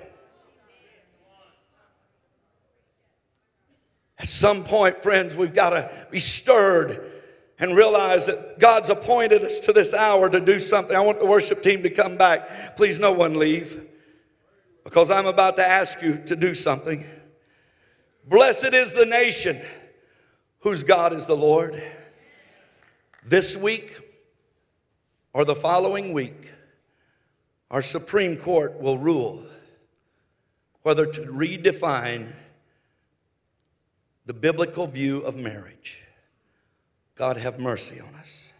At 4.19 4.29
some 4.29 4.65
point, 4.65 4.99
friends, 5.03 5.37
we've 5.37 5.55
got 5.55 5.71
to 5.71 5.91
be 6.11 6.21
stirred 6.21 7.13
and 7.59 7.77
realize 7.77 8.27
that 8.27 8.59
God's 8.59 8.89
appointed 8.89 9.43
us 9.43 9.61
to 9.61 9.73
this 9.73 9.95
hour 9.95 10.29
to 10.29 10.41
do 10.41 10.59
something. 10.59 10.97
I 10.97 11.01
want 11.01 11.21
the 11.21 11.27
worship 11.27 11.63
team 11.63 11.83
to 11.83 11.91
come 11.91 12.17
back. 12.17 12.77
Please, 12.77 12.99
no 12.99 13.13
one 13.13 13.39
leave 13.39 13.87
because 14.85 15.11
I'm 15.11 15.27
about 15.27 15.57
to 15.57 15.67
ask 15.67 16.03
you 16.03 16.23
to 16.27 16.37
do 16.37 16.55
something. 16.55 17.05
Blessed 18.29 18.73
is 18.73 18.93
the 18.93 19.07
nation 19.07 19.61
whose 20.67 20.83
God 20.83 21.12
is 21.12 21.27
the 21.27 21.37
Lord. 21.37 21.81
This 23.25 23.57
week 23.57 23.97
or 25.33 25.45
the 25.45 25.55
following 25.55 26.12
week, 26.12 26.51
our 27.71 27.81
Supreme 27.81 28.37
Court 28.37 28.81
will 28.81 28.99
rule 28.99 29.45
whether 30.83 31.07
to 31.07 31.21
redefine 31.21 32.33
the 34.27 34.35
biblical 34.35 34.89
view 34.89 35.21
of 35.21 35.37
marriage. 35.37 36.03
God 37.14 37.37
have 37.37 37.61
mercy 37.61 38.01
on 38.01 38.12
us. 38.17 38.53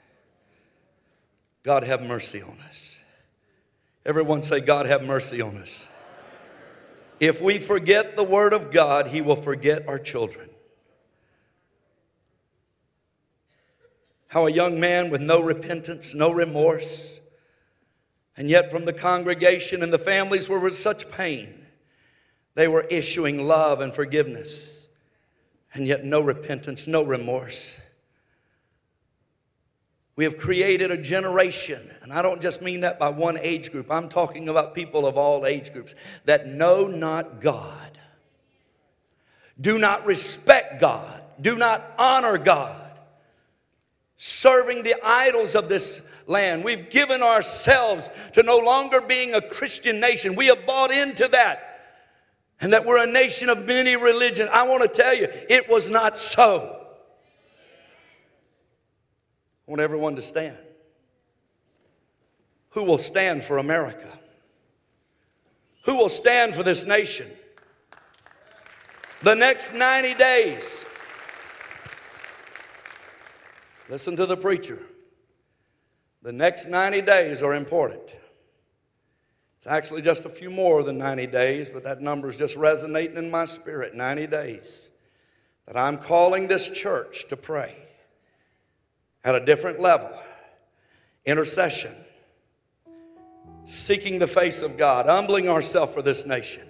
God 1.65 1.83
have 1.83 2.03
mercy 2.03 2.41
on 2.41 2.57
us. 2.69 3.01
Everyone 4.05 4.45
say, 4.45 4.61
God 4.61 4.87
have 4.87 5.03
mercy 5.03 5.43
on 5.43 5.57
us. 5.57 5.89
If 7.19 7.43
we 7.43 7.59
forget 7.59 8.17
the 8.17 8.23
Word 8.23 8.53
of 8.53 8.71
God, 8.71 9.09
He 9.09 9.23
will 9.23 9.35
forget 9.35 9.89
our 9.89 9.99
children. 9.99 10.46
How 14.37 14.47
a 14.47 14.53
young 14.53 14.79
man 14.79 15.09
with 15.09 15.23
no 15.23 15.41
repentance, 15.41 16.13
no 16.13 16.31
remorse, 16.31 17.21
and 18.37 18.51
yet 18.51 18.71
from 18.71 18.85
the 18.85 18.93
congregation 18.93 19.83
and 19.83 19.91
the 19.91 19.99
families 19.99 20.47
were 20.47 20.61
with 20.61 20.75
such 20.75 21.11
pain, 21.11 21.65
they 22.55 22.69
were 22.69 22.83
issuing 22.91 23.47
love 23.47 23.81
and 23.81 23.95
forgiveness, 23.95 24.89
and 25.73 25.87
yet 25.87 26.05
no 26.05 26.21
repentance, 26.21 26.87
no 26.87 27.03
remorse. 27.03 27.81
We 30.17 30.25
have 30.25 30.37
created 30.37 30.91
a 30.91 31.01
generation, 31.01 31.81
and 32.03 32.13
I 32.13 32.21
don't 32.21 32.43
just 32.43 32.61
mean 32.61 32.83
that 32.83 32.99
by 32.99 33.09
one 33.09 33.39
age 33.39 33.73
group, 33.73 33.91
I'm 33.91 34.11
talking 34.11 34.51
about 34.51 34.75
people 34.75 35.07
of 35.07 35.17
all 35.17 35.47
age 35.47 35.73
groups 35.73 35.95
that 36.27 36.47
know 36.47 36.87
not 36.87 37.41
God, 37.41 37.99
do 39.59 39.79
not 39.79 40.05
respect 40.05 40.79
God, 40.79 41.23
do 41.41 41.57
not 41.57 41.83
honor 41.99 42.37
God 42.37 42.86
serving 44.17 44.83
the 44.83 44.95
idols 45.05 45.55
of 45.55 45.69
this 45.69 46.01
land. 46.27 46.65
We've 46.65 46.89
given 46.91 47.23
ourselves 47.23 48.11
to 48.33 48.43
no 48.43 48.59
longer 48.59 49.01
being 49.01 49.35
a 49.35 49.41
Christian 49.41 50.01
nation. 50.01 50.35
We 50.35 50.47
have 50.47 50.67
bought 50.67 50.91
into 50.91 51.29
that. 51.29 51.63
And 52.61 52.73
that 52.73 52.87
we're 52.87 53.03
a 53.03 53.11
nation 53.11 53.51
of 53.51 53.67
many 53.67 53.97
religions. 53.97 54.49
I 54.53 54.67
want 54.67 54.83
to 54.83 54.89
tell 54.89 55.15
you, 55.15 55.29
it 55.51 55.69
was 55.69 55.91
not 55.91 56.17
so. 56.17 56.87
I 59.69 59.71
want 59.71 59.83
everyone 59.83 60.17
to 60.17 60.23
stand. 60.23 60.57
Who 62.71 62.85
will 62.85 62.99
stand 62.99 63.45
for 63.45 63.59
America? 63.59 64.11
Who 65.83 65.97
will 65.97 66.09
stand 66.09 66.55
for 66.55 66.63
this 66.63 66.87
nation? 66.87 67.31
The 69.23 69.35
next 69.35 69.75
90 69.75 70.15
days, 70.15 70.86
Listen 73.89 74.17
to 74.17 74.27
the 74.27 74.37
preacher. 74.37 74.79
The 76.23 76.33
next 76.33 76.67
90 76.67 77.03
days 77.03 77.41
are 77.43 77.55
important. 77.55 78.17
It's 79.59 79.67
actually 79.67 80.03
just 80.03 80.25
a 80.25 80.29
few 80.29 80.51
more 80.51 80.83
than 80.83 80.99
90 80.99 81.29
days, 81.29 81.69
but 81.69 81.85
that 81.85 82.01
number 82.01 82.29
is 82.29 82.37
just 82.37 82.57
resonating 82.57 83.17
in 83.17 83.31
my 83.31 83.45
spirit 83.45 83.95
90 83.95 84.27
days. 84.27 84.91
That 85.67 85.77
I'm 85.77 85.99
calling 85.99 86.49
this 86.49 86.69
church 86.71 87.29
to 87.29 87.37
pray 87.37 87.77
at 89.25 89.35
a 89.35 89.45
different 89.45 89.81
level 89.81 90.11
intercession, 91.25 91.93
seeking 93.65 94.21
the 94.21 94.29
face 94.29 94.63
of 94.63 94.79
God, 94.79 95.07
humbling 95.07 95.49
ourselves 95.49 95.93
for 95.93 96.01
this 96.01 96.25
nation. 96.25 96.63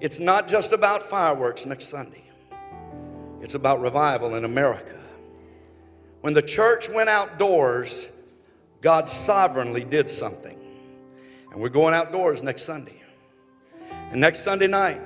It's 0.00 0.18
not 0.18 0.48
just 0.48 0.72
about 0.72 1.02
fireworks 1.02 1.66
next 1.66 1.86
Sunday, 1.86 2.24
it's 3.42 3.54
about 3.54 3.82
revival 3.82 4.34
in 4.34 4.44
America. 4.44 5.03
When 6.24 6.32
the 6.32 6.40
church 6.40 6.88
went 6.88 7.10
outdoors, 7.10 8.08
God 8.80 9.10
sovereignly 9.10 9.84
did 9.84 10.08
something. 10.08 10.58
And 11.52 11.60
we're 11.60 11.68
going 11.68 11.92
outdoors 11.92 12.42
next 12.42 12.62
Sunday. 12.62 12.98
And 14.10 14.22
next 14.22 14.38
Sunday 14.38 14.66
night, 14.66 15.02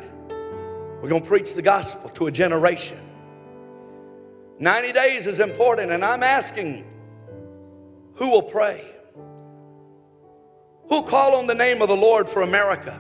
we're 1.02 1.08
going 1.08 1.22
to 1.22 1.26
preach 1.26 1.54
the 1.54 1.60
gospel 1.60 2.08
to 2.10 2.28
a 2.28 2.30
generation. 2.30 2.98
90 4.60 4.92
days 4.92 5.26
is 5.26 5.40
important, 5.40 5.90
and 5.90 6.04
I'm 6.04 6.22
asking 6.22 6.84
who 8.14 8.30
will 8.30 8.42
pray? 8.42 8.84
Who'll 10.88 11.02
call 11.02 11.34
on 11.34 11.48
the 11.48 11.54
name 11.56 11.82
of 11.82 11.88
the 11.88 11.96
Lord 11.96 12.28
for 12.28 12.42
America? 12.42 12.96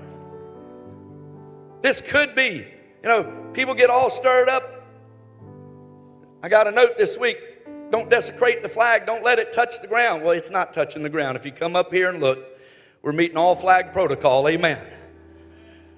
This 1.82 2.00
could 2.00 2.34
be, 2.34 2.66
you 3.00 3.08
know, 3.08 3.50
people 3.52 3.74
get 3.74 3.90
all 3.90 4.10
stirred 4.10 4.48
up. 4.48 4.64
I 6.42 6.48
got 6.48 6.66
a 6.66 6.72
note 6.72 6.98
this 6.98 7.16
week 7.16 7.38
don't 7.90 8.10
desecrate 8.10 8.62
the 8.62 8.68
flag. 8.68 9.06
Don't 9.06 9.24
let 9.24 9.38
it 9.38 9.52
touch 9.52 9.80
the 9.80 9.88
ground. 9.88 10.22
Well, 10.22 10.32
it's 10.32 10.50
not 10.50 10.72
touching 10.74 11.02
the 11.02 11.08
ground. 11.08 11.36
If 11.36 11.46
you 11.46 11.52
come 11.52 11.74
up 11.74 11.92
here 11.92 12.10
and 12.10 12.20
look, 12.20 12.38
we're 13.02 13.12
meeting 13.12 13.36
all 13.36 13.54
flag 13.54 13.92
protocol. 13.92 14.48
Amen. 14.48 14.78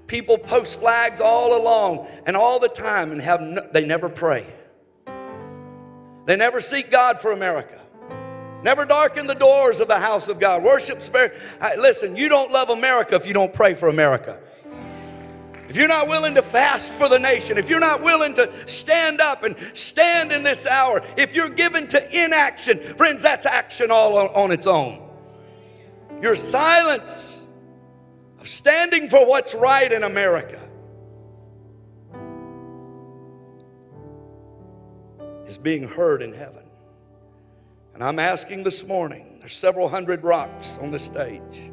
People 0.06 0.38
post 0.38 0.80
flags 0.80 1.20
all 1.20 1.60
along 1.60 2.06
and 2.26 2.36
all 2.36 2.58
the 2.58 2.68
time 2.68 3.12
and 3.12 3.20
have 3.20 3.40
no, 3.40 3.66
they 3.72 3.86
never 3.86 4.08
pray. 4.08 4.46
They 6.26 6.36
never 6.36 6.60
seek 6.60 6.90
God 6.90 7.18
for 7.18 7.32
America. 7.32 7.80
Never 8.62 8.84
darken 8.84 9.26
the 9.26 9.34
doors 9.34 9.80
of 9.80 9.88
the 9.88 9.98
house 9.98 10.28
of 10.28 10.38
God. 10.38 10.62
Worship's 10.62 11.08
very 11.08 11.30
listen, 11.78 12.16
you 12.16 12.28
don't 12.28 12.52
love 12.52 12.70
America 12.70 13.14
if 13.14 13.26
you 13.26 13.32
don't 13.32 13.54
pray 13.54 13.74
for 13.74 13.88
America. 13.88 14.38
If 15.70 15.76
you're 15.76 15.86
not 15.86 16.08
willing 16.08 16.34
to 16.34 16.42
fast 16.42 16.92
for 16.94 17.08
the 17.08 17.20
nation, 17.20 17.56
if 17.56 17.68
you're 17.68 17.78
not 17.78 18.02
willing 18.02 18.34
to 18.34 18.68
stand 18.68 19.20
up 19.20 19.44
and 19.44 19.54
stand 19.72 20.32
in 20.32 20.42
this 20.42 20.66
hour, 20.66 21.00
if 21.16 21.32
you're 21.32 21.48
given 21.48 21.86
to 21.86 22.24
inaction, 22.24 22.80
friends, 22.96 23.22
that's 23.22 23.46
action 23.46 23.92
all 23.92 24.18
on, 24.18 24.26
on 24.34 24.50
its 24.50 24.66
own. 24.66 25.00
Your 26.20 26.34
silence 26.34 27.46
of 28.40 28.48
standing 28.48 29.08
for 29.08 29.24
what's 29.28 29.54
right 29.54 29.92
in 29.92 30.02
America 30.02 30.58
is 35.46 35.56
being 35.56 35.86
heard 35.86 36.20
in 36.20 36.32
heaven. 36.32 36.64
And 37.94 38.02
I'm 38.02 38.18
asking 38.18 38.64
this 38.64 38.88
morning, 38.88 39.36
there's 39.38 39.54
several 39.54 39.88
hundred 39.88 40.24
rocks 40.24 40.78
on 40.78 40.90
the 40.90 40.98
stage. 40.98 41.69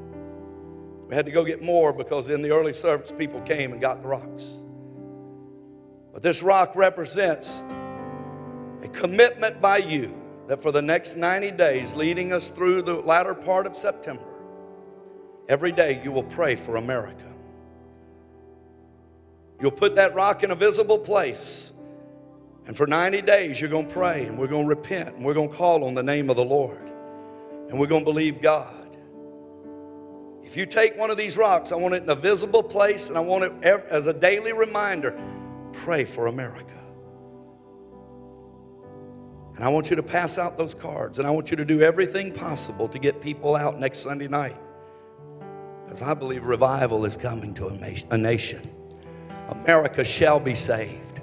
We 1.07 1.15
had 1.15 1.25
to 1.25 1.31
go 1.31 1.45
get 1.45 1.61
more 1.61 1.93
because 1.93 2.27
in 2.27 2.41
the 2.41 2.51
early 2.51 2.73
service, 2.73 3.11
people 3.11 3.39
came 3.41 3.71
and 3.71 3.79
got 3.79 4.01
the 4.01 4.09
rocks. 4.09 4.63
But 6.13 6.21
this 6.21 6.43
rock 6.43 6.75
represents 6.75 7.63
a 8.83 8.87
commitment 8.89 9.61
by 9.61 9.77
you 9.77 10.21
that 10.47 10.61
for 10.61 10.71
the 10.71 10.81
next 10.81 11.15
90 11.15 11.51
days, 11.51 11.93
leading 11.93 12.33
us 12.33 12.49
through 12.49 12.81
the 12.81 12.95
latter 12.95 13.33
part 13.33 13.65
of 13.65 13.75
September, 13.75 14.23
every 15.47 15.71
day 15.71 16.01
you 16.03 16.11
will 16.11 16.23
pray 16.23 16.55
for 16.55 16.75
America. 16.75 17.23
You'll 19.61 19.71
put 19.71 19.95
that 19.95 20.13
rock 20.13 20.43
in 20.43 20.51
a 20.51 20.55
visible 20.55 20.99
place. 20.99 21.71
And 22.65 22.75
for 22.75 22.85
90 22.85 23.21
days, 23.21 23.61
you're 23.61 23.69
going 23.69 23.87
to 23.87 23.93
pray 23.93 24.25
and 24.25 24.37
we're 24.37 24.47
going 24.47 24.63
to 24.63 24.69
repent 24.69 25.15
and 25.15 25.25
we're 25.25 25.33
going 25.33 25.49
to 25.49 25.55
call 25.55 25.85
on 25.85 25.93
the 25.93 26.03
name 26.03 26.29
of 26.29 26.35
the 26.35 26.45
Lord. 26.45 26.91
And 27.69 27.79
we're 27.79 27.87
going 27.87 28.03
to 28.03 28.11
believe 28.11 28.41
God. 28.41 28.76
If 30.47 30.55
you 30.55 30.65
take 30.65 30.97
one 30.97 31.09
of 31.09 31.17
these 31.17 31.35
rocks, 31.35 31.73
I 31.73 31.75
want 31.75 31.93
it 31.93 32.03
in 32.03 32.09
a 32.09 32.15
visible 32.15 32.63
place 32.63 33.09
and 33.09 33.17
I 33.17 33.19
want 33.19 33.43
it 33.43 33.51
as 33.89 34.07
a 34.07 34.13
daily 34.13 34.53
reminder 34.53 35.13
pray 35.73 36.05
for 36.05 36.27
America. 36.27 36.81
And 39.55 39.65
I 39.65 39.67
want 39.67 39.89
you 39.89 39.97
to 39.97 40.03
pass 40.03 40.37
out 40.37 40.57
those 40.57 40.73
cards 40.73 41.19
and 41.19 41.27
I 41.27 41.31
want 41.31 41.51
you 41.51 41.57
to 41.57 41.65
do 41.65 41.81
everything 41.81 42.33
possible 42.33 42.87
to 42.87 42.97
get 42.97 43.19
people 43.21 43.57
out 43.57 43.77
next 43.77 43.99
Sunday 43.99 44.29
night. 44.29 44.55
Because 45.83 46.01
I 46.01 46.13
believe 46.13 46.45
revival 46.45 47.03
is 47.03 47.17
coming 47.17 47.53
to 47.55 47.67
a 48.09 48.17
nation. 48.17 48.61
America 49.49 50.05
shall 50.05 50.39
be 50.39 50.55
saved. 50.55 51.19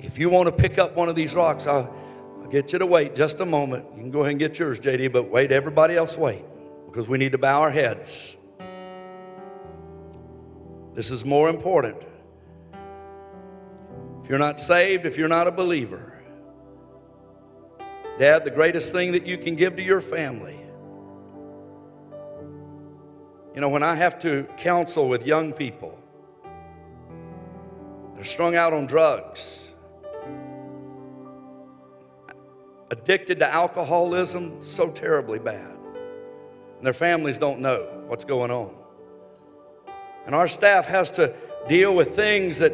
If 0.00 0.18
you 0.18 0.28
want 0.28 0.46
to 0.46 0.52
pick 0.52 0.78
up 0.78 0.96
one 0.96 1.08
of 1.08 1.14
these 1.14 1.36
rocks, 1.36 1.68
I'll, 1.68 1.94
I'll 2.40 2.48
get 2.48 2.72
you 2.72 2.80
to 2.80 2.86
wait 2.86 3.14
just 3.14 3.38
a 3.38 3.46
moment. 3.46 3.86
You 3.94 4.00
can 4.00 4.10
go 4.10 4.22
ahead 4.22 4.30
and 4.32 4.40
get 4.40 4.58
yours, 4.58 4.80
JD, 4.80 5.12
but 5.12 5.30
wait, 5.30 5.52
everybody 5.52 5.94
else 5.94 6.18
wait 6.18 6.42
because 6.96 7.10
we 7.10 7.18
need 7.18 7.32
to 7.32 7.38
bow 7.38 7.60
our 7.60 7.70
heads. 7.70 8.38
This 10.94 11.10
is 11.10 11.26
more 11.26 11.50
important. 11.50 11.98
If 14.22 14.30
you're 14.30 14.38
not 14.38 14.58
saved, 14.58 15.04
if 15.04 15.18
you're 15.18 15.28
not 15.28 15.46
a 15.46 15.52
believer, 15.52 16.18
Dad, 18.18 18.46
the 18.46 18.50
greatest 18.50 18.92
thing 18.92 19.12
that 19.12 19.26
you 19.26 19.36
can 19.36 19.56
give 19.56 19.76
to 19.76 19.82
your 19.82 20.00
family. 20.00 20.58
You 23.54 23.60
know, 23.60 23.68
when 23.68 23.82
I 23.82 23.94
have 23.94 24.18
to 24.20 24.48
counsel 24.56 25.06
with 25.06 25.26
young 25.26 25.52
people, 25.52 25.98
they're 28.14 28.24
strung 28.24 28.56
out 28.56 28.72
on 28.72 28.86
drugs, 28.86 29.74
addicted 32.90 33.40
to 33.40 33.52
alcoholism 33.52 34.62
so 34.62 34.88
terribly 34.88 35.38
bad. 35.38 35.75
And 36.76 36.86
their 36.86 36.92
families 36.92 37.38
don't 37.38 37.60
know 37.60 38.04
what's 38.06 38.24
going 38.24 38.50
on. 38.50 38.74
And 40.26 40.34
our 40.34 40.48
staff 40.48 40.86
has 40.86 41.10
to 41.12 41.34
deal 41.68 41.94
with 41.94 42.14
things 42.16 42.58
that, 42.58 42.72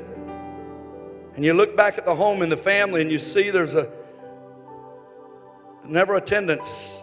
and 1.34 1.44
you 1.44 1.54
look 1.54 1.76
back 1.76 1.98
at 1.98 2.04
the 2.04 2.14
home 2.14 2.42
and 2.42 2.50
the 2.50 2.56
family 2.56 3.00
and 3.02 3.10
you 3.10 3.18
see 3.18 3.50
there's 3.50 3.74
a 3.74 3.90
never 5.84 6.16
attendance 6.16 7.02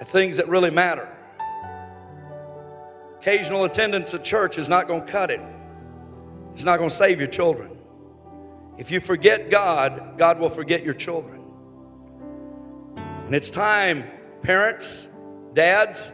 at 0.00 0.08
things 0.08 0.36
that 0.36 0.48
really 0.48 0.70
matter. 0.70 1.08
Occasional 3.18 3.64
attendance 3.64 4.14
at 4.14 4.24
church 4.24 4.58
is 4.58 4.68
not 4.68 4.88
going 4.88 5.04
to 5.04 5.12
cut 5.12 5.30
it. 5.30 5.40
It's 6.54 6.64
not 6.64 6.78
going 6.78 6.90
to 6.90 6.94
save 6.94 7.18
your 7.18 7.28
children. 7.28 7.76
If 8.78 8.90
you 8.90 8.98
forget 8.98 9.50
God, 9.50 10.14
God 10.16 10.40
will 10.40 10.48
forget 10.48 10.82
your 10.82 10.94
children. 10.94 11.44
And 12.96 13.34
it's 13.34 13.50
time, 13.50 14.04
parents, 14.42 15.06
dads, 15.54 16.12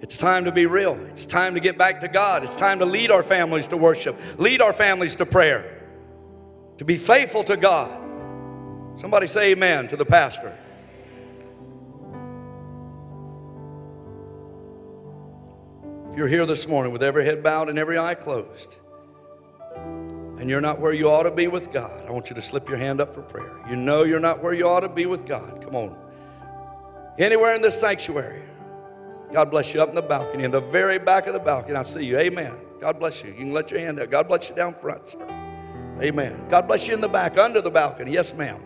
it's 0.00 0.18
time 0.18 0.44
to 0.46 0.52
be 0.52 0.66
real. 0.66 0.94
It's 1.06 1.26
time 1.26 1.54
to 1.54 1.60
get 1.60 1.78
back 1.78 2.00
to 2.00 2.08
God. 2.08 2.42
It's 2.42 2.56
time 2.56 2.80
to 2.80 2.84
lead 2.84 3.10
our 3.10 3.22
families 3.22 3.68
to 3.68 3.76
worship, 3.76 4.18
lead 4.38 4.60
our 4.60 4.72
families 4.72 5.14
to 5.16 5.26
prayer, 5.26 5.80
to 6.78 6.84
be 6.84 6.96
faithful 6.96 7.44
to 7.44 7.56
God. 7.56 8.00
Somebody 8.98 9.26
say 9.26 9.52
amen 9.52 9.88
to 9.88 9.96
the 9.96 10.04
pastor. 10.04 10.58
If 16.10 16.18
you're 16.18 16.28
here 16.28 16.44
this 16.44 16.66
morning 16.68 16.92
with 16.92 17.02
every 17.02 17.24
head 17.24 17.42
bowed 17.42 17.70
and 17.70 17.78
every 17.78 17.98
eye 17.98 18.14
closed, 18.14 18.76
and 19.74 20.50
you're 20.50 20.60
not 20.60 20.80
where 20.80 20.92
you 20.92 21.08
ought 21.08 21.22
to 21.22 21.30
be 21.30 21.46
with 21.46 21.72
God, 21.72 22.04
I 22.06 22.10
want 22.10 22.28
you 22.28 22.34
to 22.34 22.42
slip 22.42 22.68
your 22.68 22.76
hand 22.76 23.00
up 23.00 23.14
for 23.14 23.22
prayer. 23.22 23.64
You 23.70 23.76
know 23.76 24.02
you're 24.02 24.20
not 24.20 24.42
where 24.42 24.52
you 24.52 24.66
ought 24.66 24.80
to 24.80 24.88
be 24.88 25.06
with 25.06 25.24
God. 25.24 25.64
Come 25.64 25.76
on. 25.76 25.96
Anywhere 27.18 27.54
in 27.54 27.62
this 27.62 27.80
sanctuary. 27.80 28.42
God 29.32 29.50
bless 29.50 29.72
you 29.72 29.80
up 29.80 29.88
in 29.88 29.94
the 29.94 30.02
balcony, 30.02 30.44
in 30.44 30.50
the 30.50 30.60
very 30.60 30.98
back 30.98 31.26
of 31.26 31.32
the 31.32 31.40
balcony. 31.40 31.76
I 31.76 31.82
see 31.82 32.04
you. 32.04 32.18
Amen. 32.18 32.54
God 32.80 32.98
bless 32.98 33.22
you. 33.22 33.30
You 33.30 33.36
can 33.36 33.52
let 33.52 33.70
your 33.70 33.80
hand 33.80 33.98
out. 33.98 34.10
God 34.10 34.28
bless 34.28 34.48
you 34.48 34.54
down 34.54 34.74
front, 34.74 35.08
sir. 35.08 35.26
Amen. 36.00 36.46
God 36.48 36.66
bless 36.66 36.88
you 36.88 36.94
in 36.94 37.00
the 37.00 37.08
back, 37.08 37.38
under 37.38 37.60
the 37.60 37.70
balcony. 37.70 38.12
Yes, 38.12 38.34
ma'am. 38.34 38.60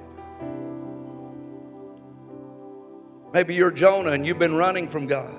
Maybe 3.32 3.54
you're 3.54 3.70
Jonah 3.70 4.12
and 4.12 4.26
you've 4.26 4.38
been 4.38 4.54
running 4.54 4.88
from 4.88 5.06
God. 5.06 5.34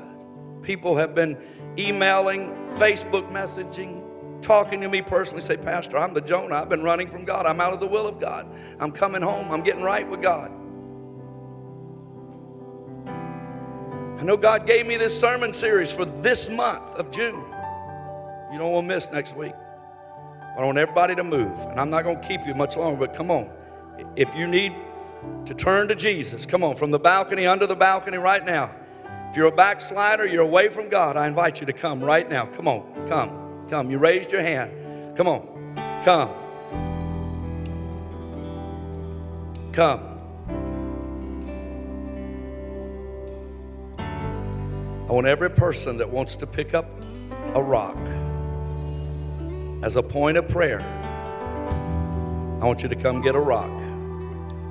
People 0.62 0.96
have 0.96 1.16
been 1.16 1.38
emailing, 1.78 2.50
Facebook 2.78 3.30
messaging, 3.32 4.04
talking 4.42 4.80
to 4.82 4.90
me 4.90 5.02
personally, 5.02 5.42
say, 5.42 5.58
Pastor, 5.58 5.98
I'm 5.98 6.14
the 6.14 6.22
Jonah. 6.22 6.56
I've 6.56 6.70
been 6.70 6.84
running 6.84 7.08
from 7.08 7.26
God. 7.26 7.46
I'm 7.46 7.60
out 7.60 7.74
of 7.74 7.80
the 7.80 7.88
will 7.88 8.08
of 8.08 8.20
God. 8.20 8.48
I'm 8.80 8.92
coming 8.92 9.22
home. 9.22 9.52
I'm 9.52 9.62
getting 9.62 9.84
right 9.84 10.08
with 10.08 10.22
God. 10.22 10.52
I 14.18 14.24
know 14.24 14.36
God 14.36 14.66
gave 14.66 14.88
me 14.88 14.98
this 14.98 15.18
sermon 15.18 15.54
series 15.54 15.92
for 15.92 16.06
this 16.06 16.50
month 16.50 16.96
of 16.96 17.12
June. 17.12 17.44
You 18.52 18.58
don't 18.58 18.72
want 18.72 18.88
to 18.88 18.96
miss 18.96 19.12
next 19.12 19.36
week. 19.36 19.54
I 20.58 20.66
want 20.66 20.80
everybody 20.80 21.14
to 21.14 21.24
move. 21.24 21.58
And 21.60 21.80
I'm 21.80 21.92
not 21.92 22.04
going 22.04 22.20
to 22.20 22.28
keep 22.28 22.46
you 22.48 22.56
much 22.56 22.76
longer, 22.76 23.00
but 23.00 23.14
come 23.14 23.30
on. 23.30 23.52
If 24.16 24.34
you 24.36 24.48
need 24.48 24.74
to 25.46 25.54
turn 25.54 25.88
to 25.90 25.96
Jesus, 25.96 26.48
come 26.48 26.64
on, 26.64 26.76
from 26.76 26.90
the 26.90 26.98
balcony, 26.98 27.46
under 27.46 27.68
the 27.68 27.76
balcony 27.76 28.18
right 28.18 28.44
now. 28.44 28.72
If 29.30 29.38
you're 29.38 29.48
a 29.48 29.56
backslider, 29.56 30.26
you're 30.26 30.42
away 30.42 30.70
from 30.70 30.90
God, 30.90 31.16
I 31.16 31.28
invite 31.28 31.60
you 31.60 31.68
to 31.68 31.74
come 31.74 32.04
right 32.04 32.28
now. 32.28 32.48
Come 32.48 32.68
on, 32.68 33.08
come, 33.08 33.68
come. 33.70 33.92
You 33.92 34.00
raised 34.00 34.32
your 34.32 34.42
hand. 34.42 35.16
Come 35.16 35.28
on, 35.28 35.76
come. 36.04 36.30
Come. 39.74 40.17
I 45.08 45.14
want 45.14 45.26
every 45.26 45.50
person 45.50 45.96
that 46.00 46.10
wants 46.10 46.36
to 46.36 46.46
pick 46.46 46.74
up 46.74 46.86
a 47.54 47.64
rock 47.64 47.96
as 49.82 49.96
a 49.96 50.04
point 50.04 50.36
of 50.36 50.50
prayer. 50.50 50.82
I 52.60 52.66
want 52.66 52.84
you 52.84 52.90
to 52.90 52.96
come 52.96 53.22
get 53.22 53.34
a 53.34 53.40
rock 53.40 53.72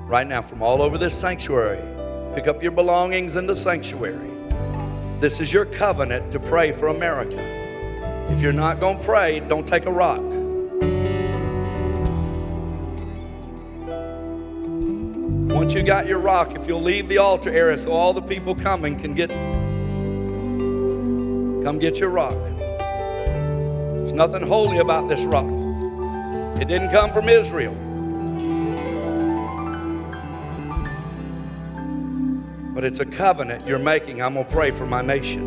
right 0.07 0.27
now 0.27 0.43
from 0.43 0.61
all 0.61 0.83
over 0.83 0.99
this 0.99 1.17
sanctuary. 1.17 1.81
Pick 2.35 2.47
up 2.47 2.61
your 2.61 2.71
belongings 2.71 3.35
in 3.35 3.47
the 3.47 3.55
sanctuary. 3.55 4.29
This 5.19 5.41
is 5.41 5.51
your 5.51 5.65
covenant 5.65 6.31
to 6.33 6.39
pray 6.39 6.71
for 6.71 6.89
America. 6.89 7.41
If 8.29 8.39
you're 8.39 8.53
not 8.53 8.79
going 8.79 8.99
to 8.99 9.03
pray, 9.03 9.39
don't 9.39 9.67
take 9.67 9.87
a 9.87 9.91
rock. 9.91 10.21
Once 15.51 15.73
you 15.73 15.81
got 15.81 16.05
your 16.05 16.19
rock, 16.19 16.53
if 16.55 16.67
you'll 16.67 16.79
leave 16.79 17.09
the 17.09 17.17
altar 17.17 17.49
area 17.49 17.75
so 17.75 17.91
all 17.91 18.13
the 18.13 18.21
people 18.21 18.53
coming 18.53 18.99
can 18.99 19.15
get 19.15 19.31
Come 21.67 21.79
get 21.79 21.99
your 21.99 22.11
rock. 22.11 22.31
There's 22.31 24.13
nothing 24.13 24.41
holy 24.41 24.77
about 24.77 25.09
this 25.09 25.25
rock. 25.25 25.43
It 26.61 26.69
didn't 26.69 26.91
come 26.91 27.11
from 27.11 27.27
Israel. 27.27 27.73
But 32.73 32.85
it's 32.85 33.01
a 33.01 33.05
covenant 33.05 33.67
you're 33.67 33.79
making. 33.79 34.21
I'm 34.21 34.35
going 34.35 34.45
to 34.45 34.51
pray 34.53 34.71
for 34.71 34.85
my 34.85 35.01
nation. 35.01 35.41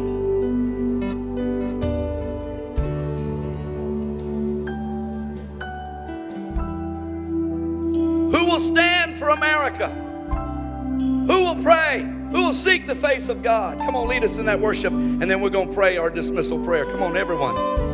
Who 8.30 8.44
will 8.44 8.60
stand 8.60 9.16
for 9.16 9.30
America? 9.30 9.88
Who 9.88 11.44
will 11.44 11.62
pray? 11.62 12.19
Who 12.30 12.44
will 12.44 12.54
seek 12.54 12.86
the 12.86 12.94
face 12.94 13.28
of 13.28 13.42
God? 13.42 13.78
Come 13.78 13.96
on, 13.96 14.06
lead 14.06 14.22
us 14.22 14.38
in 14.38 14.46
that 14.46 14.60
worship, 14.60 14.92
and 14.92 15.22
then 15.22 15.40
we're 15.40 15.50
going 15.50 15.68
to 15.68 15.74
pray 15.74 15.96
our 15.96 16.10
dismissal 16.10 16.64
prayer. 16.64 16.84
Come 16.84 17.02
on, 17.02 17.16
everyone. 17.16 17.89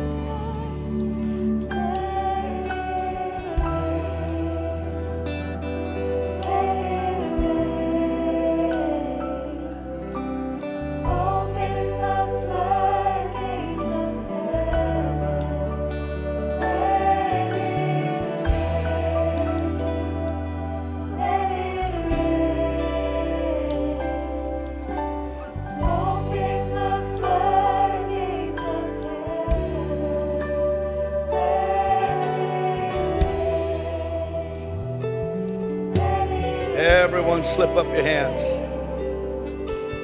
Everyone 37.37 37.55
slip 37.55 37.75
up 37.77 37.85
your 37.93 38.03
hands. 38.03 38.43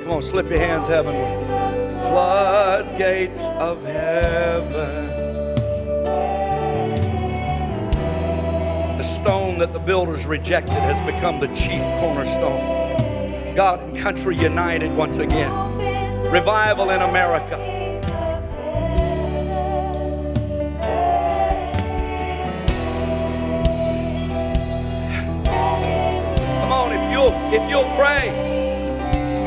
Come 0.04 0.12
on, 0.12 0.22
slip 0.22 0.50
your 0.50 0.60
hands 0.60 0.88
heavenward. 0.88 1.48
Floodgates 2.02 3.50
of 3.52 3.84
heaven. 3.86 5.08
The 8.98 9.04
stone 9.04 9.58
that 9.60 9.74
the 9.74 9.80
builders 9.80 10.26
rejected 10.28 10.74
has 10.74 11.00
become 11.12 11.40
the 11.40 11.48
chief 11.48 11.82
cornerstone. 12.00 13.56
God 13.56 13.80
and 13.82 13.98
country 13.98 14.36
united 14.36 14.96
once 14.96 15.18
again. 15.18 15.52
Revival 16.32 16.92
in 16.92 17.02
America. 17.02 17.63
If 27.54 27.70
you'll 27.70 27.90
pray, 27.96 28.30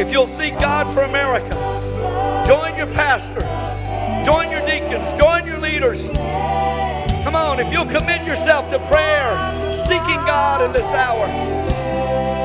if 0.01 0.13
you'll 0.13 0.29
seek 0.29 0.55
God 0.61 0.87
for 0.95 1.03
America, 1.03 1.51
join 2.47 2.77
your 2.77 2.87
pastor, 2.95 3.43
join 4.25 4.49
your 4.49 4.65
deacons, 4.65 5.13
join 5.15 5.45
your 5.45 5.59
leaders. 5.59 6.09
Come 7.25 7.35
on, 7.35 7.59
if 7.59 7.73
you'll 7.73 7.85
commit 7.85 8.25
yourself 8.25 8.71
to 8.71 8.79
prayer, 8.87 9.73
seeking 9.73 10.23
God 10.23 10.63
in 10.63 10.73
this 10.73 10.93
hour. 10.93 11.27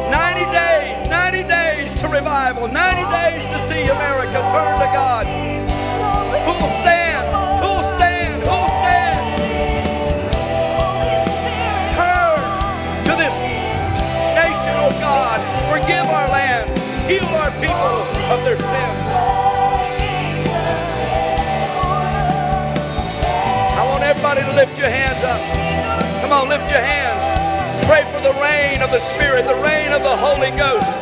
90 0.10 0.52
days, 0.52 1.08
90 1.08 1.44
days 1.48 1.96
to 2.02 2.10
revival, 2.10 2.68
90 2.68 3.12
days 3.12 3.46
to 3.46 3.60
see 3.60 3.84
America 3.84 4.42
turn 4.50 4.80
to 4.82 4.90
God. 4.98 5.28
Who'll 6.48 6.70
stand? 6.82 7.01
Heal 17.12 17.26
our 17.26 17.52
people 17.60 17.76
of 18.32 18.40
their 18.46 18.56
sins. 18.56 19.10
I 23.62 23.86
want 23.90 24.02
everybody 24.02 24.40
to 24.44 24.56
lift 24.56 24.80
your 24.80 24.88
hands 24.88 25.22
up. 25.22 25.42
Come 26.22 26.32
on, 26.32 26.48
lift 26.48 26.72
your 26.72 26.80
hands. 26.80 27.86
Pray 27.86 28.06
for 28.16 28.22
the 28.24 28.32
rain 28.40 28.82
of 28.82 28.92
the 28.92 29.00
Spirit, 29.00 29.46
the 29.46 29.60
rain 29.60 29.92
of 29.92 30.02
the 30.04 30.16
Holy 30.24 30.52
Ghost. 30.52 31.01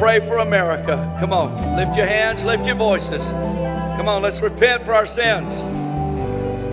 Pray 0.00 0.18
for 0.18 0.38
America. 0.38 1.14
Come 1.20 1.34
on, 1.34 1.76
lift 1.76 1.94
your 1.94 2.06
hands, 2.06 2.42
lift 2.42 2.64
your 2.64 2.74
voices. 2.74 3.32
Come 3.32 4.08
on, 4.08 4.22
let's 4.22 4.40
repent 4.40 4.82
for 4.82 4.94
our 4.94 5.06
sins. 5.06 5.62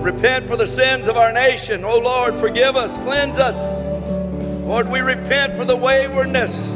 Repent 0.02 0.46
for 0.46 0.56
the 0.56 0.66
sins 0.66 1.08
of 1.08 1.18
our 1.18 1.34
nation. 1.34 1.84
Oh 1.84 2.00
Lord, 2.00 2.36
forgive 2.36 2.78
us, 2.78 2.96
cleanse 3.00 3.38
us. 3.38 3.60
Lord, 4.66 4.90
we 4.90 5.02
repent 5.02 5.58
for 5.58 5.66
the 5.66 5.76
waywardness. 5.76 6.74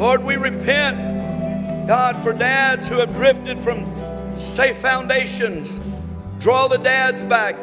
Lord, 0.00 0.24
we 0.24 0.34
repent, 0.34 1.86
God, 1.86 2.16
for 2.24 2.32
dads 2.32 2.88
who 2.88 2.96
have 2.96 3.14
drifted 3.14 3.60
from 3.60 3.86
safe 4.36 4.78
foundations. 4.78 5.80
Draw 6.40 6.66
the 6.66 6.78
dads 6.78 7.22
back. 7.22 7.54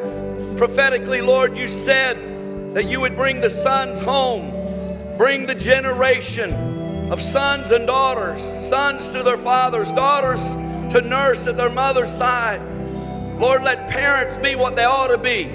Prophetically, 0.56 1.20
Lord, 1.20 1.54
you 1.54 1.68
said 1.68 2.16
that 2.74 2.86
you 2.86 2.98
would 3.02 3.14
bring 3.14 3.42
the 3.42 3.50
sons 3.50 4.00
home, 4.00 4.52
bring 5.18 5.44
the 5.44 5.54
generation 5.54 6.65
of 7.10 7.22
sons 7.22 7.70
and 7.70 7.86
daughters, 7.86 8.42
sons 8.42 9.12
to 9.12 9.22
their 9.22 9.38
fathers, 9.38 9.92
daughters 9.92 10.42
to 10.92 11.00
nurse 11.00 11.46
at 11.46 11.56
their 11.56 11.70
mother's 11.70 12.10
side. 12.10 12.60
Lord, 13.38 13.62
let 13.62 13.88
parents 13.90 14.36
be 14.36 14.56
what 14.56 14.76
they 14.76 14.84
ought 14.84 15.08
to 15.08 15.18
be. 15.18 15.50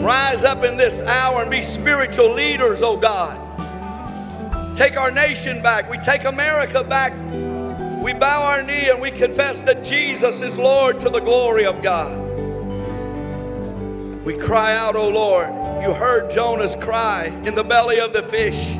Rise 0.00 0.44
up 0.44 0.64
in 0.64 0.76
this 0.76 1.02
hour 1.02 1.42
and 1.42 1.50
be 1.50 1.62
spiritual 1.62 2.32
leaders, 2.32 2.82
oh 2.82 2.96
God. 2.96 3.38
Take 4.76 4.96
our 4.96 5.10
nation 5.10 5.62
back. 5.62 5.90
We 5.90 5.98
take 5.98 6.24
America 6.24 6.82
back. 6.82 7.12
We 8.02 8.14
bow 8.14 8.42
our 8.42 8.62
knee 8.62 8.88
and 8.88 9.00
we 9.00 9.10
confess 9.10 9.60
that 9.62 9.84
Jesus 9.84 10.40
is 10.40 10.56
Lord 10.56 10.98
to 11.00 11.10
the 11.10 11.20
glory 11.20 11.66
of 11.66 11.82
God. 11.82 12.18
We 14.24 14.36
cry 14.38 14.74
out, 14.76 14.96
oh 14.96 15.08
Lord. 15.08 15.48
You 15.82 15.92
heard 15.92 16.30
Jonah's 16.30 16.74
cry 16.74 17.26
in 17.44 17.54
the 17.54 17.64
belly 17.64 18.00
of 18.00 18.12
the 18.12 18.22
fish. 18.22 18.76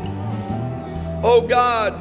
Oh 1.25 1.47
God, 1.47 1.95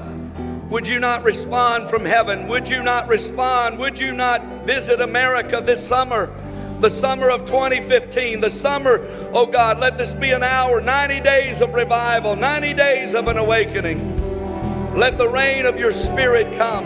would 0.72 0.88
you 0.88 1.00
not 1.00 1.24
respond 1.24 1.90
from 1.90 2.06
heaven? 2.06 2.48
Would 2.48 2.68
you 2.68 2.82
not 2.82 3.08
respond? 3.08 3.78
Would 3.78 4.00
you 4.00 4.14
not 4.14 4.42
visit 4.66 5.00
America 5.00 5.62
this 5.64 5.86
summer? 5.86 6.34
The 6.80 6.90
summer 6.90 7.30
of 7.30 7.46
2015, 7.46 8.42
the 8.42 8.50
summer, 8.50 9.06
oh 9.34 9.46
God, 9.46 9.80
let 9.80 10.00
this 10.00 10.12
be 10.12 10.32
an 10.32 10.42
hour, 10.42 10.82
90 10.82 11.20
days 11.20 11.62
of 11.62 11.76
revival, 11.76 12.36
90 12.36 12.74
days 12.74 13.14
of 13.14 13.28
an 13.28 13.38
awakening. 13.38 14.00
Let 14.96 15.20
the 15.20 15.30
rain 15.30 15.68
of 15.68 15.80
your 15.80 15.94
spirit 15.94 16.58
come. 16.58 16.84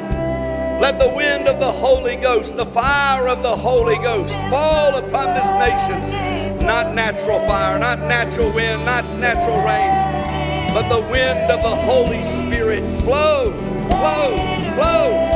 Let 0.81 0.99
the 0.99 1.13
wind 1.15 1.47
of 1.47 1.61
the 1.61 1.71
Holy 1.71 2.17
Ghost, 2.17 2.57
the 2.57 2.65
fire 2.65 3.29
of 3.29 3.43
the 3.43 3.55
Holy 3.55 3.95
Ghost 3.95 4.33
fall 4.49 4.93
upon 4.95 5.33
this 5.33 5.49
nation. 5.53 6.65
Not 6.65 6.93
natural 6.93 7.39
fire, 7.47 7.79
not 7.79 7.99
natural 7.99 8.51
wind, 8.51 8.83
not 8.83 9.05
natural 9.19 9.63
rain, 9.63 10.04
but 10.75 10.89
the 10.89 11.09
wind 11.09 11.49
of 11.49 11.63
the 11.63 11.69
Holy 11.69 12.21
Spirit. 12.21 12.83
Flow, 13.03 13.53
flow, 13.87 14.73
flow. 14.75 15.34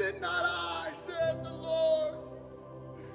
Is 0.00 0.14
it 0.14 0.20
not 0.22 0.44
I, 0.46 0.92
said 0.94 1.44
the 1.44 1.52
Lord? 1.52 2.14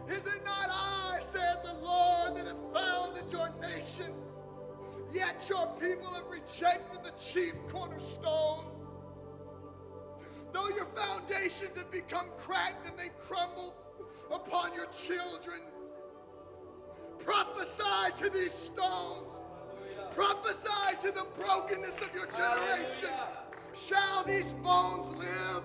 Is 0.07 0.27
it 0.27 0.45
not 0.45 0.69
I, 0.69 1.17
said 1.19 1.63
the 1.63 1.73
Lord, 1.83 2.37
that 2.37 2.45
have 2.45 2.71
founded 2.71 3.23
your 3.31 3.49
nation? 3.59 4.13
Yet 5.11 5.49
your 5.49 5.65
people 5.79 6.13
have 6.13 6.27
rejected 6.29 7.03
the 7.03 7.09
chief 7.17 7.53
cornerstone. 7.69 8.65
Though 10.53 10.69
your 10.75 10.85
foundations 10.95 11.75
have 11.75 11.89
become 11.89 12.27
cracked 12.37 12.87
and 12.87 12.95
they 12.99 13.09
crumble 13.17 13.73
upon 14.31 14.75
your 14.75 14.85
children, 14.85 15.61
prophesy 17.17 18.23
to 18.23 18.29
these 18.29 18.53
stones. 18.53 19.39
Prophesy 20.11 20.97
to 20.99 21.11
the 21.11 21.25
brokenness 21.35 21.99
of 22.03 22.13
your 22.13 22.27
generation. 22.27 23.09
Shall 23.73 24.23
these 24.23 24.53
bones 24.53 25.15
live? 25.15 25.63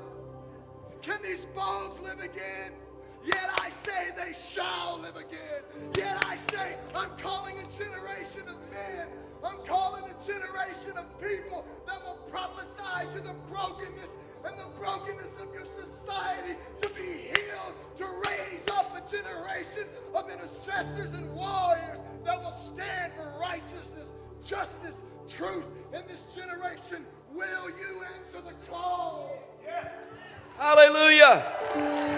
Can 1.03 1.17
these 1.23 1.47
bones 1.47 1.99
live 2.01 2.21
again? 2.21 2.73
Yet 3.25 3.51
I 3.59 3.71
say 3.71 4.11
they 4.17 4.35
shall 4.35 5.01
live 5.01 5.17
again. 5.17 5.63
Yet 5.97 6.23
I 6.27 6.37
say 6.37 6.77
I'm 6.95 7.11
calling 7.17 7.57
a 7.59 7.63
generation 7.73 8.43
of 8.49 8.57
men. 8.71 9.07
I'm 9.43 9.65
calling 9.67 10.05
a 10.05 10.27
generation 10.27 10.99
of 10.99 11.07
people 11.19 11.65
that 11.87 12.03
will 12.05 12.19
prophesy 12.29 13.17
to 13.17 13.21
the 13.25 13.35
brokenness 13.51 14.19
and 14.45 14.59
the 14.59 14.79
brokenness 14.79 15.33
of 15.41 15.55
your 15.55 15.65
society 15.65 16.57
to 16.83 16.89
be 16.91 17.29
healed, 17.33 17.75
to 17.97 18.05
raise 18.29 18.69
up 18.73 18.95
a 18.95 19.11
generation 19.11 19.89
of 20.15 20.31
intercessors 20.31 21.15
and 21.15 21.35
warriors 21.35 21.99
that 22.25 22.39
will 22.39 22.53
stand 22.53 23.13
for 23.15 23.41
righteousness, 23.41 24.13
justice, 24.47 25.01
truth 25.27 25.65
in 25.95 26.03
this 26.09 26.35
generation. 26.35 27.07
Will 27.33 27.71
you 27.71 28.03
answer 28.19 28.43
the 28.43 28.55
call? 28.71 29.33
Hallelujah. 30.61 31.41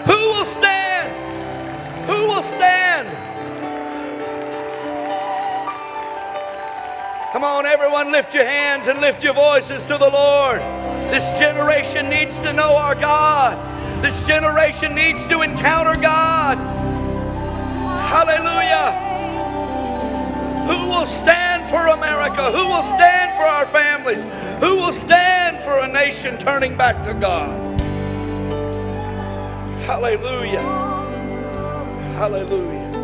Who 0.05 0.17
will 0.27 0.43
stand? 0.43 1.07
Who 2.07 2.27
will 2.27 2.43
stand? 2.43 3.07
Come 7.31 7.45
on, 7.45 7.65
everyone, 7.65 8.11
lift 8.11 8.35
your 8.35 8.43
hands 8.43 8.87
and 8.87 8.99
lift 8.99 9.23
your 9.23 9.33
voices 9.33 9.87
to 9.87 9.97
the 9.97 10.09
Lord. 10.09 10.59
This 11.09 11.39
generation 11.39 12.09
needs 12.09 12.37
to 12.41 12.51
know 12.51 12.75
our 12.75 12.95
God. 12.95 13.55
This 14.03 14.27
generation 14.27 14.93
needs 14.93 15.25
to 15.27 15.41
encounter 15.41 15.95
God. 16.01 16.57
Hallelujah. 18.11 18.91
Who 20.67 20.89
will 20.89 21.05
stand 21.05 21.63
for 21.69 21.87
America? 21.97 22.51
Who 22.51 22.67
will 22.67 22.83
stand 22.83 23.37
for 23.37 23.43
our 23.43 23.65
families? 23.67 24.21
Who 24.59 24.75
will 24.75 24.91
stand 24.91 25.63
for 25.63 25.79
a 25.79 25.87
nation 25.87 26.37
turning 26.37 26.75
back 26.75 27.05
to 27.05 27.13
God? 27.13 27.72
Hallelujah. 29.85 30.61
Hallelujah. 32.15 33.03